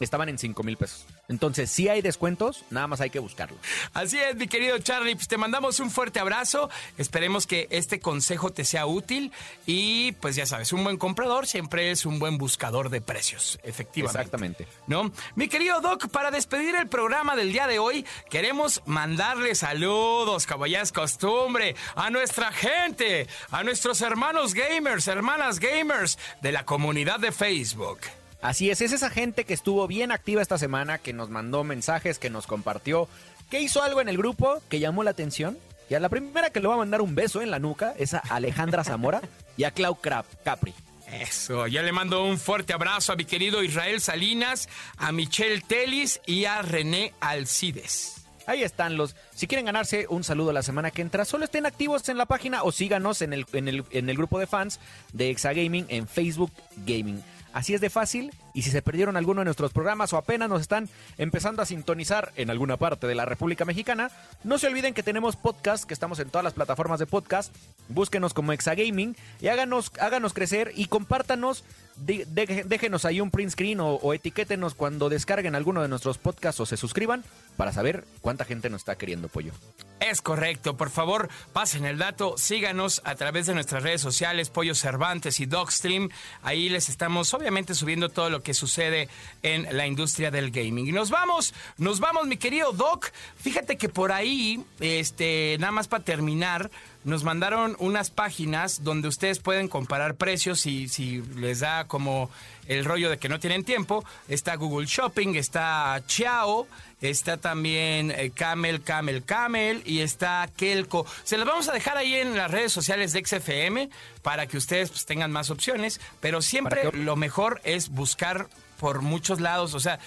estaban 0.00 0.28
en 0.28 0.38
5 0.38 0.62
mil 0.62 0.76
pesos. 0.76 1.06
Entonces, 1.32 1.70
si 1.70 1.88
hay 1.88 2.02
descuentos, 2.02 2.64
nada 2.68 2.86
más 2.86 3.00
hay 3.00 3.08
que 3.08 3.18
buscarlo. 3.18 3.56
Así 3.94 4.18
es, 4.18 4.36
mi 4.36 4.48
querido 4.48 4.78
Charlie, 4.78 5.14
pues 5.14 5.28
te 5.28 5.38
mandamos 5.38 5.80
un 5.80 5.90
fuerte 5.90 6.20
abrazo. 6.20 6.68
Esperemos 6.98 7.46
que 7.46 7.68
este 7.70 8.00
consejo 8.00 8.50
te 8.50 8.64
sea 8.64 8.84
útil 8.84 9.32
y 9.64 10.12
pues 10.12 10.36
ya 10.36 10.44
sabes, 10.44 10.72
un 10.74 10.84
buen 10.84 10.98
comprador 10.98 11.46
siempre 11.46 11.90
es 11.90 12.04
un 12.04 12.18
buen 12.18 12.36
buscador 12.36 12.90
de 12.90 13.00
precios, 13.00 13.58
efectivamente. 13.62 14.18
Exactamente. 14.18 14.66
¿No? 14.86 15.10
Mi 15.34 15.48
querido 15.48 15.80
Doc, 15.80 16.08
para 16.08 16.30
despedir 16.30 16.74
el 16.74 16.88
programa 16.88 17.34
del 17.34 17.50
día 17.50 17.66
de 17.66 17.78
hoy, 17.78 18.04
queremos 18.28 18.82
mandarle 18.84 19.54
saludos, 19.54 20.46
como 20.46 20.66
ya 20.66 20.82
es 20.82 20.92
costumbre, 20.92 21.74
a 21.94 22.10
nuestra 22.10 22.52
gente, 22.52 23.26
a 23.50 23.64
nuestros 23.64 24.02
hermanos 24.02 24.52
gamers, 24.52 25.08
hermanas 25.08 25.58
gamers 25.58 26.18
de 26.42 26.52
la 26.52 26.66
comunidad 26.66 27.20
de 27.20 27.32
Facebook. 27.32 28.00
Así 28.42 28.70
es, 28.70 28.80
es 28.80 28.92
esa 28.92 29.08
gente 29.08 29.44
que 29.44 29.54
estuvo 29.54 29.86
bien 29.86 30.10
activa 30.10 30.42
esta 30.42 30.58
semana, 30.58 30.98
que 30.98 31.12
nos 31.12 31.30
mandó 31.30 31.62
mensajes, 31.62 32.18
que 32.18 32.28
nos 32.28 32.48
compartió, 32.48 33.08
que 33.48 33.60
hizo 33.60 33.82
algo 33.84 34.00
en 34.00 34.08
el 34.08 34.18
grupo 34.18 34.60
que 34.68 34.80
llamó 34.80 35.04
la 35.04 35.12
atención. 35.12 35.56
Y 35.88 35.94
a 35.94 36.00
la 36.00 36.08
primera 36.08 36.50
que 36.50 36.58
le 36.58 36.66
va 36.66 36.74
a 36.74 36.78
mandar 36.78 37.02
un 37.02 37.14
beso 37.14 37.40
en 37.40 37.52
la 37.52 37.60
nuca 37.60 37.94
es 37.98 38.14
a 38.14 38.18
Alejandra 38.18 38.82
Zamora 38.82 39.20
y 39.56 39.62
a 39.62 39.70
Clau 39.70 39.96
Capri. 40.00 40.74
Eso, 41.12 41.66
ya 41.68 41.82
le 41.82 41.92
mando 41.92 42.24
un 42.24 42.38
fuerte 42.38 42.72
abrazo 42.72 43.12
a 43.12 43.16
mi 43.16 43.26
querido 43.26 43.62
Israel 43.62 44.00
Salinas, 44.00 44.68
a 44.96 45.12
Michelle 45.12 45.60
Telis 45.60 46.20
y 46.26 46.46
a 46.46 46.62
René 46.62 47.12
Alcides. 47.20 48.24
Ahí 48.46 48.64
están 48.64 48.96
los. 48.96 49.14
Si 49.34 49.46
quieren 49.46 49.66
ganarse 49.66 50.06
un 50.08 50.24
saludo 50.24 50.52
la 50.52 50.62
semana 50.62 50.90
que 50.90 51.02
entra, 51.02 51.24
solo 51.24 51.44
estén 51.44 51.66
activos 51.66 52.08
en 52.08 52.18
la 52.18 52.26
página 52.26 52.64
o 52.64 52.72
síganos 52.72 53.22
en 53.22 53.32
el, 53.34 53.46
en 53.52 53.68
el, 53.68 53.84
en 53.90 54.08
el 54.08 54.16
grupo 54.16 54.40
de 54.40 54.48
fans 54.48 54.80
de 55.12 55.30
Exagaming 55.30 55.86
en 55.88 56.08
Facebook 56.08 56.50
Gaming. 56.78 57.22
Así 57.52 57.74
es 57.74 57.80
de 57.80 57.90
fácil. 57.90 58.30
Y 58.54 58.62
si 58.62 58.70
se 58.70 58.82
perdieron 58.82 59.16
alguno 59.16 59.40
de 59.40 59.46
nuestros 59.46 59.72
programas 59.72 60.12
o 60.12 60.16
apenas 60.16 60.48
nos 60.48 60.60
están 60.60 60.88
empezando 61.18 61.62
a 61.62 61.66
sintonizar 61.66 62.32
en 62.36 62.50
alguna 62.50 62.76
parte 62.76 63.06
de 63.06 63.14
la 63.14 63.24
República 63.24 63.64
Mexicana, 63.64 64.10
no 64.44 64.58
se 64.58 64.66
olviden 64.66 64.94
que 64.94 65.02
tenemos 65.02 65.36
podcast, 65.36 65.84
que 65.84 65.94
estamos 65.94 66.18
en 66.18 66.30
todas 66.30 66.44
las 66.44 66.54
plataformas 66.54 66.98
de 66.98 67.06
podcast. 67.06 67.54
Búsquenos 67.88 68.34
como 68.34 68.52
Exagaming 68.52 69.16
y 69.40 69.48
háganos, 69.48 69.92
háganos 70.00 70.34
crecer 70.34 70.72
y 70.74 70.86
compártanos. 70.86 71.64
déjenos 71.96 73.04
ahí 73.04 73.20
un 73.20 73.30
print 73.30 73.52
screen 73.52 73.80
o, 73.80 73.94
o 73.94 74.14
etiquétenos 74.14 74.74
cuando 74.74 75.08
descarguen 75.08 75.54
alguno 75.54 75.82
de 75.82 75.88
nuestros 75.88 76.18
podcasts 76.18 76.60
o 76.60 76.66
se 76.66 76.76
suscriban 76.76 77.24
para 77.56 77.72
saber 77.72 78.04
cuánta 78.20 78.44
gente 78.44 78.70
nos 78.70 78.80
está 78.82 78.96
queriendo, 78.96 79.28
pollo. 79.28 79.52
Es 80.00 80.20
correcto, 80.20 80.76
por 80.76 80.90
favor, 80.90 81.28
pasen 81.52 81.84
el 81.84 81.98
dato, 81.98 82.34
síganos 82.36 83.02
a 83.04 83.14
través 83.14 83.46
de 83.46 83.54
nuestras 83.54 83.84
redes 83.84 84.00
sociales, 84.00 84.50
Pollo 84.50 84.74
Cervantes 84.74 85.38
y 85.38 85.46
Dogstream. 85.46 86.08
Ahí 86.42 86.68
les 86.68 86.88
estamos 86.88 87.32
obviamente 87.34 87.74
subiendo 87.74 88.08
todo 88.08 88.28
lo 88.28 88.41
que 88.42 88.54
sucede 88.54 89.08
en 89.42 89.76
la 89.76 89.86
industria 89.86 90.30
del 90.30 90.50
gaming. 90.50 90.88
Y 90.88 90.92
nos 90.92 91.10
vamos, 91.10 91.54
nos 91.78 92.00
vamos, 92.00 92.26
mi 92.26 92.36
querido 92.36 92.72
Doc. 92.72 93.10
Fíjate 93.36 93.76
que 93.76 93.88
por 93.88 94.12
ahí, 94.12 94.62
este, 94.80 95.56
nada 95.58 95.72
más 95.72 95.88
para 95.88 96.04
terminar, 96.04 96.70
nos 97.04 97.24
mandaron 97.24 97.76
unas 97.80 98.10
páginas 98.10 98.84
donde 98.84 99.08
ustedes 99.08 99.40
pueden 99.40 99.68
comparar 99.68 100.14
precios 100.14 100.66
y 100.66 100.88
si 100.88 101.20
les 101.36 101.60
da 101.60 101.86
como 101.86 102.30
el 102.68 102.84
rollo 102.84 103.10
de 103.10 103.18
que 103.18 103.28
no 103.28 103.40
tienen 103.40 103.64
tiempo. 103.64 104.04
Está 104.28 104.54
Google 104.54 104.86
Shopping, 104.86 105.34
está 105.34 106.00
Chiao, 106.06 106.68
está 107.02 107.36
también 107.36 108.10
eh, 108.10 108.30
Camel, 108.34 108.82
Camel, 108.82 109.24
Camel 109.24 109.82
y 109.84 110.00
está 110.00 110.48
Kelco. 110.56 111.06
Se 111.24 111.36
las 111.36 111.46
vamos 111.46 111.68
a 111.68 111.72
dejar 111.72 111.96
ahí 111.96 112.14
en 112.14 112.36
las 112.36 112.50
redes 112.50 112.72
sociales 112.72 113.12
de 113.12 113.24
XFM 113.24 113.90
para 114.22 114.46
que 114.46 114.56
ustedes 114.56 114.90
pues, 114.90 115.04
tengan 115.06 115.32
más 115.32 115.50
opciones, 115.50 116.00
pero 116.20 116.42
siempre 116.42 116.90
lo 116.92 117.16
mejor 117.16 117.60
es 117.64 117.88
buscar 117.88 118.48
por 118.78 119.02
muchos 119.02 119.40
lados. 119.40 119.74
O 119.74 119.80
sea, 119.80 119.98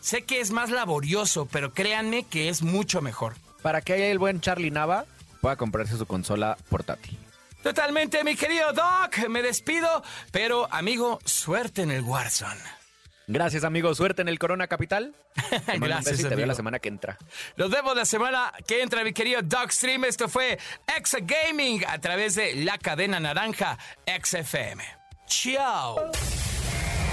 sé 0.00 0.22
que 0.22 0.40
es 0.40 0.50
más 0.50 0.70
laborioso, 0.70 1.48
pero 1.50 1.72
créanme 1.72 2.24
que 2.24 2.48
es 2.48 2.62
mucho 2.62 3.00
mejor. 3.00 3.34
Para 3.62 3.80
que 3.80 3.92
haya 3.92 4.06
el 4.06 4.18
buen 4.18 4.40
Charlie 4.40 4.70
Nava 4.70 5.06
pueda 5.40 5.56
comprarse 5.56 5.96
su 5.96 6.06
consola 6.06 6.56
portátil. 6.68 7.18
Totalmente, 7.62 8.24
mi 8.24 8.34
querido 8.34 8.72
Doc. 8.72 9.28
Me 9.28 9.42
despido, 9.42 10.02
pero 10.30 10.72
amigo, 10.72 11.20
suerte 11.24 11.82
en 11.82 11.92
el 11.92 12.02
Warzone. 12.02 12.81
Gracias, 13.26 13.64
amigo. 13.64 13.94
Suerte 13.94 14.22
en 14.22 14.28
el 14.28 14.38
Corona 14.38 14.66
Capital. 14.66 15.14
Te 15.66 15.78
Gracias, 15.78 16.20
y 16.20 16.24
te 16.24 16.34
veo 16.34 16.46
la 16.46 16.54
semana 16.54 16.78
que 16.78 16.88
entra. 16.88 17.18
Nos 17.56 17.70
vemos 17.70 17.96
la 17.96 18.04
semana 18.04 18.52
que 18.66 18.82
entra, 18.82 19.04
mi 19.04 19.12
querido 19.12 19.40
Doc 19.42 19.70
Stream. 19.70 20.04
Esto 20.04 20.28
fue 20.28 20.58
Exa 20.96 21.18
Gaming 21.20 21.84
a 21.86 21.98
través 21.98 22.34
de 22.34 22.54
la 22.56 22.78
cadena 22.78 23.20
naranja 23.20 23.78
XFM. 24.06 24.84
Chao. 25.26 26.10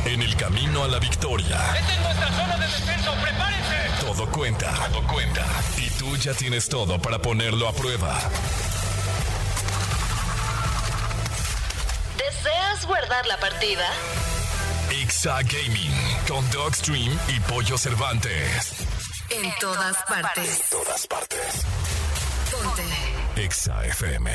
En 0.06 0.22
el 0.22 0.36
camino 0.36 0.84
a 0.84 0.88
la 0.88 1.00
victoria. 1.00 1.58
Esta 1.78 1.94
es 1.94 2.02
nuestra 2.02 2.32
zona 2.32 2.58
de 2.58 2.66
descenso, 2.66 3.14
prepárense. 3.22 4.06
Todo 4.06 4.32
cuenta. 4.32 4.74
Todo 4.92 5.08
cuenta. 5.08 5.46
Y 5.78 5.90
tú 6.00 6.16
ya 6.18 6.34
tienes 6.34 6.68
todo 6.68 7.02
para 7.02 7.22
ponerlo 7.22 7.68
a 7.68 7.74
prueba. 7.74 8.20
guardar 12.90 13.28
la 13.28 13.40
partida? 13.40 13.86
Exa 15.20 15.42
Gaming 15.42 15.92
con 16.30 16.50
Dogstream 16.50 17.12
y 17.28 17.42
Pollo 17.42 17.78
Cervantes. 17.78 18.88
En 19.30 19.52
todas 19.60 19.98
partes. 20.08 20.62
En 20.62 20.70
todas 20.70 21.08
partes. 21.08 21.66
Ponte. 22.50 22.84
Exa 23.36 23.86
FM. 23.86 24.30